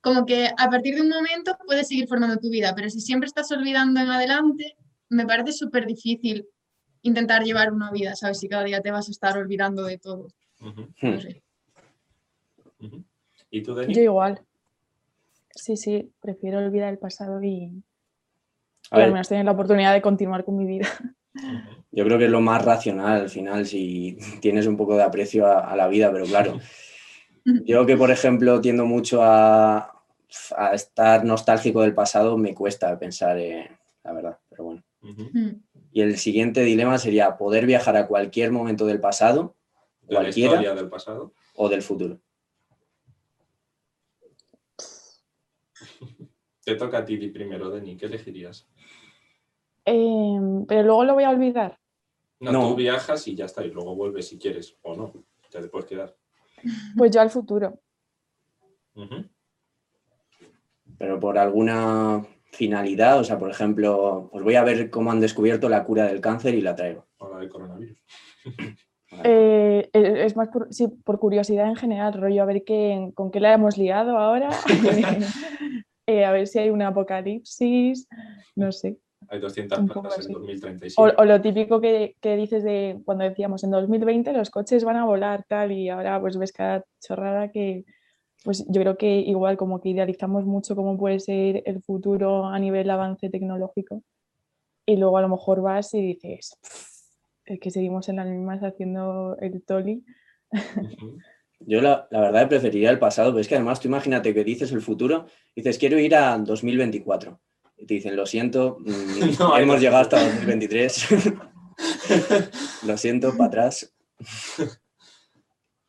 como 0.00 0.24
que 0.24 0.48
a 0.56 0.70
partir 0.70 0.94
de 0.94 1.00
un 1.00 1.08
momento 1.08 1.56
puedes 1.66 1.88
seguir 1.88 2.06
formando 2.06 2.36
tu 2.36 2.50
vida, 2.50 2.72
pero 2.76 2.88
si 2.88 3.00
siempre 3.00 3.26
estás 3.26 3.50
olvidando 3.50 3.98
en 3.98 4.08
adelante, 4.08 4.76
me 5.08 5.26
parece 5.26 5.52
súper 5.52 5.86
difícil 5.86 6.46
intentar 7.02 7.42
llevar 7.42 7.72
una 7.72 7.90
vida, 7.90 8.14
¿sabes? 8.14 8.38
Si 8.38 8.48
cada 8.48 8.62
día 8.62 8.80
te 8.80 8.92
vas 8.92 9.08
a 9.08 9.10
estar 9.10 9.36
olvidando 9.36 9.82
de 9.82 9.98
todo. 9.98 10.28
No 10.60 10.72
Hmm. 12.78 13.04
¿Y 13.50 13.62
tú, 13.62 13.74
Denis? 13.74 13.96
Yo 13.96 14.02
igual. 14.02 14.40
Sí, 15.50 15.76
sí, 15.76 16.12
prefiero 16.20 16.58
olvidar 16.58 16.92
el 16.92 16.98
pasado 16.98 17.42
y, 17.42 17.82
A 18.90 19.00
y 19.00 19.02
al 19.02 19.12
menos 19.12 19.28
tener 19.28 19.44
la 19.44 19.52
oportunidad 19.52 19.92
de 19.92 20.02
continuar 20.02 20.44
con 20.44 20.56
mi 20.56 20.64
vida. 20.64 20.88
Yo 21.90 22.04
creo 22.04 22.18
que 22.18 22.26
es 22.26 22.30
lo 22.30 22.40
más 22.40 22.64
racional 22.64 23.22
al 23.22 23.30
final, 23.30 23.66
si 23.66 24.18
tienes 24.40 24.66
un 24.66 24.76
poco 24.76 24.96
de 24.96 25.02
aprecio 25.02 25.46
a, 25.46 25.60
a 25.60 25.76
la 25.76 25.88
vida, 25.88 26.12
pero 26.12 26.26
claro, 26.26 26.58
yo 27.64 27.86
que 27.86 27.96
por 27.96 28.10
ejemplo 28.10 28.60
tiendo 28.60 28.84
mucho 28.84 29.22
a, 29.22 30.04
a 30.56 30.74
estar 30.74 31.24
nostálgico 31.24 31.82
del 31.82 31.94
pasado, 31.94 32.36
me 32.36 32.54
cuesta 32.54 32.98
pensar, 32.98 33.38
eh, 33.38 33.70
la 34.04 34.12
verdad, 34.12 34.38
pero 34.48 34.64
bueno. 34.64 34.82
Mm. 35.00 35.48
Y 35.92 36.00
el 36.00 36.16
siguiente 36.16 36.62
dilema 36.62 36.98
sería 36.98 37.36
poder 37.36 37.66
viajar 37.66 37.96
a 37.96 38.06
cualquier 38.06 38.50
momento 38.52 38.86
del 38.86 39.00
pasado, 39.00 39.56
De 40.02 40.14
la 40.14 40.20
cualquiera, 40.20 40.52
historia 40.52 40.74
del 40.74 40.88
pasado. 40.88 41.32
o 41.54 41.68
del 41.68 41.82
futuro. 41.82 42.18
Te 46.64 46.76
toca 46.76 46.98
a 46.98 47.04
ti 47.04 47.16
primero, 47.28 47.70
Denis. 47.70 47.98
¿Qué 47.98 48.06
elegirías? 48.06 48.68
Em, 49.84 50.64
pero 50.66 50.82
luego 50.82 51.04
lo 51.04 51.14
voy 51.14 51.24
a 51.24 51.30
olvidar. 51.30 51.78
No, 52.40 52.52
No. 52.52 52.68
tú 52.70 52.76
viajas 52.76 53.26
y 53.28 53.34
ya 53.34 53.44
está, 53.46 53.64
y 53.64 53.70
luego 53.70 53.94
vuelves 53.94 54.28
si 54.28 54.38
quieres 54.38 54.76
o 54.82 54.94
no. 54.94 55.12
Ya 55.50 55.60
te 55.60 55.68
puedes 55.68 55.88
quedar. 55.88 56.16
Pues 56.96 57.10
yo 57.10 57.20
al 57.20 57.30
futuro. 57.30 57.80
Pero 60.98 61.18
por 61.18 61.38
alguna 61.38 62.24
finalidad, 62.52 63.18
o 63.18 63.24
sea, 63.24 63.38
por 63.38 63.50
ejemplo, 63.50 64.28
pues 64.30 64.44
voy 64.44 64.54
a 64.54 64.62
ver 64.64 64.90
cómo 64.90 65.10
han 65.10 65.20
descubierto 65.20 65.68
la 65.68 65.84
cura 65.84 66.06
del 66.06 66.20
cáncer 66.20 66.54
y 66.54 66.60
la 66.60 66.74
traigo. 66.76 67.06
Ahora 67.18 67.38
del 67.38 67.48
coronavirus. 67.48 67.98
Eh, 69.24 69.90
eh, 69.92 70.24
es 70.24 70.36
más 70.36 70.48
por, 70.48 70.72
sí, 70.72 70.88
por 70.88 71.18
curiosidad 71.18 71.66
en 71.66 71.76
general, 71.76 72.14
rollo, 72.14 72.42
a 72.42 72.46
ver 72.46 72.64
qué, 72.64 73.10
con 73.14 73.30
qué 73.30 73.40
la 73.40 73.52
hemos 73.52 73.76
liado 73.76 74.16
ahora. 74.16 74.48
Eh, 76.06 76.24
a 76.24 76.32
ver 76.32 76.48
si 76.48 76.58
hay 76.58 76.68
un 76.70 76.82
apocalipsis, 76.82 78.08
no 78.56 78.72
sé. 78.72 78.98
Hay 79.32 79.40
200 79.40 79.78
Un 79.78 79.88
poco 79.88 80.02
plazas 80.02 80.26
en 80.26 80.32
así. 80.32 80.32
2037. 80.34 80.94
O, 81.00 81.22
o 81.22 81.24
lo 81.24 81.40
típico 81.40 81.80
que, 81.80 82.16
que 82.20 82.36
dices 82.36 82.62
de 82.62 83.00
cuando 83.06 83.24
decíamos 83.24 83.64
en 83.64 83.70
2020 83.70 84.30
los 84.34 84.50
coches 84.50 84.84
van 84.84 84.96
a 84.96 85.06
volar 85.06 85.44
tal 85.48 85.72
y 85.72 85.88
ahora 85.88 86.20
pues 86.20 86.36
ves 86.36 86.52
cada 86.52 86.84
chorrada 87.00 87.50
que 87.50 87.84
pues 88.44 88.66
yo 88.68 88.82
creo 88.82 88.98
que 88.98 89.20
igual 89.20 89.56
como 89.56 89.80
que 89.80 89.88
idealizamos 89.88 90.44
mucho 90.44 90.76
cómo 90.76 90.98
puede 90.98 91.18
ser 91.18 91.62
el 91.64 91.80
futuro 91.82 92.44
a 92.44 92.58
nivel 92.58 92.90
avance 92.90 93.30
tecnológico 93.30 94.02
y 94.84 94.96
luego 94.98 95.16
a 95.16 95.22
lo 95.22 95.30
mejor 95.30 95.62
vas 95.62 95.94
y 95.94 96.02
dices 96.02 96.58
"Pff, 96.60 96.86
es 97.46 97.58
que 97.60 97.70
seguimos 97.70 98.10
en 98.10 98.16
las 98.16 98.26
mismas 98.26 98.60
haciendo 98.62 99.38
el 99.40 99.64
toli. 99.64 100.04
Yo 101.60 101.80
la, 101.80 102.06
la 102.10 102.20
verdad 102.20 102.48
preferiría 102.48 102.90
el 102.90 102.98
pasado, 102.98 103.30
pero 103.30 103.40
es 103.40 103.48
que 103.48 103.54
además 103.54 103.80
tú 103.80 103.88
imagínate 103.88 104.34
que 104.34 104.44
dices 104.44 104.72
el 104.72 104.82
futuro, 104.82 105.26
dices 105.56 105.78
quiero 105.78 105.98
ir 105.98 106.14
a 106.16 106.36
2024. 106.36 107.40
Y 107.82 107.86
te 107.86 107.94
dicen, 107.94 108.14
lo 108.14 108.26
siento, 108.26 108.76
mm, 108.86 109.38
No, 109.40 109.56
hemos 109.58 109.74
no. 109.76 109.80
llegado 109.80 110.02
hasta 110.02 110.22
2023. 110.24 111.06
lo 112.86 112.96
siento, 112.96 113.36
para 113.36 113.46
atrás. 113.48 113.92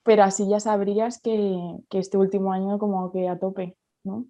pero 0.04 0.24
así 0.24 0.48
ya 0.50 0.60
sabrías 0.60 1.20
que, 1.22 1.56
que 1.89 2.00
este 2.00 2.18
último 2.18 2.52
año 2.52 2.80
como 2.80 3.12
que 3.12 3.28
a 3.30 3.38
tope, 3.38 3.78
¿no? 4.04 4.26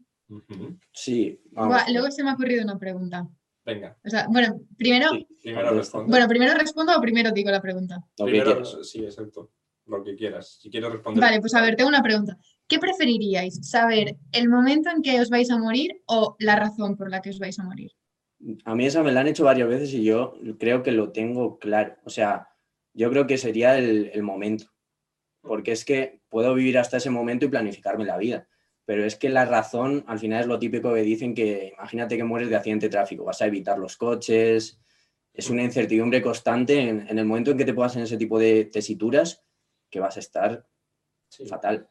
Sí, 0.91 1.39
vamos. 1.51 1.70
Buah, 1.78 1.91
luego 1.91 2.11
se 2.11 2.24
me 2.24 2.32
ha 2.32 2.34
ocurrido 2.34 2.64
una 2.64 2.78
pregunta. 2.78 3.28
Venga, 3.66 3.97
O 4.05 4.09
sea, 4.09 4.28
bueno, 4.30 4.59
primero, 4.78 5.11
Sí, 5.11 5.26
primero 5.41 5.72
responde. 5.72 6.09
bueno, 6.09 6.28
primero 6.28 6.53
respondo 6.53 6.97
o 6.97 7.01
primero 7.01 7.32
digo 7.32 7.49
la 7.49 7.61
pregunta. 7.61 8.03
lo 8.18 8.26
primero, 8.26 8.66
sí, 8.84 9.05
exacto. 9.05 9.51
Lo 9.86 10.03
que 10.03 10.16
quieras. 10.16 10.59
Si 10.61 10.70
quieres 10.70 10.91
responder. 10.91 11.22
Vale, 11.24 11.39
pues 11.39 11.53
a 11.55 11.61
ver, 11.61 11.76
tengo 11.78 11.88
una 11.89 12.01
pregunta. 12.01 12.38
¿Qué 12.74 12.80
preferiríais? 12.80 13.59
¿Saber 13.69 14.15
el 14.32 14.49
momento 14.49 14.89
en 14.89 15.03
que 15.03 15.21
os 15.21 15.30
vais 15.30 15.51
a 15.51 15.59
morir 15.59 16.01
o 16.07 16.36
la 16.39 16.55
razón 16.55 16.97
por 16.97 17.11
la 17.11 17.21
que 17.21 17.30
os 17.30 17.38
vais 17.38 17.59
a 17.59 17.63
morir? 17.63 17.91
A 18.65 18.74
mí 18.74 18.88
esa 18.88 19.03
me 19.03 19.11
la 19.11 19.21
han 19.21 19.28
hecho 19.28 19.43
varias 19.43 19.69
veces 19.69 19.93
y 19.93 20.03
yo 20.03 20.34
creo 20.57 20.82
que 20.82 20.91
lo 20.91 21.11
tengo 21.11 21.59
claro. 21.59 21.97
O 22.03 22.09
sea, 22.09 22.47
yo 22.95 23.11
creo 23.11 23.28
que 23.28 23.38
sería 23.38 23.78
el, 23.78 24.09
el 24.11 24.24
momento. 24.24 24.71
Porque 25.41 25.71
es 25.71 25.86
que 25.86 26.24
puedo 26.30 26.55
vivir 26.55 26.80
hasta 26.80 26.97
ese 26.97 27.11
momento 27.11 27.45
y 27.45 27.49
planificarme 27.49 28.05
la 28.05 28.17
vida. 28.17 28.47
Pero 28.86 29.05
es 29.05 29.17
que 29.17 29.30
la 29.30 29.45
razón, 29.45 30.03
al 30.07 30.17
final 30.17 30.41
es 30.41 30.47
lo 30.47 30.57
típico 30.57 30.95
que 30.95 31.03
dicen 31.03 31.36
que 31.36 31.74
imagínate 31.78 32.17
que 32.17 32.24
mueres 32.24 32.49
de 32.49 32.55
accidente 32.55 32.88
de 32.88 32.91
tráfico, 32.93 33.24
vas 33.24 33.39
a 33.43 33.45
evitar 33.45 33.78
los 33.78 33.97
coches. 33.97 34.82
Es 35.32 35.47
una 35.51 35.61
incertidumbre 35.61 36.24
constante 36.24 36.80
en, 36.80 37.07
en 37.07 37.19
el 37.19 37.26
momento 37.26 37.51
en 37.51 37.57
que 37.59 37.65
te 37.65 37.74
pongas 37.76 37.97
en 37.97 38.01
ese 38.01 38.17
tipo 38.17 38.39
de 38.39 38.65
tesituras 38.65 39.43
que 39.91 39.99
vas 39.99 40.17
a 40.17 40.21
estar 40.21 40.67
Sí. 41.30 41.47
fatal. 41.47 41.88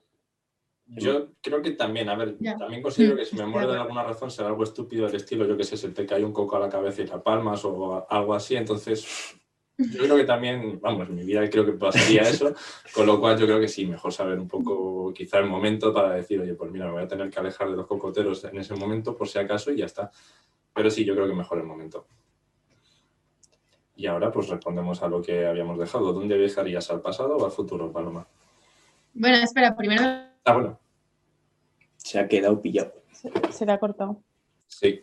Yo 0.87 1.29
creo 1.41 1.63
que 1.63 1.73
también, 1.73 2.09
a 2.09 2.17
ver, 2.17 2.37
también 2.59 2.83
considero 2.83 3.17
que 3.17 3.25
si 3.25 3.37
me 3.37 3.47
muero 3.47 3.73
de 3.73 3.79
alguna 3.79 4.03
razón 4.03 4.31
será 4.31 4.49
algo 4.49 4.65
estúpido 4.65 5.07
del 5.07 5.17
estilo, 5.17 5.47
yo 5.47 5.57
que 5.57 5.65
sé, 5.65 5.77
se 5.77 5.91
te 5.91 6.05
cae 6.05 6.25
un 6.25 6.33
coco 6.33 6.57
a 6.57 6.61
la 6.61 6.69
cabeza 6.69 7.03
y 7.03 7.07
la 7.07 7.23
palmas 7.23 7.65
o 7.65 8.07
algo 8.09 8.35
así, 8.35 8.57
entonces 8.57 9.35
yo 9.79 10.03
creo 10.05 10.17
que 10.17 10.25
también, 10.25 10.81
vamos, 10.81 11.09
en 11.09 11.15
mi 11.15 11.25
vida 11.25 11.49
creo 11.49 11.65
que 11.65 11.73
pasaría 11.73 12.23
eso, 12.23 12.55
con 12.95 13.07
lo 13.07 13.19
cual 13.19 13.39
yo 13.39 13.47
creo 13.47 13.59
que 13.59 13.69
sí, 13.69 13.87
mejor 13.87 14.13
saber 14.13 14.39
un 14.39 14.49
poco 14.49 15.13
quizá 15.15 15.39
el 15.39 15.47
momento 15.47 15.95
para 15.95 16.15
decir, 16.15 16.41
oye, 16.41 16.55
pues 16.55 16.71
mira, 16.71 16.87
me 16.87 16.93
voy 16.93 17.03
a 17.03 17.09
tener 17.09 17.31
que 17.31 17.41
alejar 17.41 17.71
de 17.71 17.77
los 17.77 17.87
cocoteros 17.87 18.45
en 18.45 18.59
ese 18.59 18.75
momento 18.75 19.17
por 19.17 19.29
si 19.29 19.39
acaso 19.39 19.73
y 19.73 19.79
ya 19.79 19.87
está. 19.87 20.11
Pero 20.75 20.91
sí, 20.91 21.05
yo 21.05 21.15
creo 21.15 21.27
que 21.27 21.35
mejor 21.35 21.59
el 21.59 21.65
momento. 21.65 22.07
Y 23.97 24.07
ahora 24.07 24.31
pues 24.31 24.49
respondemos 24.49 25.03
a 25.03 25.09
lo 25.09 25.21
que 25.21 25.47
habíamos 25.47 25.79
dejado. 25.79 26.13
¿Dónde 26.13 26.37
viajarías 26.37 26.91
al 26.91 27.01
pasado 27.01 27.37
o 27.37 27.45
al 27.45 27.53
futuro, 27.53 27.93
Paloma? 27.93 28.27
Bueno, 29.15 29.37
espera, 29.37 29.77
primero 29.77 30.32
Ah, 30.45 30.55
bueno, 30.55 30.81
Se 31.97 32.19
ha 32.19 32.27
quedado 32.29 32.61
pillado. 32.61 32.93
Se, 33.13 33.31
se 33.53 33.67
le 33.67 33.73
ha 33.73 33.79
cortado. 33.79 34.23
sí. 34.67 35.03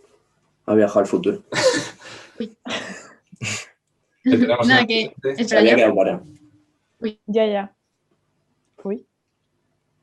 Ha 0.65 0.75
viajado 0.75 0.99
al 0.99 1.07
futuro. 1.07 1.43
¿Qué 2.37 2.55
tenemos 4.23 4.61
en 4.61 4.67
Nada, 4.67 4.85
que? 4.85 5.15
Se 5.35 5.41
espera, 5.41 5.61
había 5.61 5.77
ya-. 5.77 6.21
Ya, 7.25 7.45
ya. 7.47 7.75
Uy. 8.83 9.07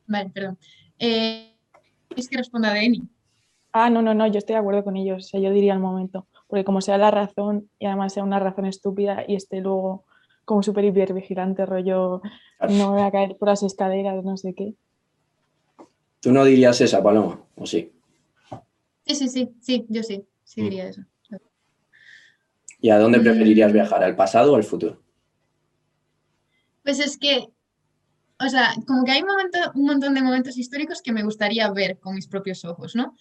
Vale, 0.08 0.30
perdón. 0.30 0.58
Eh, 0.98 1.54
es 2.16 2.28
que 2.28 2.36
responda 2.36 2.72
Deni. 2.72 3.02
Ah, 3.72 3.90
no, 3.90 4.02
no, 4.02 4.12
no, 4.14 4.26
yo 4.26 4.38
estoy 4.38 4.54
de 4.54 4.60
acuerdo 4.60 4.82
con 4.82 4.96
ellos. 4.96 5.26
O 5.26 5.28
sea, 5.28 5.38
yo 5.40 5.50
diría 5.52 5.74
el 5.74 5.78
momento. 5.78 6.26
Porque 6.48 6.64
como 6.64 6.80
sea 6.80 6.98
la 6.98 7.12
razón 7.12 7.70
y 7.78 7.86
además 7.86 8.14
sea 8.14 8.24
una 8.24 8.40
razón 8.40 8.66
estúpida 8.66 9.24
y 9.28 9.36
esté 9.36 9.60
luego 9.60 10.04
como 10.44 10.62
súper 10.62 10.84
hipervigilante, 10.84 11.64
rollo, 11.66 12.22
no 12.60 12.68
me 12.68 12.84
voy 12.86 13.02
a 13.02 13.10
caer 13.10 13.36
por 13.36 13.48
las 13.48 13.62
escaleras, 13.62 14.24
no 14.24 14.36
sé 14.36 14.54
qué. 14.54 14.74
¿Tú 16.26 16.32
no 16.32 16.44
dirías 16.44 16.80
esa, 16.80 17.00
Paloma? 17.04 17.40
¿O 17.54 17.64
sí? 17.66 17.92
Sí, 19.06 19.14
sí, 19.14 19.28
sí, 19.28 19.48
sí, 19.60 19.86
yo 19.88 20.02
sí, 20.02 20.24
sí 20.42 20.60
Mm. 20.60 20.64
diría 20.64 20.88
eso. 20.88 21.02
¿Y 22.80 22.90
a 22.90 22.98
dónde 22.98 23.20
preferirías 23.20 23.70
Mm. 23.70 23.74
viajar? 23.74 24.02
¿Al 24.02 24.16
pasado 24.16 24.52
o 24.52 24.56
al 24.56 24.64
futuro? 24.64 25.00
Pues 26.82 26.98
es 26.98 27.16
que, 27.16 27.46
o 28.44 28.48
sea, 28.48 28.74
como 28.88 29.04
que 29.04 29.12
hay 29.12 29.22
momento- 29.22 29.70
un 29.76 29.84
montón 29.86 30.14
de 30.14 30.22
momentos 30.22 30.58
históricos 30.58 31.00
que 31.00 31.12
me 31.12 31.22
gustaría 31.22 31.70
ver 31.70 32.00
con 32.00 32.16
mis 32.16 32.26
propios 32.26 32.64
ojos, 32.64 32.96
¿no? 32.96 33.14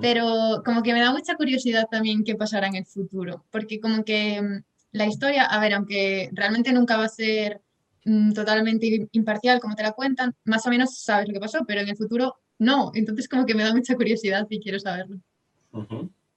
Pero 0.00 0.62
como 0.64 0.82
que 0.82 0.94
me 0.94 1.00
da 1.02 1.12
mucha 1.12 1.34
curiosidad 1.36 1.88
también 1.90 2.24
qué 2.24 2.36
pasará 2.36 2.68
en 2.68 2.76
el 2.76 2.86
futuro, 2.86 3.44
porque 3.50 3.80
como 3.80 4.02
que 4.02 4.40
mm, 4.40 4.62
la 4.92 5.04
historia, 5.04 5.44
a 5.44 5.60
ver, 5.60 5.74
aunque 5.74 6.30
realmente 6.32 6.72
nunca 6.72 6.96
va 6.96 7.04
a 7.04 7.08
ser 7.10 7.60
totalmente 8.34 8.86
im- 8.86 9.08
imparcial 9.12 9.60
como 9.60 9.74
te 9.74 9.82
la 9.82 9.92
cuentan, 9.92 10.34
más 10.44 10.66
o 10.66 10.70
menos 10.70 10.96
sabes 11.00 11.28
lo 11.28 11.34
que 11.34 11.40
pasó, 11.40 11.58
pero 11.66 11.82
en 11.82 11.88
el 11.90 11.96
futuro 11.98 12.36
no, 12.58 12.90
entonces 12.94 13.28
como 13.28 13.44
que 13.46 13.54
me 13.54 13.62
da 13.64 13.74
mucha 13.74 13.94
curiosidad 13.96 14.46
y 14.50 14.60
quiero 14.60 14.78
saberlo. 14.78 15.18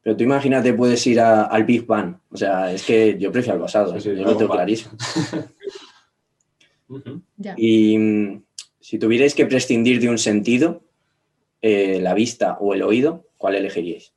Pero 0.02 0.16
tú 0.18 0.24
imagínate, 0.24 0.74
puedes 0.74 1.06
ir 1.08 1.20
a- 1.20 1.44
al 1.44 1.64
Big 1.66 1.86
Bang. 1.86 2.18
O 2.30 2.38
sea, 2.38 2.72
es 2.72 2.84
que 2.84 3.18
yo 3.20 3.32
prefiero 3.32 3.56
al 3.56 3.62
pasado, 3.62 3.94
Sí, 4.00 4.10
sí, 4.12 4.16
yo 4.18 4.24
lo 4.24 4.38
tengo 4.38 4.52
clarísimo. 4.54 4.92
Y 7.58 7.98
mm, 7.98 8.44
si 8.80 8.98
tuvierais 8.98 9.36
que 9.36 9.46
prescindir 9.46 10.00
de 10.02 10.10
un 10.10 10.18
sentido, 10.18 10.82
eh, 11.62 12.00
la 12.02 12.16
vista 12.16 12.58
o 12.60 12.74
el 12.74 12.82
oído, 12.82 13.28
¿cuál 13.38 13.56
elegiríais? 13.56 14.12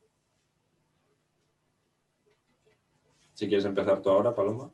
Si 3.34 3.46
quieres 3.46 3.64
empezar 3.66 4.00
tú 4.00 4.08
ahora, 4.10 4.34
Paloma. 4.34 4.70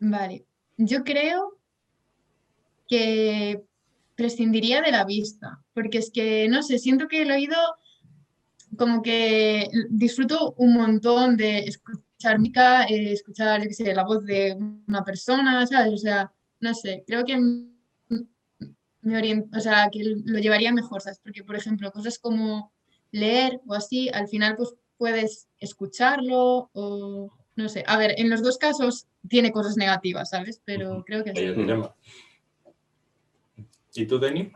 Vale, 0.00 0.44
yo 0.76 1.02
creo 1.04 1.56
que 2.88 3.62
prescindiría 4.20 4.82
de 4.82 4.92
la 4.92 5.04
vista, 5.06 5.58
porque 5.72 5.96
es 5.98 6.10
que, 6.10 6.46
no 6.48 6.62
sé, 6.62 6.78
siento 6.78 7.08
que 7.08 7.22
el 7.22 7.30
oído 7.30 7.56
como 8.76 9.00
que 9.00 9.66
disfruto 9.88 10.52
un 10.58 10.74
montón 10.74 11.38
de 11.38 11.60
escuchar 11.60 12.38
música, 12.38 12.84
eh, 12.84 13.12
escuchar, 13.12 13.62
qué 13.66 13.72
sé, 13.72 13.94
la 13.94 14.04
voz 14.04 14.22
de 14.26 14.54
una 14.86 15.02
persona, 15.02 15.66
¿sabes? 15.66 15.94
O 15.94 15.96
sea, 15.96 16.30
no 16.60 16.74
sé, 16.74 17.02
creo 17.06 17.24
que 17.24 17.38
me 17.38 19.14
orien- 19.18 19.48
o 19.56 19.60
sea, 19.60 19.88
que 19.90 20.00
lo 20.04 20.38
llevaría 20.38 20.70
mejor, 20.72 21.00
¿sabes? 21.00 21.18
Porque, 21.24 21.42
por 21.42 21.56
ejemplo, 21.56 21.90
cosas 21.90 22.18
como 22.18 22.72
leer 23.12 23.60
o 23.66 23.72
así, 23.72 24.10
al 24.10 24.28
final 24.28 24.54
pues 24.56 24.74
puedes 24.98 25.48
escucharlo 25.58 26.68
o 26.74 27.30
no 27.56 27.68
sé. 27.70 27.84
A 27.86 27.96
ver, 27.96 28.14
en 28.18 28.28
los 28.28 28.42
dos 28.42 28.58
casos 28.58 29.06
tiene 29.30 29.50
cosas 29.50 29.76
negativas, 29.78 30.28
¿sabes? 30.30 30.60
Pero 30.66 31.02
creo 31.06 31.24
que 31.24 31.30
sí. 31.34 31.40
¿Y 33.94 34.06
tú, 34.06 34.18
Deni? 34.18 34.52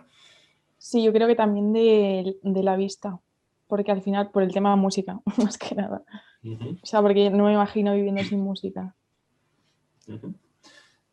Sí, 0.78 1.02
yo 1.02 1.12
creo 1.12 1.26
que 1.26 1.34
también 1.34 1.72
de, 1.72 2.36
de 2.42 2.62
la 2.62 2.76
vista, 2.76 3.18
porque 3.66 3.90
al 3.90 4.02
final, 4.02 4.30
por 4.30 4.42
el 4.42 4.52
tema 4.52 4.70
de 4.70 4.76
música, 4.76 5.20
más 5.38 5.58
que 5.58 5.74
nada. 5.74 6.02
O 6.44 6.86
sea, 6.86 7.00
porque 7.00 7.30
no 7.30 7.44
me 7.44 7.54
imagino 7.54 7.94
viviendo 7.94 8.22
sin 8.22 8.40
música. 8.40 8.94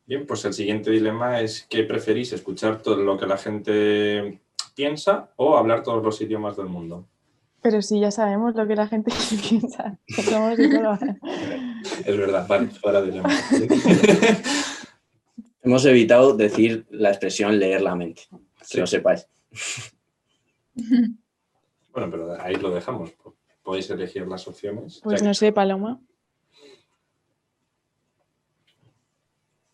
Bien, 0.05 0.28
pues 0.28 0.43
el 0.43 0.53
siguiente 0.53 0.91
dilema 0.91 1.39
es 1.39 1.65
¿qué 1.69 1.84
preferís? 1.84 2.34
¿Escuchar 2.34 2.82
todo 2.82 2.97
lo 2.97 3.17
que 3.17 3.26
la 3.26 3.38
gente 3.38 4.41
piensa 4.76 5.30
o 5.38 5.55
hablar 5.55 5.84
todos 5.84 6.03
los 6.03 6.19
idiomas 6.19 6.57
del 6.57 6.65
mundo? 6.65 7.07
Pero 7.61 7.82
sí, 7.82 7.99
ya 7.99 8.11
sabemos 8.11 8.55
lo 8.55 8.67
que 8.67 8.76
la 8.76 8.88
gente 8.88 9.11
piensa. 9.49 9.97
Es 12.05 12.17
verdad, 12.17 12.47
vale, 12.47 12.67
fuera 12.67 13.01
dilema. 13.01 13.30
Hemos 15.64 15.86
evitado 15.86 16.36
decir 16.36 16.86
la 16.89 17.09
expresión 17.09 17.59
leer 17.59 17.82
la 17.82 17.95
mente, 17.95 18.24
que 18.32 18.66
Sí. 18.66 18.80
lo 18.80 18.88
sepáis. 18.88 19.28
Bueno, 21.93 22.09
pero 22.09 22.41
ahí 22.41 22.55
lo 22.55 22.72
dejamos. 22.74 23.12
Podéis 23.64 23.89
elegir 23.89 24.26
las 24.26 24.47
opciones. 24.47 25.01
Pues 25.03 25.20
Ya 25.20 25.26
no 25.28 25.32
que- 25.32 25.36
sé, 25.36 25.51
Paloma. 25.51 25.99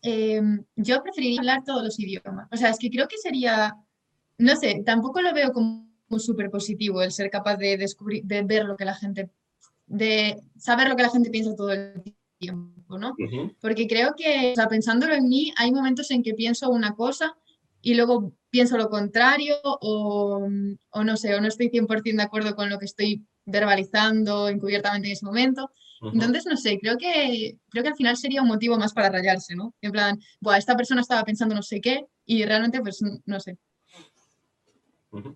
Eh, 0.02 0.40
yo 0.76 1.02
preferiría 1.02 1.40
hablar 1.40 1.62
todos 1.64 1.82
los 1.84 1.98
idiomas. 2.00 2.48
O 2.52 2.56
sea, 2.56 2.70
es 2.70 2.78
que 2.78 2.90
creo 2.90 3.06
que 3.08 3.18
sería, 3.18 3.74
no 4.38 4.56
sé, 4.56 4.82
tampoco 4.84 5.20
lo 5.20 5.32
veo 5.32 5.52
como 5.52 5.86
súper 6.18 6.50
positivo 6.50 7.02
el 7.02 7.12
ser 7.12 7.30
capaz 7.30 7.56
de 7.56 7.76
descubrir, 7.76 8.24
de 8.24 8.42
ver 8.42 8.64
lo 8.64 8.76
que 8.76 8.84
la 8.84 8.94
gente, 8.94 9.30
de 9.86 10.40
saber 10.56 10.88
lo 10.88 10.96
que 10.96 11.02
la 11.02 11.10
gente 11.10 11.30
piensa 11.30 11.54
todo 11.54 11.72
el 11.72 12.02
tiempo, 12.38 12.77
¿no? 12.96 13.16
Ujú, 13.18 13.52
Porque 13.60 13.88
creo 13.88 14.14
que, 14.16 14.52
o 14.52 14.54
sea, 14.54 14.68
pensándolo 14.68 15.12
en 15.14 15.28
mí, 15.28 15.52
hay 15.56 15.72
momentos 15.72 16.10
en 16.12 16.22
que 16.22 16.32
pienso 16.34 16.70
una 16.70 16.94
cosa 16.94 17.36
y 17.82 17.94
luego 17.94 18.32
pienso 18.50 18.78
lo 18.78 18.88
contrario 18.88 19.56
o, 19.64 20.48
o 20.90 21.04
no 21.04 21.16
sé, 21.16 21.34
o 21.34 21.40
no 21.40 21.48
estoy 21.48 21.68
100% 21.68 22.16
de 22.16 22.22
acuerdo 22.22 22.54
con 22.54 22.70
lo 22.70 22.78
que 22.78 22.86
estoy 22.86 23.22
verbalizando 23.44 24.48
encubiertamente 24.48 25.08
en 25.08 25.12
ese 25.12 25.26
momento. 25.26 25.70
Entonces, 26.00 26.46
no 26.46 26.56
sé, 26.56 26.78
creo 26.78 26.96
que, 26.96 27.58
creo 27.70 27.82
que 27.82 27.90
al 27.90 27.96
final 27.96 28.16
sería 28.16 28.40
un 28.42 28.48
motivo 28.48 28.78
más 28.78 28.92
para 28.92 29.10
rayarse, 29.10 29.56
¿no? 29.56 29.74
En 29.80 29.90
plan, 29.90 30.16
Buah, 30.40 30.56
esta 30.56 30.76
persona 30.76 31.00
estaba 31.00 31.24
pensando 31.24 31.56
no 31.56 31.62
sé 31.62 31.80
qué 31.80 32.06
y 32.24 32.44
realmente, 32.44 32.80
pues, 32.80 33.00
no 33.26 33.40
sé. 33.40 33.58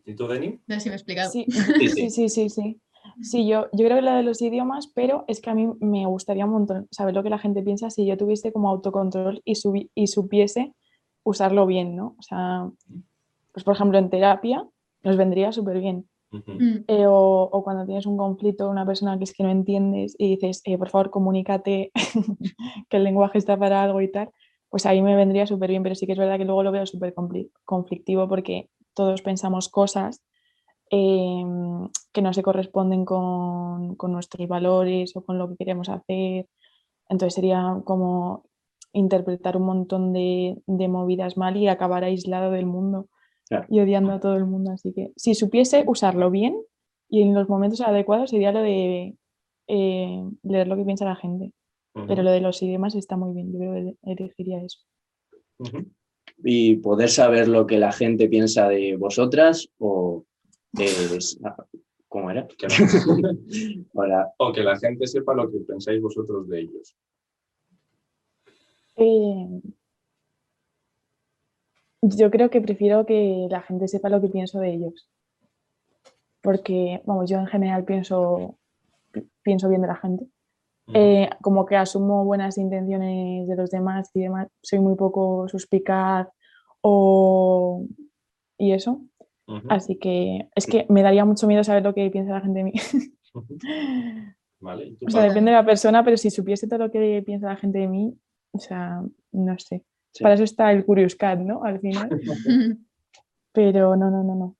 ¿Y 0.04 0.14
tú, 0.14 0.28
Deni? 0.28 0.60
no 0.66 0.74
sé 0.76 0.80
si 0.82 0.88
me 0.88 0.94
he 0.94 0.98
explicado. 0.98 1.30
Sí, 1.30 1.46
Sí, 1.48 1.88
sí, 1.88 2.10
sí, 2.10 2.28
sí, 2.28 2.48
sí. 2.48 2.80
Sí, 3.20 3.46
yo, 3.46 3.66
yo 3.72 3.84
creo 3.84 3.96
que 3.96 4.02
la 4.02 4.16
de 4.16 4.22
los 4.22 4.40
idiomas, 4.42 4.86
pero 4.94 5.24
es 5.28 5.40
que 5.40 5.50
a 5.50 5.54
mí 5.54 5.68
me 5.80 6.06
gustaría 6.06 6.44
un 6.44 6.52
montón 6.52 6.88
saber 6.90 7.14
lo 7.14 7.22
que 7.22 7.30
la 7.30 7.38
gente 7.38 7.62
piensa 7.62 7.90
si 7.90 8.06
yo 8.06 8.16
tuviese 8.16 8.52
como 8.52 8.68
autocontrol 8.70 9.42
y, 9.44 9.54
subi- 9.54 9.90
y 9.94 10.06
supiese 10.08 10.74
usarlo 11.24 11.66
bien, 11.66 11.94
¿no? 11.96 12.14
O 12.18 12.22
sea, 12.22 12.68
pues 13.52 13.64
por 13.64 13.74
ejemplo 13.74 13.98
en 13.98 14.10
terapia 14.10 14.66
nos 15.02 15.16
vendría 15.16 15.52
súper 15.52 15.80
bien. 15.80 16.08
Mm, 16.58 16.84
Eh, 16.88 17.06
o, 17.06 17.48
o 17.52 17.62
cuando 17.64 17.84
tienes 17.84 18.06
un 18.06 18.16
conflicto 18.16 18.64
con 18.64 18.72
una 18.72 18.86
persona 18.86 19.18
que 19.18 19.24
es 19.24 19.32
que 19.34 19.42
no 19.42 19.50
entiendes 19.50 20.14
y 20.18 20.28
dices, 20.30 20.62
eh, 20.64 20.78
por 20.78 20.88
favor, 20.88 21.10
comunícate, 21.10 21.90
que 22.88 22.96
el 22.96 23.04
lenguaje 23.04 23.38
está 23.38 23.56
para 23.58 23.82
algo 23.82 24.00
y 24.00 24.10
tal, 24.10 24.30
pues 24.70 24.86
ahí 24.86 25.02
me 25.02 25.14
vendría 25.16 25.46
súper 25.46 25.70
bien, 25.70 25.82
pero 25.82 25.94
sí 25.94 26.06
que 26.06 26.12
es 26.12 26.18
verdad 26.18 26.38
que 26.38 26.44
luego 26.44 26.62
lo 26.62 26.72
veo 26.72 26.86
súper 26.86 27.14
conflictivo 27.64 28.28
porque 28.28 28.70
todos 28.94 29.22
pensamos 29.22 29.68
cosas 29.68 30.22
eh, 30.92 31.42
que 32.12 32.22
no 32.22 32.32
se 32.34 32.42
corresponden 32.42 33.04
con, 33.06 33.96
con 33.96 34.12
nuestros 34.12 34.46
valores 34.46 35.16
o 35.16 35.24
con 35.24 35.38
lo 35.38 35.48
que 35.48 35.56
queremos 35.56 35.88
hacer. 35.88 36.46
Entonces 37.08 37.34
sería 37.34 37.80
como 37.84 38.44
interpretar 38.92 39.56
un 39.56 39.64
montón 39.64 40.12
de, 40.12 40.58
de 40.66 40.88
movidas 40.88 41.38
mal 41.38 41.56
y 41.56 41.66
acabar 41.66 42.04
aislado 42.04 42.52
del 42.52 42.66
mundo 42.66 43.08
Claro. 43.48 43.66
y 43.68 43.80
odiando 43.80 44.12
a 44.12 44.20
todo 44.20 44.36
el 44.36 44.46
mundo. 44.46 44.70
Así 44.70 44.92
que 44.92 45.12
si 45.16 45.34
supiese 45.34 45.84
usarlo 45.86 46.30
bien 46.30 46.56
y 47.08 47.22
en 47.22 47.34
los 47.34 47.48
momentos 47.48 47.80
adecuados 47.80 48.30
sería 48.30 48.52
lo 48.52 48.60
de 48.60 49.14
eh, 49.68 50.22
leer 50.42 50.68
lo 50.68 50.76
que 50.76 50.84
piensa 50.84 51.04
la 51.04 51.16
gente. 51.16 51.52
Ujú. 51.94 52.06
Pero 52.06 52.22
lo 52.22 52.30
de 52.30 52.40
los 52.40 52.62
idiomas 52.62 52.94
está 52.94 53.16
muy 53.16 53.34
bien, 53.34 53.52
yo 53.52 53.58
creo 53.58 53.72
que 53.74 53.96
elegiría 54.12 54.62
eso. 54.62 54.78
Ujú. 55.58 55.86
Y 56.44 56.76
poder 56.76 57.08
saber 57.10 57.48
lo 57.48 57.66
que 57.66 57.78
la 57.78 57.92
gente 57.92 58.28
piensa 58.28 58.68
de 58.68 58.96
vosotras 58.96 59.68
o 59.78 60.24
es- 60.78 61.38
¿Cómo 62.08 62.30
era? 62.30 62.46
O 64.38 64.52
que 64.52 64.62
la 64.62 64.78
gente 64.78 65.06
sepa 65.06 65.34
lo 65.34 65.50
que 65.50 65.58
pensáis 65.60 66.00
vosotros 66.02 66.48
de 66.48 66.60
ellos. 66.60 66.94
Eh, 68.96 69.60
yo 72.02 72.30
creo 72.30 72.50
que 72.50 72.60
prefiero 72.60 73.06
que 73.06 73.46
la 73.50 73.62
gente 73.62 73.88
sepa 73.88 74.08
lo 74.10 74.20
que 74.20 74.28
pienso 74.28 74.58
de 74.60 74.74
ellos. 74.74 75.08
Porque, 76.42 77.00
vamos, 77.06 77.30
yo 77.30 77.38
en 77.38 77.46
general 77.46 77.84
pienso, 77.84 78.58
pi- 79.12 79.28
pienso 79.42 79.68
bien 79.68 79.82
de 79.82 79.88
la 79.88 79.96
gente. 79.96 80.26
Eh, 80.94 81.30
como 81.40 81.64
que 81.64 81.76
asumo 81.76 82.24
buenas 82.24 82.58
intenciones 82.58 83.46
de 83.48 83.56
los 83.56 83.70
demás 83.70 84.10
y 84.14 84.20
demás. 84.20 84.48
Soy 84.62 84.80
muy 84.80 84.96
poco 84.96 85.48
suspicaz 85.48 86.28
o... 86.82 87.86
y 88.58 88.72
eso. 88.72 89.00
Así 89.68 89.96
que 89.96 90.48
es 90.54 90.66
que 90.66 90.86
me 90.88 91.02
daría 91.02 91.24
mucho 91.24 91.46
miedo 91.46 91.64
saber 91.64 91.82
lo 91.82 91.94
que 91.94 92.10
piensa 92.10 92.32
la 92.32 92.40
gente 92.40 92.58
de 92.58 92.64
mí. 92.64 92.72
Vale, 94.60 94.86
¿y 94.86 94.94
tú, 94.96 95.06
O 95.06 95.10
sea, 95.10 95.22
depende 95.22 95.50
de 95.50 95.56
la 95.56 95.66
persona, 95.66 96.04
pero 96.04 96.16
si 96.16 96.30
supiese 96.30 96.68
todo 96.68 96.78
lo 96.78 96.90
que 96.90 97.22
piensa 97.26 97.48
la 97.48 97.56
gente 97.56 97.80
de 97.80 97.88
mí, 97.88 98.16
o 98.52 98.58
sea, 98.58 99.02
no 99.32 99.58
sé. 99.58 99.84
Sí. 100.12 100.22
Para 100.22 100.34
eso 100.34 100.44
está 100.44 100.70
el 100.70 100.84
Curious 100.84 101.16
Cat, 101.16 101.40
¿no? 101.40 101.64
Al 101.64 101.80
final. 101.80 102.08
Pero 103.52 103.96
no, 103.96 104.10
no, 104.10 104.22
no, 104.22 104.34
no. 104.34 104.56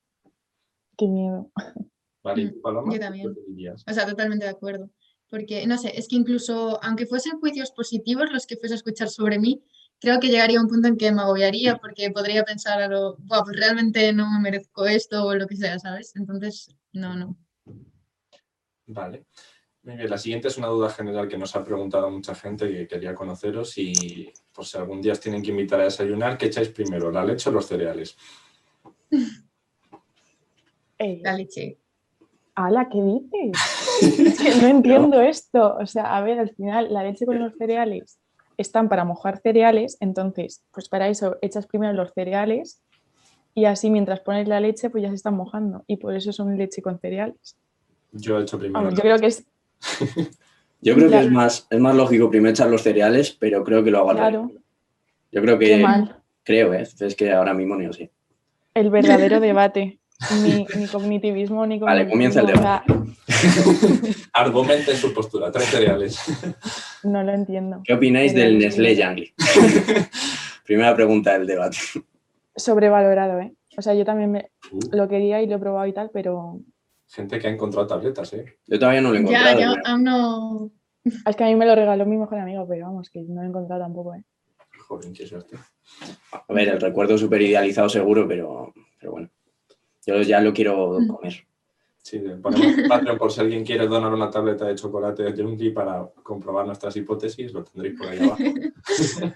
Qué 0.97 1.07
miedo. 1.07 1.51
Vale, 2.23 2.41
¿y 2.41 2.51
tú, 2.51 2.61
Paloma? 2.61 2.87
Yo 2.87 2.93
¿Qué 2.93 2.99
también. 2.99 3.35
O 3.87 3.93
sea, 3.93 4.05
totalmente 4.07 4.45
de 4.45 4.51
acuerdo. 4.51 4.89
Porque, 5.29 5.65
no 5.65 5.77
sé, 5.77 5.97
es 5.97 6.07
que 6.07 6.15
incluso 6.15 6.79
aunque 6.83 7.05
fuesen 7.05 7.39
juicios 7.39 7.71
positivos 7.71 8.31
los 8.31 8.45
que 8.45 8.57
fuese 8.57 8.75
a 8.75 8.77
escuchar 8.77 9.09
sobre 9.09 9.39
mí, 9.39 9.63
creo 10.03 10.19
que 10.19 10.27
llegaría 10.27 10.59
a 10.59 10.61
un 10.61 10.67
punto 10.67 10.89
en 10.89 10.97
que 10.97 11.13
me 11.13 11.21
agobiaría 11.21 11.77
porque 11.77 12.11
podría 12.11 12.43
pensar 12.43 12.81
a 12.81 12.89
lo, 12.89 13.15
"Buah, 13.19 13.43
pues 13.45 13.55
realmente 13.57 14.11
no 14.11 14.29
me 14.29 14.39
merezco 14.41 14.85
esto 14.85 15.25
o 15.25 15.33
lo 15.33 15.47
que 15.47 15.55
sea, 15.55 15.79
¿sabes? 15.79 16.13
Entonces, 16.17 16.75
no, 16.91 17.15
no. 17.15 17.37
Vale. 18.85 19.23
Muy 19.83 19.95
bien, 19.95 20.09
la 20.09 20.17
siguiente 20.17 20.49
es 20.49 20.57
una 20.57 20.67
duda 20.67 20.89
general 20.89 21.29
que 21.29 21.37
nos 21.37 21.55
ha 21.55 21.63
preguntado 21.63 22.09
mucha 22.11 22.35
gente 22.35 22.67
que 22.67 22.85
quería 22.85 23.15
conoceros 23.15 23.77
y 23.77 24.29
por 24.53 24.65
si 24.65 24.77
algún 24.77 25.01
día 25.01 25.13
os 25.13 25.21
tienen 25.21 25.41
que 25.41 25.51
invitar 25.51 25.79
a 25.79 25.85
desayunar, 25.85 26.37
¿qué 26.37 26.47
echáis 26.47 26.67
primero, 26.69 27.09
la 27.09 27.23
leche 27.23 27.49
o 27.49 27.53
los 27.53 27.65
cereales? 27.65 28.17
Eh, 30.99 31.21
La 31.23 31.33
leche. 31.33 31.77
Ala, 32.55 32.89
¿qué 32.89 33.01
dices? 33.01 33.51
Es 34.19 34.39
que 34.41 34.55
no 34.61 34.67
entiendo 34.67 35.21
esto. 35.21 35.77
O 35.79 35.85
sea, 35.85 36.17
a 36.17 36.21
ver, 36.21 36.39
al 36.39 36.53
final 36.53 36.91
la 36.93 37.03
leche 37.03 37.25
con 37.25 37.39
los 37.39 37.53
cereales 37.57 38.19
están 38.57 38.89
para 38.89 39.05
mojar 39.05 39.39
cereales, 39.39 39.97
entonces, 39.99 40.63
pues 40.71 40.89
para 40.89 41.07
eso 41.09 41.37
echas 41.41 41.67
primero 41.67 41.93
los 41.93 42.13
cereales 42.13 42.81
y 43.55 43.65
así 43.65 43.89
mientras 43.89 44.19
pones 44.19 44.47
la 44.47 44.59
leche, 44.59 44.89
pues 44.89 45.03
ya 45.03 45.09
se 45.09 45.15
están 45.15 45.35
mojando 45.35 45.83
y 45.87 45.97
por 45.97 46.15
eso 46.15 46.31
son 46.31 46.57
leche 46.57 46.81
con 46.81 46.99
cereales. 46.99 47.57
Yo 48.11 48.39
he 48.39 48.43
hecho 48.43 48.59
primero. 48.59 48.83
Vamos, 48.83 48.93
yo 48.97 49.01
creo 49.01 49.19
que 49.19 49.27
es 49.27 49.45
yo 50.81 50.95
creo 50.95 51.09
que 51.09 51.19
es 51.19 51.31
más, 51.31 51.67
es 51.69 51.79
más 51.79 51.95
lógico 51.95 52.29
primero 52.29 52.51
echar 52.51 52.69
los 52.69 52.81
cereales, 52.81 53.31
pero 53.31 53.63
creo 53.63 53.83
que 53.83 53.91
lo 53.91 53.99
hago 53.99 54.11
al 54.11 54.17
Claro. 54.17 54.51
Yo 55.31 55.41
creo 55.41 55.57
qué 55.57 55.65
que, 55.65 55.77
mal. 55.77 56.17
creo, 56.43 56.73
¿eh? 56.73 56.87
es 56.99 57.15
que 57.15 57.31
ahora 57.31 57.53
mismo 57.53 57.75
ni 57.75 57.85
lo 57.85 57.93
sé. 57.93 58.11
El 58.73 58.89
verdadero 58.89 59.39
debate. 59.39 59.99
Ni, 60.41 60.65
ni 60.77 60.87
cognitivismo, 60.87 61.65
ni 61.65 61.79
Vale, 61.79 62.07
comienza 62.07 62.41
el 62.41 62.45
cognitivismo, 62.45 62.69
o 62.69 62.83
sea, 62.85 63.03
Argumente 64.33 64.95
su 64.95 65.13
postura, 65.13 65.51
tres 65.51 65.65
cereales. 65.65 66.19
No 67.03 67.23
lo 67.23 67.31
entiendo. 67.33 67.81
¿Qué 67.83 67.93
opináis 67.93 68.33
del 68.33 68.57
Nestlé 68.57 68.95
Jangli? 68.95 69.33
Primera 70.65 70.95
pregunta 70.95 71.33
del 71.37 71.45
debate. 71.47 71.77
Sobrevalorado, 72.55 73.39
¿eh? 73.39 73.53
O 73.77 73.81
sea, 73.81 73.93
yo 73.93 74.05
también 74.05 74.31
me- 74.31 74.51
Uh, 74.71 74.79
lo 74.95 75.07
quería 75.07 75.41
y 75.41 75.47
lo 75.47 75.57
he 75.57 75.59
probado 75.59 75.85
y 75.87 75.93
tal, 75.93 76.09
pero 76.11 76.59
gente 77.07 77.37
que 77.37 77.47
ha 77.47 77.51
encontrado 77.51 77.85
tabletas, 77.85 78.31
¿eh? 78.33 78.57
Yo 78.65 78.79
todavía 78.79 79.01
no 79.01 79.09
lo 79.11 79.15
he 79.17 79.23
Ya, 79.23 79.29
encontrado. 79.51 79.59
yo 79.59 79.73
pero- 79.75 79.87
aún 79.93 80.03
no. 80.03 80.71
es 81.27 81.35
que 81.35 81.43
a 81.43 81.47
mí 81.47 81.55
me 81.55 81.65
lo 81.65 81.75
regaló 81.75 82.05
mi 82.05 82.17
mejor 82.17 82.39
amigo, 82.39 82.65
pero 82.67 82.85
vamos, 82.87 83.09
que 83.09 83.21
no 83.21 83.35
lo 83.41 83.43
he 83.43 83.49
encontrado 83.49 83.81
tampoco, 83.81 84.15
¿eh? 84.15 84.23
Joder, 84.87 85.11
qué 85.13 85.27
suerte. 85.27 85.57
A 86.31 86.53
ver, 86.53 86.69
el 86.69 86.81
recuerdo 86.81 87.17
súper 87.17 87.41
idealizado 87.41 87.87
seguro, 87.89 88.27
pero, 88.27 88.73
pero 88.99 89.11
bueno. 89.11 89.29
Yo 90.07 90.21
ya 90.21 90.39
lo 90.41 90.53
quiero 90.53 90.99
Mm. 90.99 91.07
comer. 91.07 91.45
Sí, 92.03 92.19
le 92.19 92.35
ponemos 92.35 92.87
Patreon 92.87 93.17
por 93.17 93.31
si 93.31 93.39
alguien 93.39 93.63
quiere 93.63 93.87
donar 93.87 94.13
una 94.13 94.29
tableta 94.29 94.65
de 94.65 94.75
chocolate 94.75 95.23
de 95.23 95.41
Junkie 95.41 95.71
para 95.71 96.05
comprobar 96.21 96.65
nuestras 96.65 96.95
hipótesis, 96.97 97.53
lo 97.53 97.63
tendréis 97.63 97.97
por 97.97 98.09
ahí 98.09 98.19
abajo. 98.19 98.43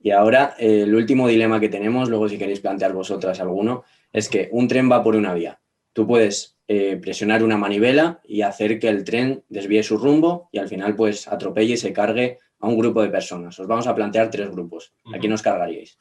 Y 0.00 0.12
ahora, 0.12 0.54
eh, 0.58 0.82
el 0.82 0.94
último 0.94 1.28
dilema 1.28 1.60
que 1.60 1.68
tenemos, 1.68 2.08
luego 2.08 2.28
si 2.28 2.38
queréis 2.38 2.60
plantear 2.60 2.92
vosotras 2.92 3.40
alguno, 3.40 3.84
es 4.12 4.28
que 4.28 4.48
un 4.52 4.68
tren 4.68 4.90
va 4.90 5.02
por 5.02 5.16
una 5.16 5.34
vía. 5.34 5.60
Tú 5.92 6.06
puedes 6.06 6.56
eh, 6.68 6.96
presionar 6.96 7.42
una 7.42 7.56
manivela 7.56 8.20
y 8.24 8.42
hacer 8.42 8.78
que 8.78 8.88
el 8.88 9.04
tren 9.04 9.44
desvíe 9.48 9.82
su 9.82 9.98
rumbo 9.98 10.48
y 10.52 10.58
al 10.58 10.68
final 10.68 10.94
pues 10.94 11.26
atropelle 11.26 11.74
y 11.74 11.76
se 11.76 11.92
cargue 11.92 12.38
a 12.60 12.68
un 12.68 12.78
grupo 12.78 13.02
de 13.02 13.08
personas. 13.08 13.58
Os 13.58 13.66
vamos 13.66 13.86
a 13.86 13.94
plantear 13.94 14.30
tres 14.30 14.50
grupos. 14.50 14.94
¿A 15.12 15.18
quién 15.18 15.32
os 15.32 15.42
cargaríais? 15.42 15.98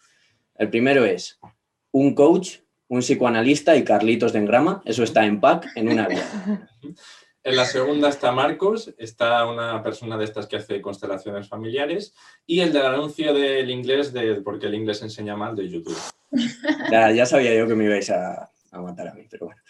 El 0.56 0.70
primero 0.70 1.04
es 1.04 1.40
un 1.92 2.14
coach, 2.14 2.60
un 2.90 3.00
psicoanalista 3.00 3.76
y 3.76 3.84
Carlitos 3.84 4.34
de 4.34 4.40
Engrama. 4.40 4.82
Eso 4.86 5.04
está 5.04 5.26
en 5.26 5.40
pack 5.40 5.68
en 5.76 5.90
una 5.90 6.08
vía. 6.08 6.26
En 7.44 7.56
la 7.56 7.64
segunda 7.64 8.10
está 8.10 8.34
Marcos, 8.34 8.94
está 8.98 9.46
una 9.46 9.82
persona 9.82 10.18
de 10.18 10.26
estas 10.26 10.48
que 10.48 10.58
hace 10.58 10.82
constelaciones 10.82 11.48
familiares 11.48 12.14
y 12.46 12.60
el 12.60 12.74
del 12.74 12.86
anuncio 12.86 13.34
del 13.34 13.70
inglés, 13.70 14.12
de 14.12 14.42
porque 14.42 14.68
el 14.68 14.76
inglés 14.76 15.02
enseña 15.02 15.38
mal, 15.38 15.56
de 15.56 15.70
YouTube. 15.70 15.98
Ya, 16.92 17.10
ya 17.12 17.26
sabía 17.26 17.56
yo 17.56 17.66
que 17.66 17.76
me 17.76 17.86
ibais 17.86 18.10
a, 18.10 18.52
a 18.72 18.82
matar 18.82 19.08
a 19.08 19.14
mí, 19.14 19.26
pero 19.30 19.46
bueno. 19.46 19.62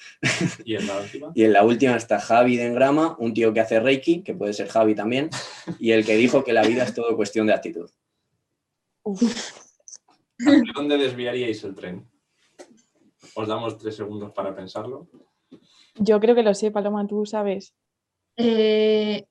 Y 0.66 0.76
en 0.76 0.88
la 0.88 0.98
última, 0.98 1.32
Y 1.36 1.44
en 1.44 1.54
la 1.54 1.64
última 1.64 1.96
está 1.96 2.20
Javi 2.20 2.58
de 2.58 2.66
Engrama, 2.66 3.16
un 3.20 3.36
tío 3.36 3.54
que 3.54 3.60
hace 3.60 3.80
Reiki, 3.80 4.24
que 4.24 4.34
puede 4.34 4.54
ser 4.54 4.70
Javi 4.70 4.96
también, 4.96 5.30
y 5.78 5.92
el 5.92 6.04
que 6.04 6.16
dijo 6.16 6.44
que 6.44 6.54
la 6.54 6.64
vida 6.64 6.84
es 6.84 6.96
todo 6.96 7.16
cuestión 7.16 7.46
de 7.46 7.54
actitud. 7.54 7.92
Uf, 9.04 9.52
¿hacia 10.40 10.74
dónde 10.74 10.98
desviaríais 10.98 11.64
el 11.64 11.76
tren? 11.76 12.08
Os 13.40 13.48
damos 13.48 13.78
tres 13.78 13.96
segundos 13.96 14.32
para 14.32 14.56
pensarlo. 14.56 15.08
yo 15.96 16.20
creo 16.20 16.34
que 16.34 16.42
lo 16.42 16.54
sé, 16.56 16.72
Paloma, 16.72 17.06
tú 17.06 17.24
sabes. 17.26 17.76
Eh, 18.36 19.26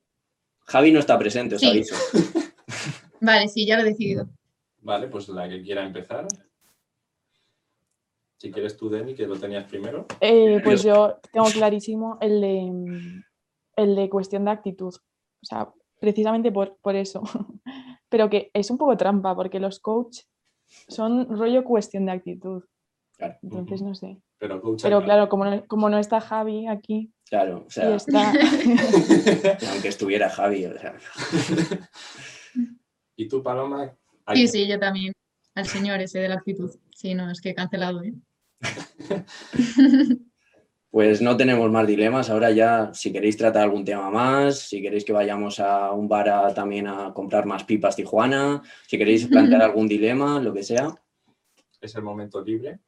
Javi 0.65 0.91
no 0.93 0.99
está 0.99 1.17
presente, 1.19 1.55
os 1.55 1.61
Sí. 1.61 1.67
aviso. 1.69 1.95
vale, 3.21 3.49
sí, 3.49 3.65
ya 3.67 3.75
lo 3.75 3.81
he 3.83 3.89
decidido. 3.89 4.29
Vale, 4.81 5.07
pues 5.09 5.27
la 5.27 5.49
que 5.49 5.61
quiera 5.61 5.85
empezar. 5.85 6.25
Si 8.37 8.49
quieres 8.51 8.77
tú, 8.77 8.89
Deni, 8.89 9.13
que 9.13 9.27
lo 9.27 9.37
tenías 9.37 9.65
primero. 9.69 10.05
Eh, 10.21 10.61
pues 10.63 10.83
yo 10.83 11.19
tengo 11.33 11.47
clarísimo 11.47 12.17
el 12.21 12.39
de, 12.39 13.21
el 13.75 13.95
de 13.95 14.09
cuestión 14.09 14.45
de 14.45 14.51
actitud. 14.51 14.93
O 14.95 15.45
sea, 15.45 15.69
precisamente 15.99 16.49
por, 16.51 16.77
por 16.77 16.95
eso. 16.95 17.23
Pero 18.09 18.29
que 18.29 18.51
es 18.53 18.69
un 18.71 18.77
poco 18.77 18.95
trampa, 18.95 19.35
porque 19.35 19.59
los 19.59 19.79
coach 19.81 20.19
son 20.87 21.27
rollo 21.37 21.63
cuestión 21.65 22.05
de 22.05 22.11
actitud. 22.13 22.63
Claro, 23.17 23.37
Entonces, 23.41 23.81
no 23.81 23.95
sé. 23.95 24.21
Pero, 24.37 24.61
coach, 24.61 24.83
Pero 24.83 25.03
claro, 25.03 25.27
como 25.29 25.45
no, 25.45 25.65
como 25.65 25.89
no 25.89 25.97
está 25.97 26.21
Javi 26.21 26.67
aquí 26.67 27.11
claro, 27.27 27.63
o 27.63 27.67
y 27.67 27.71
sea, 27.71 27.95
está... 27.95 28.31
aunque 29.71 29.87
estuviera 29.87 30.29
Javi, 30.29 30.65
o 30.65 30.77
sea, 30.77 30.95
¿Y 33.17 33.27
tú, 33.27 33.41
Paloma? 33.41 33.91
¿A 34.25 34.35
Sí, 34.35 34.47
sí, 34.47 34.67
yo 34.67 34.79
también. 34.79 35.11
Al 35.55 35.65
señor 35.65 35.99
ese 36.01 36.19
de 36.19 36.29
la 36.29 36.35
actitud. 36.35 36.69
Sí, 36.95 37.15
no, 37.15 37.31
es 37.31 37.41
que 37.41 37.49
he 37.49 37.55
cancelado, 37.55 38.03
¿eh? 38.03 38.13
pues 40.91 41.21
no 41.21 41.35
tenemos 41.35 41.71
más 41.71 41.87
dilemas. 41.87 42.29
Ahora 42.29 42.51
ya, 42.51 42.91
si 42.93 43.11
queréis 43.11 43.37
tratar 43.37 43.63
algún 43.63 43.83
tema 43.83 44.09
más, 44.11 44.59
si 44.59 44.81
queréis 44.81 45.03
que 45.03 45.13
vayamos 45.13 45.59
a 45.59 45.91
un 45.91 46.07
bar 46.07 46.29
a- 46.29 46.53
también 46.53 46.87
a 46.87 47.11
comprar 47.13 47.45
más 47.47 47.63
pipas 47.63 47.95
Tijuana, 47.95 48.61
si 48.87 48.97
queréis 48.99 49.27
plantear 49.27 49.63
algún 49.63 49.87
dilema, 49.87 50.39
lo 50.39 50.53
que 50.53 50.61
sea, 50.63 50.89
Es 51.81 51.95
el 51.95 52.03
momento 52.03 52.41
libre. 52.43 52.79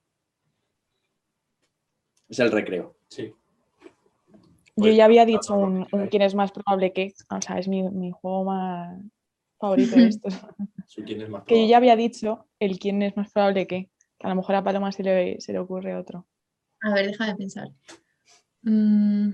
Es 2.30 2.40
el 2.40 2.52
recreo. 2.52 2.96
Sí. 3.10 3.34
Yo 4.76 4.84
Pues, 4.84 4.96
ya 4.96 5.06
había 5.06 5.26
dicho 5.26 5.56
un, 5.56 5.86
quién 6.10 6.22
es 6.22 6.36
más 6.36 6.52
probable 6.52 6.94
que, 6.94 7.14
o 7.30 7.42
sea, 7.42 7.58
es 7.60 7.68
mi, 7.68 7.84
mi 7.84 8.12
juego 8.12 8.46
más 8.46 8.98
favorito 9.60 9.96
de 9.98 10.08
estos. 10.10 10.34
Su 10.88 11.04
quién 11.04 11.22
es 11.22 11.30
más 11.30 11.44
Que 11.44 11.62
yo 11.64 11.68
ya 11.70 11.78
había 11.78 11.96
dicho 11.96 12.46
el 12.60 12.80
quién 12.80 13.02
es 13.02 13.16
más 13.18 13.32
probable 13.32 13.68
que. 13.68 13.90
que 14.18 14.28
a 14.28 14.30
lo 14.30 14.36
mejor 14.36 14.56
a 14.56 14.64
Paloma 14.64 14.92
se 14.92 15.04
le, 15.04 15.42
se 15.42 15.52
le 15.54 15.60
ocurre 15.60 15.96
otro. 15.98 16.26
A 16.82 16.94
ver, 16.94 17.08
déjame 17.08 17.36
pensar. 17.36 17.68
Mm, 18.62 19.32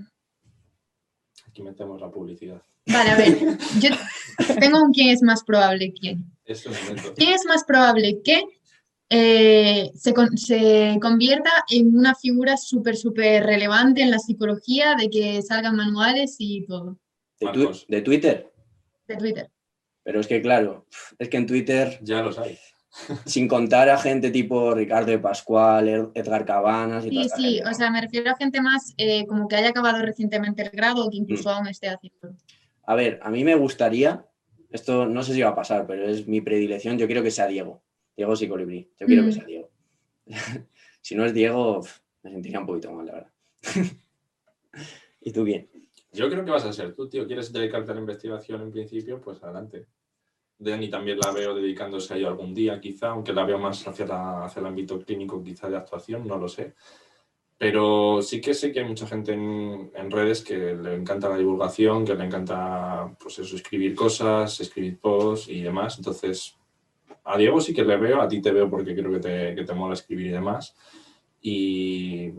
Aquí 1.48 1.62
metemos 1.62 2.00
la 2.00 2.10
publicidad. 2.10 2.60
vale, 2.86 3.10
a 3.10 3.16
ver. 3.16 3.38
Yo 3.80 3.90
tengo 4.60 4.82
un 4.82 4.92
quién 4.92 5.10
es 5.10 5.22
más 5.22 5.44
probable 5.44 5.92
quién. 5.92 6.24
Es 6.44 6.66
el 6.66 6.72
momento. 6.72 7.14
¿Quién 7.14 7.32
es 7.34 7.44
más 7.46 7.64
probable 7.64 8.20
que 8.24 8.42
eh, 9.08 9.90
se, 9.94 10.12
con- 10.14 10.36
se 10.36 10.98
convierta 11.00 11.50
en 11.70 11.96
una 11.96 12.14
figura 12.14 12.56
súper, 12.56 12.96
súper 12.96 13.44
relevante 13.44 14.02
en 14.02 14.10
la 14.10 14.18
psicología, 14.18 14.94
de 14.98 15.08
que 15.10 15.42
salgan 15.42 15.76
manuales 15.76 16.36
y 16.38 16.64
todo? 16.66 16.98
De, 17.40 17.46
tu- 17.52 17.58
Marcos. 17.60 17.86
de 17.88 18.02
Twitter. 18.02 18.52
De 19.06 19.16
Twitter. 19.16 19.50
Pero 20.02 20.20
es 20.20 20.26
que, 20.26 20.40
claro, 20.42 20.86
es 21.18 21.28
que 21.28 21.36
en 21.36 21.46
Twitter 21.46 21.98
Ya 22.02 22.22
lo 22.22 22.32
sabéis. 22.32 22.60
sin 23.26 23.46
contar 23.46 23.88
a 23.90 23.98
gente 23.98 24.30
tipo 24.30 24.72
Ricardo 24.74 25.10
de 25.10 25.18
Pascual, 25.18 25.88
Ed- 25.88 26.08
Edgar 26.14 26.44
Cabanas 26.46 27.04
y 27.04 27.10
Sí, 27.10 27.28
sí, 27.36 27.42
gente, 27.56 27.68
o 27.70 27.74
sea, 27.74 27.90
me 27.90 28.00
refiero 28.00 28.30
a 28.30 28.36
gente 28.36 28.60
más 28.62 28.94
eh, 28.96 29.26
como 29.26 29.48
que 29.48 29.56
haya 29.56 29.68
acabado 29.68 30.00
recientemente 30.02 30.62
el 30.62 30.70
grado 30.70 31.04
o 31.06 31.10
que 31.10 31.18
incluso 31.18 31.50
aún 31.50 31.66
esté 31.66 31.88
haciendo. 31.88 32.34
A 32.86 32.94
ver, 32.94 33.18
a 33.22 33.30
mí 33.30 33.44
me 33.44 33.54
gustaría, 33.54 34.24
esto 34.70 35.06
no 35.06 35.22
sé 35.22 35.34
si 35.34 35.42
va 35.42 35.50
a 35.50 35.54
pasar, 35.54 35.86
pero 35.86 36.08
es 36.08 36.26
mi 36.26 36.40
predilección, 36.40 36.96
yo 36.96 37.06
quiero 37.06 37.22
que 37.22 37.30
sea 37.32 37.46
Diego, 37.48 37.82
Diego 38.16 38.34
Psicolibrí, 38.34 38.88
yo 38.98 39.06
quiero 39.06 39.22
que 39.22 39.28
Mm. 39.28 39.32
sea 39.32 39.44
Diego. 39.44 39.70
si 41.02 41.14
no 41.14 41.24
es 41.24 41.34
Diego, 41.34 41.80
me 42.22 42.30
sentiría 42.30 42.60
un 42.60 42.66
poquito 42.66 42.92
mal, 42.92 43.06
la 43.06 43.12
verdad. 43.12 43.32
¿Y 45.20 45.32
tú 45.32 45.44
quién? 45.44 45.68
Yo 46.12 46.30
creo 46.30 46.44
que 46.44 46.50
vas 46.50 46.64
a 46.64 46.72
ser 46.72 46.94
tú, 46.94 47.08
tío. 47.08 47.26
¿Quieres 47.26 47.52
dedicarte 47.52 47.90
a 47.90 47.94
la 47.94 48.00
investigación 48.00 48.62
en 48.62 48.70
principio? 48.72 49.20
Pues 49.20 49.42
adelante. 49.42 49.86
Dani 50.58 50.88
también 50.88 51.18
la 51.18 51.30
veo 51.32 51.54
dedicándose 51.54 52.14
a 52.14 52.16
ello 52.16 52.28
algún 52.28 52.54
día, 52.54 52.80
quizá, 52.80 53.08
aunque 53.08 53.34
la 53.34 53.44
veo 53.44 53.58
más 53.58 53.86
hacia, 53.86 54.06
la- 54.06 54.44
hacia 54.46 54.60
el 54.60 54.66
ámbito 54.66 54.98
clínico, 55.00 55.42
quizá 55.42 55.68
de 55.68 55.76
actuación, 55.76 56.26
no 56.26 56.38
lo 56.38 56.48
sé. 56.48 56.74
Pero 57.58 58.20
sí 58.22 58.40
que 58.40 58.54
sé 58.54 58.72
que 58.72 58.80
hay 58.80 58.86
mucha 58.88 59.06
gente 59.06 59.32
en, 59.32 59.90
en 59.94 60.10
redes 60.10 60.42
que 60.42 60.74
le 60.74 60.94
encanta 60.94 61.28
la 61.28 61.36
divulgación, 61.38 62.04
que 62.06 62.14
le 62.14 62.24
encanta, 62.24 63.14
pues 63.18 63.38
eso, 63.38 63.56
escribir 63.56 63.94
cosas, 63.94 64.60
escribir 64.60 64.98
posts 64.98 65.48
y 65.48 65.60
demás. 65.62 65.98
Entonces, 65.98 66.56
a 67.26 67.36
Diego 67.36 67.60
sí 67.60 67.74
que 67.74 67.84
le 67.84 67.96
veo, 67.96 68.20
a 68.20 68.28
ti 68.28 68.40
te 68.40 68.52
veo 68.52 68.70
porque 68.70 68.94
creo 68.94 69.10
que 69.12 69.18
te, 69.18 69.54
que 69.54 69.64
te 69.64 69.74
mola 69.74 69.94
escribir 69.94 70.26
y 70.28 70.30
demás. 70.30 70.74
Y... 71.42 72.30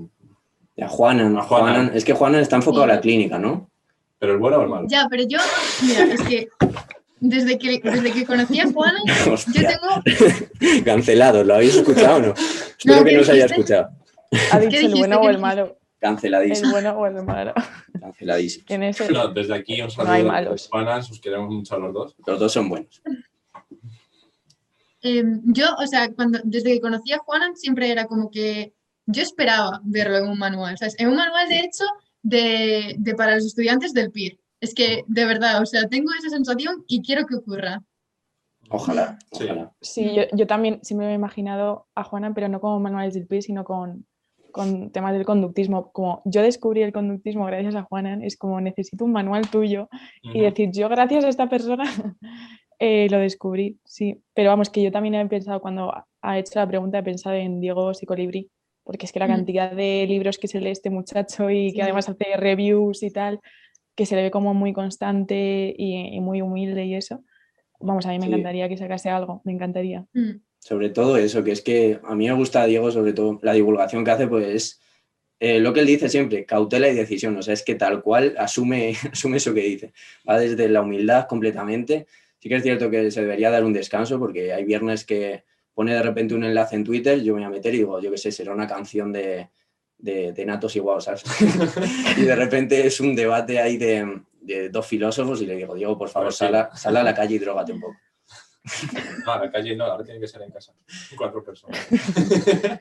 A 0.79 0.88
Juanan, 0.88 1.38
A 1.38 1.41
Juanan. 1.41 1.73
Juanan, 1.75 1.91
es 1.97 2.05
que 2.05 2.13
Juanan 2.13 2.41
está 2.41 2.55
enfocado 2.55 2.83
a 2.83 2.88
la 2.88 2.95
Sí. 2.95 3.01
clínica, 3.01 3.39
¿no? 3.39 3.69
¿Pero 4.19 4.33
el 4.33 4.39
bueno 4.39 4.57
o 4.57 4.61
el 4.61 4.69
malo? 4.69 4.88
Ya, 4.89 5.07
pero 5.09 5.23
yo, 5.27 5.39
mira, 5.83 6.03
es 6.05 6.21
que 6.21 6.47
desde 7.19 7.57
que, 7.57 7.79
desde 7.83 8.11
que 8.11 8.25
conocí 8.25 8.59
a 8.59 8.71
Juana, 8.71 8.99
yo 9.25 9.61
tengo 9.61 10.83
cancelado, 10.85 11.43
¿lo 11.43 11.55
habéis 11.55 11.75
escuchado 11.75 12.17
o 12.17 12.19
no? 12.19 12.33
Espero 12.77 13.03
que 13.03 13.09
¿qué 13.11 13.17
no 13.17 13.23
se 13.23 13.31
haya 13.31 13.45
escuchado. 13.45 13.89
Ha 14.51 14.59
dicho 14.59 14.77
el 14.85 14.93
bueno 14.95 15.19
¿Qué 15.21 15.27
o 15.27 15.29
el 15.31 15.39
malo. 15.39 15.63
El 15.65 15.99
Canceladísimo, 15.99 16.71
bueno 16.71 16.91
o 16.91 17.07
el 17.07 17.23
malo. 17.23 17.53
canceladísimo. 17.99 18.65
En 18.69 18.83
ese, 18.83 19.11
No, 19.11 19.29
desde 19.29 19.55
aquí 19.55 19.81
un 19.81 19.89
saludo 19.89 20.11
hay 20.13 20.21
a 20.21 20.25
malos. 20.25 20.69
Os 20.71 21.19
queremos 21.19 21.49
mucho 21.49 21.75
a 21.75 21.79
los 21.79 21.91
dos. 21.93 22.15
Los 22.25 22.39
dos 22.39 22.51
son 22.53 22.69
buenos. 22.69 23.01
Eh, 25.04 25.24
yo, 25.45 25.66
o 25.78 25.86
sea, 25.88 26.12
cuando, 26.14 26.39
desde 26.43 26.74
que 26.74 26.82
conocí 26.82 27.12
a 27.14 27.20
Juanan 27.20 27.56
siempre 27.56 27.91
era 27.91 28.06
como 28.06 28.30
que 28.32 28.74
yo 29.06 29.22
esperaba 29.22 29.80
verlo 29.84 30.18
en 30.18 30.28
un 30.28 30.38
manual, 30.39 30.78
¿sabes? 30.78 30.95
En 31.00 31.10
un 31.10 31.16
manual, 31.16 31.48
de 31.48 31.60
hecho, 31.60 31.86
de, 32.24 32.95
de 32.98 33.16
para 33.16 33.36
los 33.36 33.45
estudiantes 33.45 33.93
del 33.93 34.12
PIR. 34.12 34.39
Es 34.60 34.74
que, 34.74 35.04
de 35.08 35.26
verdad, 35.26 35.62
o 35.62 35.66
sea, 35.66 35.88
tengo 35.88 36.12
esa 36.18 36.30
sensación 36.30 36.84
y 36.88 37.02
quiero 37.04 37.26
que 37.26 37.36
ocurra. 37.36 37.84
Ojalá, 38.70 39.18
Sí. 39.32 39.45
ojalá. 39.45 39.72
sí, 39.82 40.14
yo, 40.14 40.24
yo 40.34 40.45
también 40.48 40.80
siempre 40.84 41.08
me 41.08 41.14
he 41.14 41.16
imaginado 41.16 41.88
a 41.95 42.04
Juana, 42.04 42.34
pero 42.34 42.50
no 42.50 42.60
como 42.60 42.80
manuales 42.80 43.14
del 43.14 43.28
PIR, 43.28 43.43
sino 43.43 43.64
con, 43.64 44.06
con 44.52 44.91
temas 44.91 45.14
del 45.14 45.26
conductismo. 45.26 45.91
Como 45.93 46.22
yo 46.26 46.41
descubrí 46.41 46.82
el 46.82 46.91
conductismo 46.91 47.45
gracias 47.45 47.76
a 47.76 47.84
Juana, 47.84 48.20
es 48.24 48.36
como 48.36 48.60
necesito 48.60 49.06
un 49.06 49.14
manual 49.14 49.50
tuyo 49.50 49.88
y 50.22 50.41
decir, 50.41 50.72
yo 50.74 50.89
gracias 50.89 51.24
a 51.24 51.30
esta 51.30 51.48
persona 51.48 51.86
eh, 52.80 53.07
lo 53.09 53.19
descubrí, 53.19 53.78
sí. 53.86 54.21
Pero 54.34 54.49
vamos, 54.49 54.69
que 54.69 54.82
yo 54.84 54.91
también 54.91 55.15
he 55.15 55.25
pensado, 55.28 55.59
cuando 55.61 55.93
ha 56.21 56.39
hecho 56.39 56.59
la 56.59 56.67
pregunta, 56.67 56.99
he 56.99 57.03
pensado 57.03 57.36
en 57.36 57.59
Diego 57.59 57.93
Psicolibri, 57.93 58.49
porque 58.84 59.05
es 59.05 59.11
que 59.11 59.19
la 59.19 59.28
Mm. 59.28 59.32
cantidad 59.32 59.71
de 59.71 60.05
libros 60.07 60.38
que 60.38 60.47
se 60.47 60.61
lee 60.61 60.69
este 60.71 60.89
muchacho 60.89 61.49
y 61.49 61.69
Sí. 61.71 61.75
que 61.75 61.82
además 61.84 62.07
hace 62.09 62.38
reviews 62.38 63.03
y 63.03 63.11
tal, 63.11 63.39
que 63.95 64.05
se 64.05 64.15
le 64.15 64.23
ve 64.23 64.32
como 64.32 64.53
muy 64.53 64.73
constante 64.73 65.73
y, 65.78 66.15
y 66.15 66.19
muy 66.21 66.41
humilde 66.41 66.86
y 66.86 66.95
eso. 66.95 67.23
Vamos, 67.80 68.05
a 68.05 68.09
mí 68.09 68.19
me 68.19 68.25
Sí. 68.25 68.32
encantaría 68.32 68.69
que 68.69 68.78
sacase 68.78 69.09
algo, 69.09 69.41
me 69.43 69.51
encantaría. 69.53 70.05
Mm, 70.13 70.41
Sobre 70.59 70.89
todo 70.89 71.17
eso, 71.17 71.43
que 71.43 71.51
es 71.51 71.61
que 71.61 71.99
a 72.03 72.13
mí 72.15 72.28
me 72.28 72.34
gusta 72.34 72.65
Diego, 72.65 72.91
sobre 72.91 73.13
todo 73.13 73.39
la 73.41 73.53
divulgación 73.53 74.03
que 74.03 74.11
hace, 74.11 74.28
pues 74.28 74.47
es 74.47 74.82
eh, 75.39 75.59
lo 75.59 75.71
que 75.71 75.82
él 75.82 75.86
dice 75.86 76.09
siempre, 76.09 76.45
cautela 76.45 76.89
y 76.89 76.95
decisión. 76.95 77.38
O 77.38 77.41
sea, 77.43 77.53
es 77.53 77.63
que 77.63 77.75
tal 77.75 78.01
cual 78.01 78.36
asume, 78.39 78.93
asume 79.13 79.38
eso 79.38 79.53
que 79.53 79.61
dice. 79.61 79.93
Va 80.28 80.39
desde 80.39 80.67
la 80.67 80.82
humildad 80.82 81.28
completamente. 81.28 82.07
Sí 82.48 82.50
que 82.50 82.56
es 82.56 82.64
cierto 82.64 82.89
que 82.89 83.12
se 83.12 83.20
debería 83.20 83.52
dar 83.52 83.66
un 83.66 83.74
descanso 83.74 84.18
porque 84.18 84.54
hay 84.54 84.64
viernes 84.64 85.04
que 85.04 85.43
pone 85.74 85.93
de 85.93 86.02
repente 86.02 86.34
un 86.34 86.45
enlace 86.45 86.78
en 86.78 86.86
Twitter, 86.86 87.22
yo 87.22 87.34
me 87.34 87.41
voy 87.41 87.48
a 87.48 87.50
meter 87.50 87.76
y 87.76 87.80
digo, 87.80 88.00
yo 88.00 88.10
qué 88.10 88.18
sé, 88.18 88.32
será 88.32 88.54
una 88.54 88.66
canción 88.66 89.12
de, 89.12 89.50
de, 89.98 90.32
de 90.32 90.45
Natos 90.45 90.74
y 90.78 90.80
Guau, 90.80 91.02
¿sabes? 91.02 91.26
y 92.18 92.22
de 92.22 92.36
repente 92.38 92.88
es 92.88 93.02
un 93.02 93.14
debate 93.18 93.60
ahí 93.60 93.76
de, 93.76 94.22
de 94.39 94.70
dos 94.70 94.88
filósofos 94.88 95.41
y 95.41 95.45
le 95.45 95.58
digo, 95.58 95.76
Diego, 95.76 95.98
por 95.98 96.08
favor, 96.08 96.32
sí. 96.32 96.38
sal 96.38 96.56
a, 96.56 96.74
sal 96.74 96.95
a 96.95 97.04
la 97.04 97.14
calle 97.14 97.36
y 97.36 97.39
drogate 97.39 97.74
un 97.74 97.82
poco. 97.82 97.98
No, 99.26 99.34
a 99.34 99.39
la 99.43 99.52
calle 99.52 99.76
no, 99.76 99.84
ahora 99.84 100.06
tiene 100.06 100.22
que 100.22 100.28
ser 100.30 100.41
en 100.43 100.52
casa. 100.52 100.74
Cuatro 101.18 101.43
personas. 101.43 101.86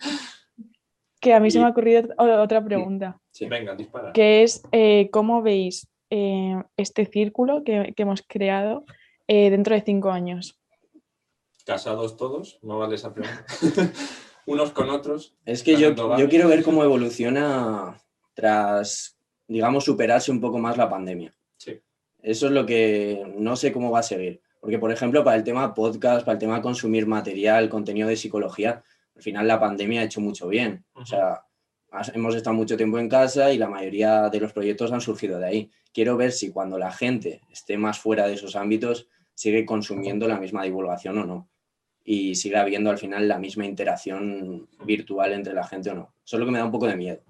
Que 1.20 1.32
a 1.32 1.40
mí 1.40 1.50
se 1.50 1.58
me 1.58 1.64
ha 1.64 1.70
ocurrido 1.70 2.14
otra 2.18 2.64
pregunta, 2.64 3.18
Sí. 3.32 3.46
Venga, 3.46 3.74
dispara. 3.74 4.12
que 4.12 4.44
es 4.44 4.62
eh, 4.70 5.08
cómo 5.10 5.42
veis 5.42 5.88
eh, 6.10 6.62
este 6.76 7.04
círculo 7.04 7.64
que, 7.64 7.94
que 7.96 8.02
hemos 8.04 8.22
creado 8.22 8.84
eh, 9.28 9.50
dentro 9.50 9.74
de 9.74 9.82
cinco 9.82 10.10
años. 10.10 10.58
Casados 11.64 12.16
todos, 12.16 12.58
no 12.62 12.78
vale 12.78 12.94
esa 12.94 13.12
pregunta. 13.12 13.44
Unos 14.46 14.70
con 14.70 14.88
otros. 14.90 15.34
Es 15.44 15.62
que 15.62 15.76
yo, 15.76 15.94
yo 16.16 16.28
quiero 16.28 16.48
ver 16.48 16.62
cómo 16.62 16.84
evoluciona 16.84 18.00
tras, 18.34 19.18
digamos, 19.48 19.84
superarse 19.84 20.30
un 20.30 20.40
poco 20.40 20.58
más 20.58 20.76
la 20.76 20.88
pandemia. 20.88 21.34
Sí. 21.56 21.80
Eso 22.22 22.46
es 22.46 22.52
lo 22.52 22.64
que 22.64 23.34
no 23.36 23.56
sé 23.56 23.72
cómo 23.72 23.90
va 23.90 24.00
a 24.00 24.04
seguir. 24.04 24.40
Porque, 24.60 24.78
por 24.78 24.92
ejemplo, 24.92 25.24
para 25.24 25.36
el 25.36 25.44
tema 25.44 25.74
podcast, 25.74 26.24
para 26.24 26.34
el 26.34 26.38
tema 26.38 26.62
consumir 26.62 27.06
material, 27.06 27.68
contenido 27.68 28.08
de 28.08 28.16
psicología, 28.16 28.84
al 29.14 29.22
final 29.22 29.48
la 29.48 29.58
pandemia 29.58 30.02
ha 30.02 30.04
hecho 30.04 30.20
mucho 30.20 30.48
bien. 30.48 30.84
O 30.92 31.06
sea, 31.06 31.44
hemos 32.14 32.34
estado 32.34 32.54
mucho 32.54 32.76
tiempo 32.76 32.98
en 32.98 33.08
casa 33.08 33.52
y 33.52 33.58
la 33.58 33.68
mayoría 33.68 34.28
de 34.28 34.40
los 34.40 34.52
proyectos 34.52 34.92
han 34.92 35.00
surgido 35.00 35.38
de 35.38 35.46
ahí. 35.46 35.70
Quiero 35.92 36.16
ver 36.16 36.32
si 36.32 36.50
cuando 36.50 36.78
la 36.78 36.92
gente 36.92 37.40
esté 37.50 37.78
más 37.78 37.98
fuera 37.98 38.26
de 38.26 38.34
esos 38.34 38.56
ámbitos 38.56 39.08
sigue 39.36 39.64
consumiendo 39.66 40.26
la 40.26 40.40
misma 40.40 40.64
divulgación 40.64 41.18
o 41.18 41.26
no. 41.26 41.48
Y 42.02 42.34
sigue 42.36 42.56
habiendo 42.56 42.90
al 42.90 42.98
final 42.98 43.28
la 43.28 43.38
misma 43.38 43.66
interacción 43.66 44.68
virtual 44.84 45.32
entre 45.32 45.54
la 45.54 45.66
gente 45.66 45.90
o 45.90 45.94
no. 45.94 46.14
Eso 46.24 46.36
es 46.36 46.40
lo 46.40 46.46
que 46.46 46.52
me 46.52 46.58
da 46.58 46.64
un 46.64 46.70
poco 46.72 46.86
de 46.86 46.96
miedo. 46.96 47.20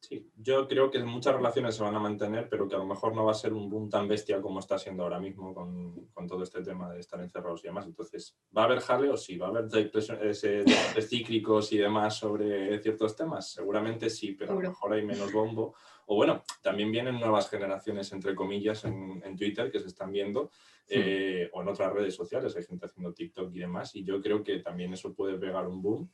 Sí, 0.00 0.32
yo 0.36 0.66
creo 0.66 0.90
que 0.90 0.98
muchas 1.04 1.36
relaciones 1.36 1.76
se 1.76 1.82
van 1.82 1.94
a 1.94 2.00
mantener, 2.00 2.48
pero 2.48 2.66
que 2.68 2.74
a 2.74 2.78
lo 2.78 2.86
mejor 2.86 3.14
no 3.14 3.24
va 3.24 3.30
a 3.30 3.36
ser 3.36 3.52
un 3.52 3.70
boom 3.70 3.88
tan 3.88 4.08
bestial 4.08 4.42
como 4.42 4.58
está 4.58 4.76
siendo 4.76 5.04
ahora 5.04 5.20
mismo 5.20 5.54
con, 5.54 6.06
con 6.06 6.26
todo 6.26 6.42
este 6.42 6.60
tema 6.62 6.92
de 6.92 6.98
estar 6.98 7.20
encerrados 7.20 7.62
y 7.62 7.68
demás. 7.68 7.86
Entonces, 7.86 8.36
¿va 8.56 8.62
a 8.62 8.64
haber 8.64 8.80
jaleo? 8.80 9.16
Sí, 9.16 9.38
¿va 9.38 9.46
a 9.46 9.50
haber 9.50 9.68
cíclicos 11.08 11.72
y 11.72 11.78
demás 11.78 12.16
sobre 12.16 12.80
ciertos 12.80 13.14
temas? 13.14 13.52
Seguramente 13.52 14.10
sí, 14.10 14.32
pero 14.32 14.52
a 14.52 14.54
lo 14.56 14.70
mejor 14.70 14.92
hay 14.92 15.04
menos 15.04 15.32
bombo. 15.32 15.74
O 16.06 16.16
bueno, 16.16 16.42
también 16.62 16.90
vienen 16.90 17.18
nuevas 17.18 17.48
generaciones, 17.48 18.12
entre 18.12 18.34
comillas, 18.34 18.84
en, 18.84 19.22
en 19.24 19.36
Twitter 19.36 19.70
que 19.70 19.80
se 19.80 19.88
están 19.88 20.12
viendo, 20.12 20.50
eh, 20.88 21.48
o 21.52 21.62
en 21.62 21.68
otras 21.68 21.92
redes 21.92 22.14
sociales, 22.14 22.56
hay 22.56 22.64
gente 22.64 22.86
haciendo 22.86 23.14
TikTok 23.14 23.54
y 23.54 23.60
demás, 23.60 23.94
y 23.94 24.04
yo 24.04 24.20
creo 24.20 24.42
que 24.42 24.58
también 24.58 24.92
eso 24.92 25.14
puede 25.14 25.38
pegar 25.38 25.66
un 25.66 25.80
boom 25.80 26.10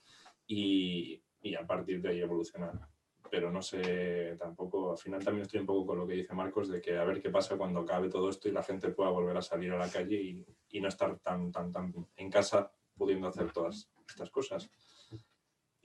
y, 0.46 1.22
y 1.42 1.54
a 1.54 1.66
partir 1.66 2.00
de 2.00 2.10
ahí 2.10 2.20
evolucionar 2.20 2.88
pero 3.30 3.50
no 3.50 3.62
sé 3.62 4.36
tampoco, 4.38 4.92
al 4.92 4.98
final 4.98 5.24
también 5.24 5.42
estoy 5.42 5.60
un 5.60 5.66
poco 5.66 5.86
con 5.86 5.98
lo 5.98 6.06
que 6.06 6.14
dice 6.14 6.34
Marcos 6.34 6.68
de 6.68 6.80
que 6.80 6.96
a 6.96 7.04
ver 7.04 7.20
qué 7.20 7.30
pasa 7.30 7.56
cuando 7.56 7.80
acabe 7.80 8.08
todo 8.08 8.28
esto 8.28 8.48
y 8.48 8.52
la 8.52 8.62
gente 8.62 8.90
pueda 8.90 9.10
volver 9.10 9.36
a 9.36 9.42
salir 9.42 9.72
a 9.72 9.78
la 9.78 9.90
calle 9.90 10.16
y, 10.20 10.46
y 10.70 10.80
no 10.80 10.88
estar 10.88 11.18
tan, 11.18 11.52
tan, 11.52 11.72
tan 11.72 11.92
en 12.16 12.30
casa 12.30 12.72
pudiendo 12.96 13.28
hacer 13.28 13.52
todas 13.52 13.90
estas 14.08 14.30
cosas. 14.30 14.70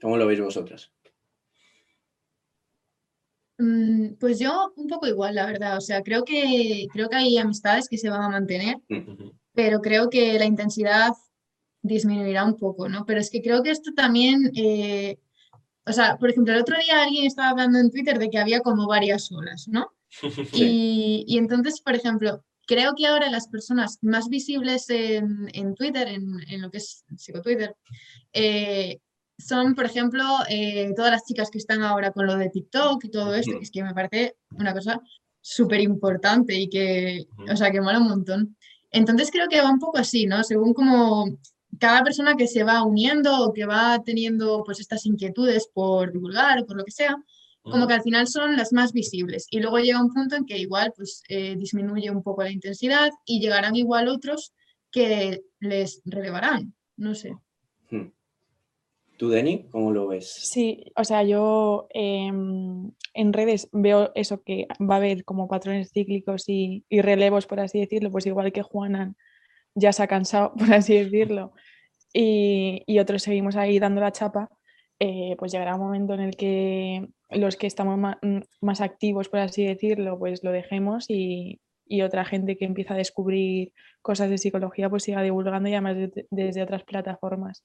¿Cómo 0.00 0.16
lo 0.16 0.26
veis 0.26 0.40
vosotras? 0.40 0.92
Mm, 3.64 4.16
Pues 4.18 4.38
yo 4.38 4.72
un 4.76 4.88
poco 4.88 5.06
igual, 5.06 5.34
la 5.34 5.46
verdad. 5.46 5.76
O 5.76 5.80
sea, 5.80 6.02
creo 6.02 6.24
que, 6.24 6.86
creo 6.92 7.08
que 7.08 7.16
hay 7.16 7.38
amistades 7.38 7.88
que 7.88 7.98
se 7.98 8.08
van 8.08 8.22
a 8.22 8.28
mantener, 8.28 8.76
pero 9.52 9.80
creo 9.80 10.10
que 10.10 10.38
la 10.38 10.44
intensidad 10.44 11.12
disminuirá 11.82 12.44
un 12.44 12.56
poco, 12.56 12.88
¿no? 12.88 13.04
Pero 13.06 13.20
es 13.20 13.30
que 13.30 13.42
creo 13.42 13.62
que 13.62 13.70
esto 13.70 13.92
también, 13.94 14.50
eh, 14.56 15.18
o 15.86 15.92
sea, 15.92 16.16
por 16.16 16.30
ejemplo, 16.30 16.54
el 16.54 16.60
otro 16.60 16.76
día 16.78 17.02
alguien 17.02 17.26
estaba 17.26 17.50
hablando 17.50 17.78
en 17.78 17.90
Twitter 17.90 18.18
de 18.18 18.30
que 18.30 18.38
había 18.38 18.60
como 18.60 18.86
varias 18.86 19.30
olas, 19.32 19.68
¿no? 19.68 19.92
Y, 20.52 21.24
y 21.26 21.38
entonces, 21.38 21.80
por 21.80 21.94
ejemplo, 21.94 22.42
creo 22.66 22.94
que 22.96 23.06
ahora 23.06 23.30
las 23.30 23.48
personas 23.48 23.98
más 24.02 24.28
visibles 24.28 24.88
en, 24.90 25.48
en 25.52 25.74
Twitter, 25.74 26.08
en, 26.08 26.40
en 26.48 26.62
lo 26.62 26.70
que 26.70 26.78
es 26.78 27.04
psicotwitter, 27.16 27.74
eh, 28.32 28.98
son, 29.38 29.74
por 29.74 29.84
ejemplo, 29.86 30.24
eh, 30.48 30.92
todas 30.96 31.10
las 31.10 31.24
chicas 31.24 31.50
que 31.50 31.58
están 31.58 31.82
ahora 31.82 32.12
con 32.12 32.26
lo 32.26 32.36
de 32.36 32.50
TikTok 32.50 33.04
y 33.04 33.10
todo 33.10 33.34
esto, 33.34 33.58
que 33.58 33.64
es 33.64 33.70
que 33.70 33.82
me 33.82 33.94
parece 33.94 34.36
una 34.52 34.72
cosa 34.72 35.00
súper 35.40 35.80
importante 35.80 36.54
y 36.54 36.68
que, 36.68 37.26
o 37.50 37.56
sea, 37.56 37.70
que 37.70 37.80
mola 37.80 37.98
un 37.98 38.08
montón. 38.08 38.56
Entonces 38.90 39.30
creo 39.30 39.48
que 39.48 39.60
va 39.60 39.70
un 39.70 39.80
poco 39.80 39.98
así, 39.98 40.26
¿no? 40.26 40.44
Según 40.44 40.72
como 40.72 41.26
cada 41.78 42.02
persona 42.04 42.36
que 42.36 42.46
se 42.46 42.62
va 42.62 42.84
uniendo 42.84 43.44
o 43.44 43.52
que 43.52 43.66
va 43.66 44.00
teniendo 44.04 44.62
pues 44.64 44.80
estas 44.80 45.04
inquietudes 45.06 45.68
por 45.72 46.12
divulgar 46.12 46.60
o 46.60 46.66
por 46.66 46.76
lo 46.76 46.84
que 46.84 46.92
sea, 46.92 47.16
como 47.62 47.86
que 47.86 47.94
al 47.94 48.02
final 48.02 48.26
son 48.26 48.56
las 48.56 48.72
más 48.72 48.92
visibles. 48.92 49.46
Y 49.50 49.60
luego 49.60 49.78
llega 49.78 50.00
un 50.00 50.12
punto 50.12 50.36
en 50.36 50.44
que 50.44 50.58
igual 50.58 50.92
pues 50.94 51.22
eh, 51.28 51.56
disminuye 51.56 52.10
un 52.10 52.22
poco 52.22 52.42
la 52.42 52.50
intensidad 52.50 53.10
y 53.24 53.40
llegarán 53.40 53.74
igual 53.74 54.08
otros 54.08 54.52
que 54.90 55.42
les 55.60 56.02
relevarán. 56.04 56.74
No 56.96 57.14
sé. 57.14 57.34
¿Tú, 59.16 59.28
Deni, 59.28 59.68
cómo 59.70 59.92
lo 59.92 60.08
ves? 60.08 60.28
Sí, 60.32 60.84
o 60.96 61.04
sea, 61.04 61.22
yo 61.22 61.86
em, 61.90 62.90
en 63.14 63.32
redes 63.32 63.68
veo 63.72 64.10
eso 64.14 64.42
que 64.42 64.66
va 64.80 64.94
a 64.94 64.98
haber 64.98 65.24
como 65.24 65.46
patrones 65.46 65.92
cíclicos 65.92 66.48
y, 66.48 66.84
relevos, 66.90 67.46
por 67.46 67.60
así 67.60 67.78
decirlo, 67.78 68.10
pues 68.10 68.26
igual 68.26 68.52
que 68.52 68.62
Juanan 68.62 69.16
ya 69.74 69.92
se 69.92 70.02
ha 70.02 70.08
cansado, 70.08 70.52
por 70.58 70.72
así 70.74 70.94
decirlo, 70.96 71.52
y, 72.12 72.84
otros 72.98 73.22
seguimos 73.22 73.56
ahí 73.56 73.78
dando 73.78 74.00
la 74.00 74.12
chapa, 74.12 74.48
eh, 74.98 75.36
pues 75.38 75.52
llegará 75.52 75.74
un 75.76 75.82
momento 75.82 76.14
en 76.14 76.20
el 76.20 76.36
que 76.36 77.08
los 77.30 77.56
que 77.56 77.66
estamos 77.66 77.98
más, 78.60 78.80
activos, 78.80 79.28
por 79.28 79.40
así 79.40 79.64
decirlo, 79.64 80.18
pues 80.18 80.42
lo 80.42 80.50
dejemos 80.52 81.06
y, 81.08 81.60
otra 82.02 82.24
gente 82.24 82.56
que 82.56 82.64
empieza 82.64 82.94
a 82.94 82.96
descubrir 82.96 83.72
cosas 84.02 84.28
de 84.30 84.38
psicología, 84.38 84.90
pues 84.90 85.04
siga 85.04 85.22
divulgando 85.22 85.68
y 85.68 85.72
además 85.74 85.96
desde- 85.96 86.26
desde 86.30 86.62
otras 86.62 86.82
plataformas. 86.82 87.64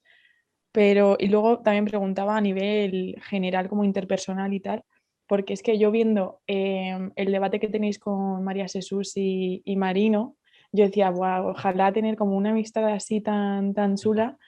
Pero, 0.72 1.16
y 1.18 1.26
luego 1.28 1.60
también 1.60 1.84
preguntaba 1.86 2.36
a 2.36 2.40
nivel 2.40 3.16
general, 3.22 3.68
como 3.68 3.84
interpersonal 3.84 4.52
y 4.54 4.60
tal, 4.60 4.84
porque 5.26 5.52
es 5.54 5.62
que 5.62 5.78
yo 5.78 5.90
viendo 5.90 6.40
em, 6.46 7.12
el 7.16 7.32
debate 7.32 7.60
que 7.60 7.68
tenéis 7.68 7.98
con 7.98 8.42
María 8.44 8.68
Jesús 8.68 9.12
y, 9.16 9.62
y 9.64 9.76
Marino, 9.76 10.36
yo 10.72 10.84
decía, 10.84 11.10
"Buah, 11.10 11.42
ojalá 11.46 11.92
tener 11.92 12.16
como 12.16 12.36
una 12.36 12.50
amistad 12.50 12.86
así 12.86 13.20
tan, 13.20 13.74
tan 13.74 13.96
chula 13.96 14.38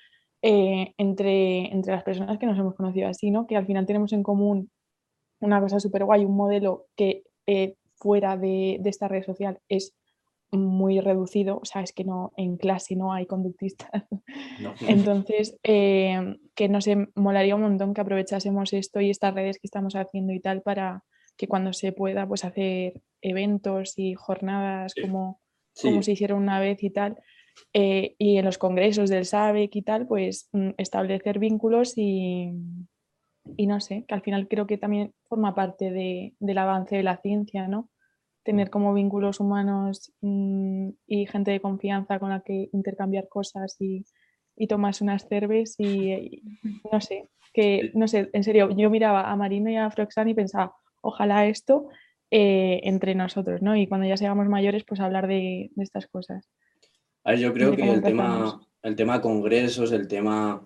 eh, 0.43 0.95
entre, 0.99 1.73
entre 1.73 1.93
las 1.95 2.03
personas 2.05 2.39
que 2.39 2.47
nos 2.47 2.59
hemos 2.59 2.75
conocido 2.75 3.09
así, 3.09 3.31
¿no? 3.31 3.47
Que 3.47 3.57
al 3.57 3.67
final 3.67 3.87
tenemos 3.87 4.13
en 4.13 4.23
común 4.23 4.71
una 5.41 5.61
cosa 5.61 5.81
súper 5.81 6.05
guay, 6.05 6.25
un 6.25 6.37
modelo 6.37 6.87
que 6.97 7.25
eh, 7.47 7.75
fuera 7.97 8.37
de, 8.37 8.79
de 8.81 8.91
esta 8.91 9.09
red 9.09 9.25
social 9.25 9.59
es 9.69 9.95
muy 10.53 11.01
reducido, 11.01 11.59
o 11.61 11.65
sea, 11.65 11.83
es 11.83 11.93
que 11.93 12.05
no, 12.05 12.33
en 12.37 12.57
clase 12.59 12.95
no 12.95 13.13
hay 13.13 13.27
conductistas. 13.27 13.91
No. 14.61 14.75
Entonces, 14.89 15.57
eh, 15.63 16.37
que 16.55 16.69
no 16.69 16.81
sé, 16.81 17.09
molaría 17.15 17.55
un 17.57 17.63
montón 17.63 17.95
que 17.95 18.01
aprovechásemos 18.03 18.73
esto 18.73 19.01
y 19.01 19.11
estas 19.11 19.35
redes 19.35 19.59
que 19.59 19.67
estamos 19.67 19.95
haciendo 19.97 20.33
y 20.33 20.41
tal 20.41 20.63
para 20.63 21.03
que 21.37 21.49
cuando 21.49 21.73
se 21.73 21.93
pueda, 21.93 22.27
pues 22.29 22.45
hacer 22.45 23.01
eventos 23.23 23.99
y 23.99 24.15
jornadas 24.15 24.93
Sí. 24.95 25.01
como, 25.03 25.41
Sí, 25.75 25.89
como 25.89 26.03
se 26.03 26.13
hicieron 26.13 26.43
una 26.43 26.61
vez 26.61 26.83
y 26.83 26.91
tal. 26.91 27.17
eh, 27.75 28.15
y 28.19 28.37
en 28.39 28.45
los 28.45 28.59
congresos 28.59 29.09
del 29.11 29.25
SABEC 29.27 29.77
y 29.77 29.83
tal, 29.83 30.07
pues 30.07 30.49
mm, 30.53 30.71
establecer 30.79 31.39
vínculos 31.39 31.95
y, 31.97 32.51
y 33.57 33.67
no 33.67 33.81
sé, 33.81 34.05
que 34.07 34.15
al 34.15 34.23
final 34.23 34.49
creo 34.49 34.67
que 34.67 34.79
también 34.79 35.13
forma 35.29 35.55
parte 35.55 35.91
de- 35.91 36.35
del 36.41 36.59
avance 36.59 36.97
de 36.97 37.03
la 37.03 37.17
ciencia, 37.19 37.69
¿no? 37.69 37.89
Tener 38.43 38.71
como 38.71 38.95
vínculos 38.95 39.41
humanos 39.41 40.13
mm, 40.21 40.91
y 41.07 41.27
gente 41.27 41.51
de 41.51 41.61
confianza 41.61 42.19
con 42.19 42.31
la 42.31 42.41
que 42.41 42.69
intercambiar 42.73 43.29
cosas 43.29 43.77
y, 43.81 44.05
y 44.57 44.67
tomarse 44.67 45.05
unas 45.05 45.29
cerves 45.29 45.77
y, 45.79 46.13
y 46.13 46.43
no 46.91 47.01
sé, 47.01 47.29
que 47.53 47.91
no 47.95 48.09
sé, 48.09 48.31
en 48.33 48.45
serio, 48.45 48.71
yo 48.71 48.91
miraba 48.91 49.31
a 49.31 49.37
Marino 49.37 49.71
y 49.71 49.77
a 49.77 49.91
Froxan 49.91 50.29
y 50.29 50.35
pensaba, 50.35 50.75
ojalá 51.01 51.47
esto 51.47 51.89
eh, 52.31 52.81
entre 52.85 53.15
nosotros, 53.15 53.61
¿no? 53.61 53.77
Y 53.77 53.87
cuando 53.87 54.07
ya 54.07 54.17
seamos 54.17 54.49
mayores, 54.49 54.85
pues 54.85 55.01
hablar 55.01 55.27
de, 55.27 55.71
de 55.75 55.83
estas 55.85 56.07
cosas. 56.07 56.49
A 57.25 57.33
ver, 57.33 57.41
yo 57.41 57.53
creo 57.53 57.77
que 57.77 57.89
el 57.89 58.03
tema, 58.03 58.61
el 58.83 58.97
tema 58.97 59.21
congresos, 59.21 59.93
el 59.93 60.09
tema, 60.09 60.65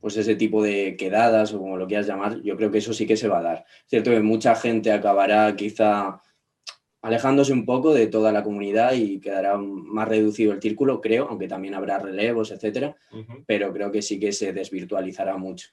pues 0.00 0.16
ese 0.16 0.36
tipo 0.36 0.62
de 0.62 0.96
quedadas 0.96 1.52
o 1.52 1.58
como 1.58 1.76
lo 1.76 1.86
quieras 1.86 2.06
llamar, 2.06 2.40
yo 2.42 2.56
creo 2.56 2.70
que 2.70 2.78
eso 2.78 2.92
sí 2.92 3.06
que 3.06 3.16
se 3.16 3.28
va 3.28 3.38
a 3.38 3.42
dar. 3.42 3.64
Cierto 3.86 4.10
que 4.10 4.20
mucha 4.20 4.54
gente 4.54 4.92
acabará 4.92 5.54
quizá 5.56 6.20
alejándose 7.02 7.52
un 7.52 7.64
poco 7.64 7.94
de 7.94 8.06
toda 8.08 8.30
la 8.32 8.42
comunidad 8.42 8.92
y 8.92 9.20
quedará 9.20 9.56
más 9.58 10.06
reducido 10.08 10.52
el 10.52 10.60
círculo, 10.60 11.00
creo, 11.00 11.28
aunque 11.28 11.48
también 11.48 11.74
habrá 11.74 11.98
relevos, 11.98 12.50
etcétera, 12.50 12.94
Ujú. 13.12 13.42
pero 13.46 13.72
creo 13.72 13.90
que 13.90 14.02
sí 14.02 14.18
que 14.20 14.32
se 14.32 14.52
desvirtualizará 14.52 15.36
mucho. 15.36 15.68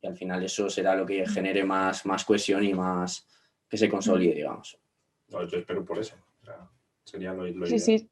Y 0.00 0.06
al 0.06 0.16
final 0.16 0.42
eso 0.42 0.68
será 0.70 0.94
lo 0.96 1.04
que 1.06 1.26
genere 1.26 1.64
más, 1.64 2.06
más 2.06 2.24
cohesión 2.24 2.64
y 2.64 2.74
más 2.74 3.26
que 3.68 3.76
se 3.76 3.88
consolide, 3.88 4.34
digamos. 4.34 4.78
No, 5.28 5.46
yo 5.46 5.58
espero 5.58 5.84
por 5.84 5.98
eso. 5.98 6.16
O 6.42 6.44
sea, 6.44 6.68
sería 7.04 7.32
lo, 7.32 7.46
lo 7.46 7.66
Sí, 7.66 7.74
ideal. 7.76 7.80
sí. 7.80 8.10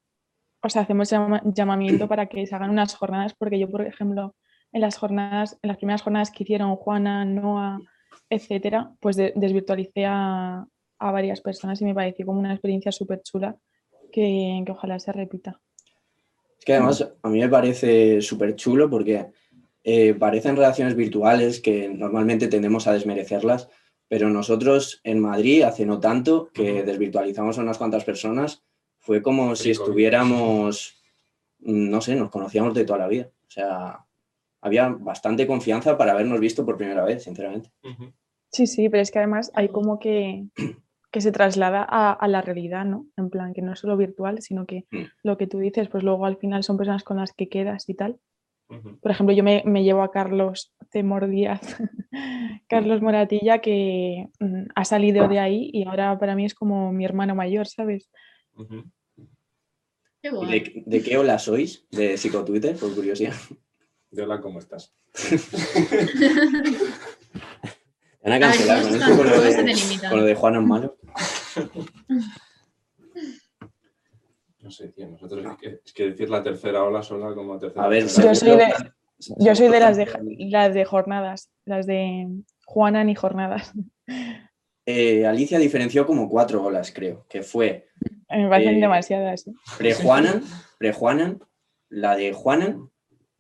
O 0.63 0.69
sea, 0.69 0.83
hacemos 0.83 1.09
llama- 1.11 1.43
llamamiento 1.45 2.07
para 2.07 2.27
que 2.27 2.47
se 2.47 2.55
hagan 2.55 2.71
unas 2.71 2.95
jornadas, 2.95 3.35
porque 3.35 3.59
yo, 3.59 3.71
por 3.71 3.81
ejemplo, 3.87 4.35
en 4.73 4.83
las 4.83 4.99
jornadas, 4.99 5.59
en 5.63 5.69
las 5.69 5.79
primeras 5.79 6.03
jornadas 6.03 6.31
que 6.31 6.45
hicieron 6.45 6.77
Juana, 6.77 7.25
Noah, 7.25 7.81
etcétera, 8.29 8.93
pues 9.01 9.17
de- 9.17 9.33
desvirtualicé 9.35 10.05
a, 10.07 10.67
a 11.01 11.11
varias 11.11 11.41
personas 11.41 11.81
y 11.81 11.85
me 11.85 11.95
pareció 11.95 12.27
como 12.27 12.39
una 12.39 12.53
experiencia 12.53 12.93
súper 12.93 13.23
chula 13.23 13.57
que, 14.13 14.63
que 14.65 14.73
ojalá 14.73 14.99
se 14.99 15.13
repita. 15.13 15.61
Es 16.59 16.65
que 16.65 16.75
además 16.75 17.13
a 17.23 17.29
mí 17.29 17.41
me 17.41 17.49
parece 17.49 18.21
súper 18.21 18.55
chulo 18.55 18.89
porque 18.91 19.33
eh, 19.83 20.15
parecen 20.15 20.57
relaciones 20.57 20.95
virtuales 20.95 21.61
que 21.61 21.89
normalmente 21.89 22.49
tendemos 22.49 22.87
a 22.87 22.93
desmerecerlas, 22.93 23.69
pero 24.09 24.29
nosotros 24.29 25.01
en 25.05 25.21
Madrid 25.21 25.63
hace 25.63 25.87
no 25.87 26.01
tanto 26.01 26.51
que 26.53 26.83
desvirtualizamos 26.83 27.59
a 27.59 27.63
unas 27.63 27.79
cuantas 27.79 28.05
personas, 28.05 28.63
fue 28.99 29.23
como 29.23 29.57
si 29.57 29.71
estuviéramos, 29.71 31.03
no 31.61 32.01
sé, 32.03 32.15
nos 32.15 32.31
conocíamos 32.31 32.75
de 32.75 32.85
toda 32.85 32.99
la 32.99 33.09
vida. 33.09 33.31
O 33.49 33.51
sea, 33.51 34.05
había 34.61 34.89
bastante 34.89 35.47
confianza 35.47 35.97
para 35.97 36.13
habernos 36.13 36.39
visto 36.41 36.67
por 36.67 36.77
primera 36.77 37.05
vez, 37.05 37.25
sinceramente. 37.25 37.73
Sí, 38.53 38.67
sí, 38.67 38.89
pero 38.91 39.03
es 39.03 39.11
que 39.11 39.19
además 39.19 39.51
hay 39.55 39.69
como 39.69 39.99
que, 39.99 40.45
que 41.11 41.21
se 41.21 41.33
traslada 41.33 41.85
a, 41.89 42.13
a 42.13 42.29
la 42.29 42.41
realidad, 42.41 42.85
¿no? 42.85 43.07
En 43.17 43.31
plan, 43.31 43.53
que 43.53 43.63
no 43.63 43.73
es 43.73 43.81
solo 43.81 43.97
virtual, 43.97 44.41
sino 44.43 44.65
que 44.67 44.85
Mm. 44.91 45.03
lo 45.25 45.37
que 45.37 45.47
tú 45.47 45.59
dices, 45.59 45.89
pues 45.89 46.05
luego 46.05 46.25
al 46.27 46.37
final 46.37 46.63
son 46.63 46.77
personas 46.77 47.03
con 47.05 47.17
las 47.17 47.33
que 47.33 47.49
quedas 47.49 47.89
y 47.89 47.95
tal. 47.95 48.19
Por 49.03 49.11
ejemplo, 49.11 49.35
yo 49.35 49.43
me, 49.43 49.65
me 49.67 49.83
llevo 49.83 50.03
a 50.03 50.13
Carlos 50.13 50.73
Temor 50.93 51.27
Díaz, 51.27 51.61
Carlos 52.69 53.03
Moratilla, 53.03 53.59
que 53.59 54.29
mm, 54.39 54.67
ha 54.77 54.85
salido 54.85 55.27
de 55.27 55.41
ahí 55.41 55.71
y 55.73 55.89
ahora 55.89 56.17
para 56.21 56.37
mí 56.37 56.45
es 56.45 56.55
como 56.55 56.93
mi 56.93 57.05
hermano 57.05 57.35
mayor, 57.35 57.67
¿sabes? 57.67 58.09
Qué 60.23 60.29
¿Y 60.29 60.31
guay. 60.31 60.61
¿De, 60.61 60.83
de 60.87 61.03
qué 61.03 61.17
ola 61.19 61.39
sois? 61.41 61.85
¿De 61.91 62.17
psicotwitter? 62.17 62.77
Por 62.77 62.95
curiosidad. 62.95 63.35
De 64.13 64.23
hola, 64.23 64.41
¿cómo 64.41 64.61
estás? 64.61 64.95
Van 68.23 68.33
a 68.35 68.41
cancelar 68.41 68.83
con 68.83 68.95
esto 68.95 69.17
con 69.17 69.31
lo 69.31 69.41
de, 69.41 70.01
con 70.09 70.19
lo 70.19 70.25
de 70.25 70.35
Juan 70.35 70.67
malo. 70.67 70.97
No 74.63 74.71
sé, 74.71 74.89
tío, 74.89 75.09
nosotros 75.09 75.45
es 75.45 75.57
que, 75.59 75.81
es 75.85 75.93
que 75.93 76.11
decir 76.11 76.29
la 76.29 76.43
tercera 76.43 76.85
ola 76.85 77.03
sola 77.03 77.35
como 77.35 77.59
tercera 77.59 77.83
A 77.85 77.89
ver, 77.89 78.05
ola. 78.05 78.13
Yo 78.13 78.35
soy 78.35 78.57
de- 78.59 78.73
Yo 79.39 79.55
soy 79.55 79.69
de 79.69 79.81
las 79.81 79.97
de, 79.97 80.07
las 80.51 80.75
de 80.75 80.85
jornadas, 80.85 81.51
las 81.65 81.87
de 81.87 82.29
Juana 82.67 83.03
ni 83.05 83.15
jornadas. 83.15 83.73
Eh, 84.87 85.27
Alicia 85.27 85.59
diferenció 85.59 86.07
como 86.07 86.29
cuatro 86.29 86.63
olas, 86.63 86.93
creo, 86.93 87.27
que 87.29 87.43
fue 87.43 87.89
Me 88.29 88.49
parecen 88.49 88.77
Eh, 88.77 88.81
demasiadas. 88.81 89.47
¿eh? 89.47 89.53
pre-Juanan, 89.79 90.43
pre-Juanan, 90.79 91.41
la 91.89 92.17
de 92.17 92.33
Juanan, 92.33 92.91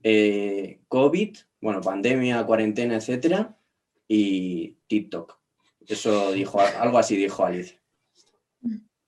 eh, 0.03 0.81
COVID, 0.89 1.37
bueno, 1.61 1.81
pandemia, 1.83 2.45
cuarentena, 2.47 2.97
etcétera, 2.97 3.57
y 4.13 4.77
TikTok. 4.89 5.39
Eso 5.87 6.33
dijo, 6.33 6.61
algo 6.61 6.99
así 6.99 7.17
dijo 7.17 7.45
Alicia. 7.45 7.81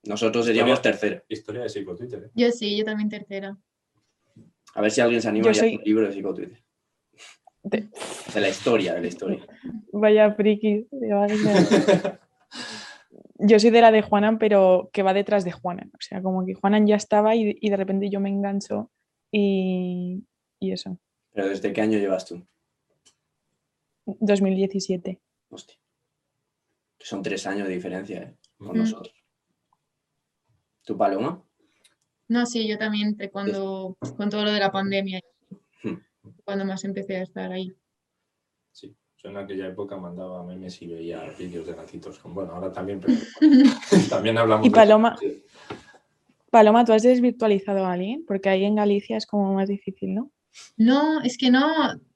Nosotros 0.04 0.46
seríamos 0.46 0.74
Historia. 0.78 0.92
tercero. 1.00 1.24
Historia 1.28 1.62
de 1.62 1.68
psicotwitter, 1.68 2.24
¿eh? 2.24 2.30
Yo 2.34 2.50
sí, 2.52 2.76
yo 2.78 2.84
también 2.84 3.08
tercera. 3.08 3.56
A 4.74 4.80
ver 4.80 4.90
si 4.92 5.00
alguien 5.00 5.20
se 5.20 5.28
anima 5.28 5.44
Yo 5.46 5.50
hace 5.50 5.60
soy- 5.60 5.76
un 5.76 5.82
libro 5.84 6.06
de 6.06 6.12
psicotwitter. 6.12 6.62
De- 7.64 7.88
De 8.34 8.40
la 8.40 8.48
historia, 8.48 8.94
de 8.94 9.00
la 9.00 9.06
historia. 9.08 9.46
Vaya 9.92 10.32
friki. 10.34 10.86
Yo 13.38 13.58
soy 13.58 13.70
de 13.70 13.80
la 13.80 13.90
de 13.90 14.02
Juanan, 14.02 14.38
pero 14.38 14.88
que 14.92 15.02
va 15.02 15.12
detrás 15.14 15.44
de 15.44 15.52
Juanan. 15.52 15.90
O 15.94 16.00
sea, 16.00 16.22
como 16.22 16.44
que 16.46 16.54
Juanan 16.54 16.86
ya 16.86 16.96
estaba 16.96 17.34
y, 17.34 17.56
y 17.60 17.70
de 17.70 17.76
repente 17.76 18.08
yo 18.08 18.20
me 18.20 18.28
engancho 18.28 18.90
y, 19.32 20.24
y 20.60 20.72
eso. 20.72 20.98
Pero 21.32 21.48
¿desde 21.48 21.72
qué 21.72 21.80
año 21.80 21.98
llevas 21.98 22.24
tú? 22.26 22.46
2017. 24.06 25.20
Hostia. 25.50 25.76
Que 26.98 27.06
son 27.06 27.22
tres 27.22 27.46
años 27.46 27.68
de 27.68 27.74
diferencia, 27.74 28.22
¿eh? 28.22 28.36
Con 28.58 28.76
Mm. 28.76 28.80
nosotros. 28.80 29.14
¿Tu 30.84 30.96
paloma? 30.96 31.42
No, 32.28 32.46
sí, 32.46 32.66
yo 32.66 32.78
también 32.78 33.08
entre 33.08 33.30
cuando, 33.30 33.96
con 34.16 34.30
todo 34.30 34.44
lo 34.44 34.52
de 34.52 34.60
la 34.60 34.72
pandemia, 34.72 35.20
Hmm. 35.82 35.94
cuando 36.44 36.64
más 36.64 36.84
empecé 36.84 37.16
a 37.16 37.22
estar 37.22 37.52
ahí. 37.52 37.72
Sí, 38.72 38.94
yo 39.18 39.28
en 39.30 39.36
aquella 39.36 39.66
época 39.68 39.96
mandaba 39.96 40.42
memes 40.44 40.80
y 40.82 40.86
veía 40.86 41.22
vídeos 41.38 41.66
de 41.66 41.74
gatitos. 41.74 42.18
con- 42.18 42.34
Bueno, 42.34 42.52
ahora 42.54 42.72
también, 42.72 43.00
pero 43.00 43.14
también 44.24 44.38
hablamos 44.38 44.66
Y 44.66 44.70
de 44.70 44.74
Paloma-. 44.74 45.16
Paloma, 46.50 46.84
¿tú 46.84 46.92
has 46.92 47.02
desvirtualizado 47.02 47.84
a 47.84 47.92
alguien? 47.92 48.24
Porque 48.26 48.48
ahí 48.48 48.64
en 48.64 48.76
Galicia 48.76 49.16
es 49.16 49.26
como 49.26 49.54
más 49.54 49.68
difícil, 49.68 50.14
¿no? 50.14 50.30
No, 50.76 51.20
es 51.22 51.36
que 51.38 51.50
no. 51.50 51.66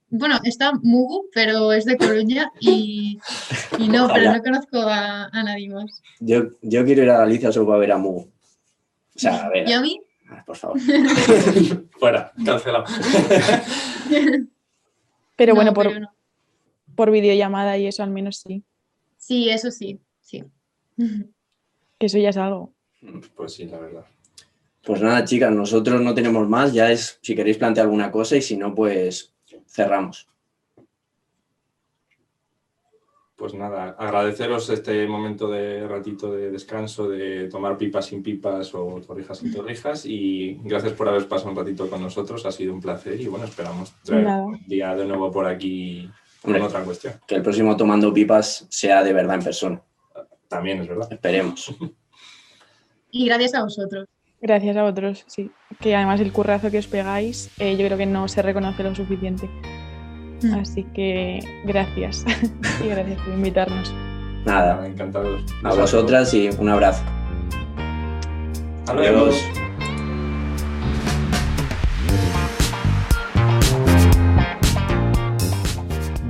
Bueno, 0.08 0.38
está 0.44 0.72
Mugu, 0.82 1.28
pero 1.34 1.72
es 1.72 1.84
de 1.84 1.96
Coruña 1.96 2.50
y, 2.60 3.18
y 3.78 3.88
no, 3.88 4.08
pero 4.12 4.32
no 4.32 4.42
conozco 4.42 4.78
a, 4.78 5.24
a 5.26 5.42
nadie 5.42 5.68
más. 5.68 6.00
Yo, 6.20 6.44
yo 6.62 6.84
quiero 6.84 7.02
ir 7.02 7.10
a 7.10 7.18
Galicia 7.18 7.50
solo 7.52 7.66
para 7.66 7.78
ver 7.80 7.92
a 7.92 7.98
Mugu. 7.98 8.20
O 8.20 9.18
sea, 9.18 9.46
a 9.46 9.48
ver, 9.48 9.68
¿Y 9.68 9.72
a 9.72 9.80
mí? 9.80 10.00
ah, 10.30 10.44
por 10.46 10.56
favor. 10.56 10.78
Fuera, 11.98 12.32
cancelado. 12.44 12.84
Pero 15.36 15.52
No, 15.52 15.56
bueno, 15.56 15.74
por, 15.74 15.86
pero 15.88 16.00
no. 16.00 16.14
por 16.94 17.10
videollamada 17.10 17.76
y 17.76 17.86
eso 17.86 18.02
al 18.02 18.10
menos 18.10 18.38
sí. 18.38 18.62
Sí, 19.18 19.50
eso 19.50 19.70
sí, 19.70 20.00
sí. 20.20 20.44
Que 21.98 22.06
eso 22.06 22.18
ya 22.18 22.28
es 22.28 22.36
algo. 22.36 22.74
Pues 23.34 23.54
sí, 23.54 23.64
la 23.64 23.78
verdad. 23.78 24.04
Pues 24.84 25.00
nada, 25.00 25.24
chicas, 25.24 25.50
nosotros 25.50 26.00
no 26.02 26.14
tenemos 26.14 26.46
más. 26.46 26.74
Ya 26.74 26.92
es 26.92 27.18
si 27.22 27.34
queréis 27.34 27.56
plantear 27.56 27.84
alguna 27.86 28.10
cosa 28.10 28.36
y 28.36 28.42
si 28.42 28.56
no, 28.58 28.74
pues 28.74 29.34
cerramos. 29.76 30.26
Pues 33.36 33.52
nada, 33.52 33.94
agradeceros 33.98 34.70
este 34.70 35.06
momento 35.06 35.50
de 35.50 35.86
ratito 35.86 36.32
de 36.32 36.50
descanso, 36.50 37.06
de 37.06 37.48
tomar 37.50 37.76
pipas 37.76 38.06
sin 38.06 38.22
pipas 38.22 38.74
o 38.74 39.02
torrijas 39.06 39.36
sin 39.38 39.52
torrijas 39.52 40.06
y 40.06 40.58
gracias 40.64 40.94
por 40.94 41.06
haber 41.06 41.28
pasado 41.28 41.50
un 41.50 41.56
ratito 41.56 41.90
con 41.90 42.00
nosotros, 42.00 42.46
ha 42.46 42.50
sido 42.50 42.72
un 42.72 42.80
placer 42.80 43.20
y 43.20 43.26
bueno, 43.26 43.44
esperamos 43.44 43.92
traer 44.02 44.24
Nada. 44.24 44.42
un 44.42 44.66
día 44.66 44.94
de 44.94 45.04
nuevo 45.04 45.30
por 45.30 45.46
aquí 45.46 46.08
con 46.40 46.54
Hombre. 46.54 46.66
otra 46.66 46.82
cuestión. 46.82 47.20
Que 47.26 47.34
el 47.34 47.42
próximo 47.42 47.76
tomando 47.76 48.10
pipas 48.14 48.66
sea 48.70 49.04
de 49.04 49.12
verdad 49.12 49.34
en 49.34 49.44
persona. 49.44 49.82
También 50.48 50.80
es 50.80 50.88
verdad. 50.88 51.12
Esperemos. 51.12 51.74
Y 53.08 53.24
gracias 53.26 53.54
a 53.54 53.62
vosotros. 53.62 54.08
Gracias 54.40 54.76
a 54.76 54.84
otros, 54.84 55.24
sí. 55.26 55.50
Que 55.80 55.96
además 55.96 56.20
el 56.20 56.32
currazo 56.32 56.70
que 56.70 56.78
os 56.78 56.86
pegáis, 56.86 57.50
eh, 57.58 57.76
yo 57.76 57.86
creo 57.86 57.98
que 57.98 58.06
no 58.06 58.28
se 58.28 58.42
reconoce 58.42 58.82
lo 58.82 58.94
suficiente. 58.94 59.48
Mm. 60.42 60.54
Así 60.54 60.84
que 60.94 61.40
gracias. 61.64 62.24
y 62.84 62.88
gracias 62.88 63.20
por 63.20 63.32
invitarnos. 63.34 63.94
Nada, 64.44 64.86
Encantados. 64.86 65.42
a 65.64 65.74
vosotras 65.74 66.32
y 66.34 66.50
un 66.58 66.68
abrazo. 66.68 67.02
Hasta 68.80 68.94
luego. 68.94 69.26
Adiós. 69.26 69.44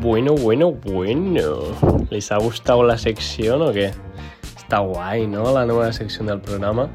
Bueno, 0.01 0.35
bueno, 0.35 0.71
bueno. 0.71 2.07
¿Les 2.11 2.31
ha 2.31 2.39
gustado 2.39 2.85
la 2.85 2.97
sección 2.97 3.61
o 3.61 3.73
qué? 3.73 3.91
Está 4.57 4.79
guay, 4.79 5.27
¿no? 5.27 5.53
La 5.53 5.67
nueva 5.67 5.93
sección 5.93 6.29
del 6.29 6.41
programa. 6.41 6.89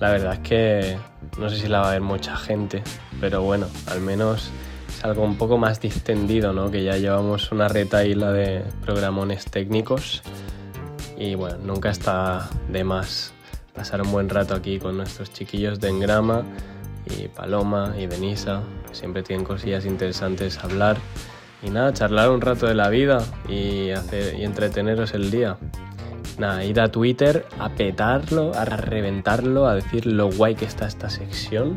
La 0.00 0.10
verdad 0.10 0.34
es 0.34 0.38
que 0.40 0.96
no 1.38 1.48
sé 1.48 1.56
si 1.56 1.68
la 1.68 1.80
va 1.80 1.88
a 1.88 1.92
ver 1.92 2.00
mucha 2.00 2.36
gente, 2.36 2.82
pero 3.20 3.42
bueno, 3.42 3.66
al 3.90 4.00
menos 4.00 4.50
es 4.88 5.04
algo 5.04 5.24
un 5.24 5.36
poco 5.36 5.58
más 5.58 5.80
distendido, 5.80 6.52
¿no? 6.52 6.70
Que 6.70 6.84
ya 6.84 6.96
llevamos 6.96 7.50
una 7.50 7.68
retaíla 7.68 8.32
de 8.32 8.64
programones 8.82 9.44
técnicos 9.46 10.22
y 11.16 11.34
bueno, 11.34 11.58
nunca 11.58 11.90
está 11.90 12.48
de 12.70 12.84
más 12.84 13.32
pasar 13.74 14.02
un 14.02 14.12
buen 14.12 14.28
rato 14.28 14.54
aquí 14.54 14.78
con 14.78 14.96
nuestros 14.96 15.32
chiquillos 15.32 15.80
de 15.80 15.88
Engrama 15.88 16.44
y 17.06 17.28
Paloma 17.28 17.94
y 17.98 18.06
Denisa, 18.06 18.62
que 18.88 18.94
siempre 18.94 19.22
tienen 19.22 19.44
cosillas 19.44 19.84
interesantes 19.84 20.58
a 20.58 20.62
hablar. 20.62 20.96
Y 21.62 21.70
nada, 21.70 21.92
charlar 21.92 22.30
un 22.30 22.40
rato 22.40 22.66
de 22.66 22.74
la 22.74 22.88
vida 22.88 23.18
y, 23.48 23.90
hacer, 23.90 24.38
y 24.38 24.44
entreteneros 24.44 25.12
el 25.14 25.30
día. 25.32 25.56
Nada, 26.36 26.64
id 26.64 26.78
a 26.78 26.88
Twitter 26.88 27.46
a 27.58 27.70
petarlo, 27.70 28.52
a 28.54 28.64
reventarlo, 28.64 29.66
a 29.66 29.74
decir 29.74 30.06
lo 30.06 30.30
guay 30.30 30.54
que 30.54 30.64
está 30.64 30.86
esta 30.86 31.10
sección 31.10 31.74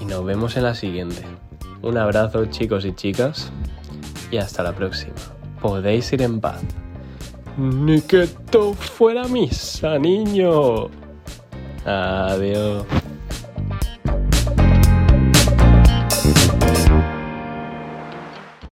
y 0.00 0.04
nos 0.04 0.24
vemos 0.24 0.56
en 0.56 0.64
la 0.64 0.74
siguiente. 0.74 1.22
Un 1.82 1.98
abrazo 1.98 2.46
chicos 2.46 2.84
y 2.84 2.92
chicas 2.92 3.50
y 4.30 4.38
hasta 4.38 4.62
la 4.62 4.72
próxima. 4.72 5.14
Podéis 5.60 6.12
ir 6.12 6.22
en 6.22 6.40
paz. 6.40 6.60
Ni 7.56 8.00
que 8.00 8.26
todo 8.50 8.74
fuera 8.74 9.28
misa, 9.28 9.98
niño. 9.98 10.88
Adiós. 11.84 12.84